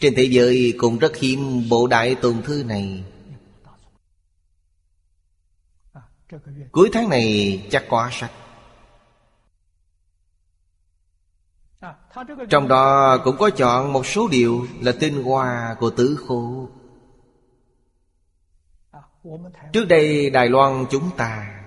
[0.00, 3.04] Trên thế giới cũng rất hiếm bộ đại tồn thư này.
[6.72, 8.32] Cuối tháng này chắc có sách.
[12.50, 16.68] Trong đó cũng có chọn một số điều là tinh hoa của tứ khổ
[19.72, 21.62] Trước đây Đài Loan chúng ta,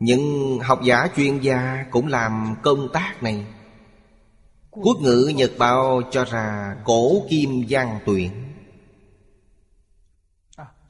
[0.00, 3.46] Những học giả chuyên gia cũng làm công tác này.
[4.70, 8.30] Quốc ngữ Nhật Báo cho ra cổ kim giang tuyển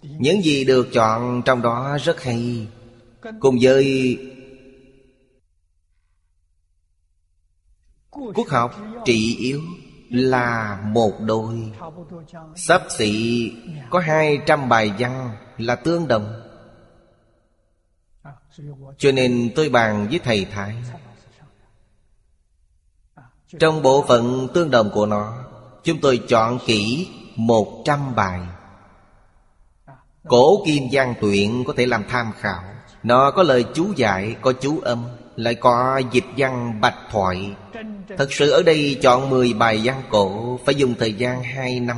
[0.02, 2.66] Những gì được chọn trong đó rất hay.
[3.40, 4.18] Cùng với
[8.10, 9.60] Quốc học trị yếu
[10.10, 11.72] là một đôi.
[12.56, 13.52] Sắp xỉ
[13.90, 16.40] có hai trăm bài văn là tương đồng.
[18.98, 20.76] Cho nên tôi bàn với thầy Thái
[23.58, 25.44] Trong bộ phận tương đồng của nó
[25.84, 28.40] Chúng tôi chọn kỹ một trăm bài.
[30.28, 32.62] Cổ kim giang tuyện có thể làm tham khảo.
[33.02, 35.04] Nó có lời chú giải, có chú âm.
[35.36, 37.56] Lại có dịch văn bạch thoại.
[38.18, 41.96] Thật sự ở đây chọn 10 bài văn cổ, Phải dùng thời gian 2 năm.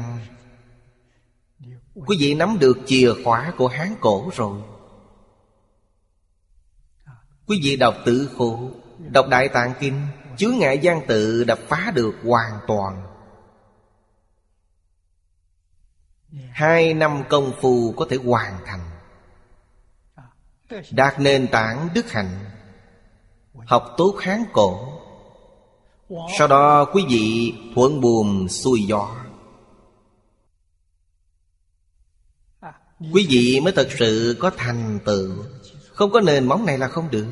[2.07, 4.61] Quý vị nắm được chìa khóa của Hán cổ rồi.
[7.47, 10.01] Quý vị đọc tự khổ Đọc Đại Tạng Kinh
[10.37, 13.03] chứa ngại gian tự đã phá được hoàn toàn.
[16.51, 18.91] Hai năm công phu có thể hoàn thành.
[20.91, 22.39] Đạt nền tảng đức hạnh.
[23.65, 24.99] Học tốt Hán cổ
[26.39, 29.17] Sau đó quý vị thuận buồm xuôi gió.
[33.13, 35.31] Quý vị mới thật sự có thành tựu.
[35.93, 37.27] Không có nền móng này là không được.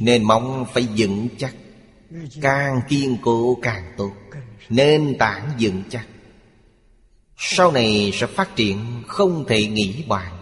[0.00, 1.54] Nền móng phải vững chắc.
[2.42, 4.10] Càng kiên cố càng tốt.
[4.68, 6.06] Nền tảng vững chắc.
[7.36, 10.41] Sau này sẽ phát triển không thể nghĩ bàn.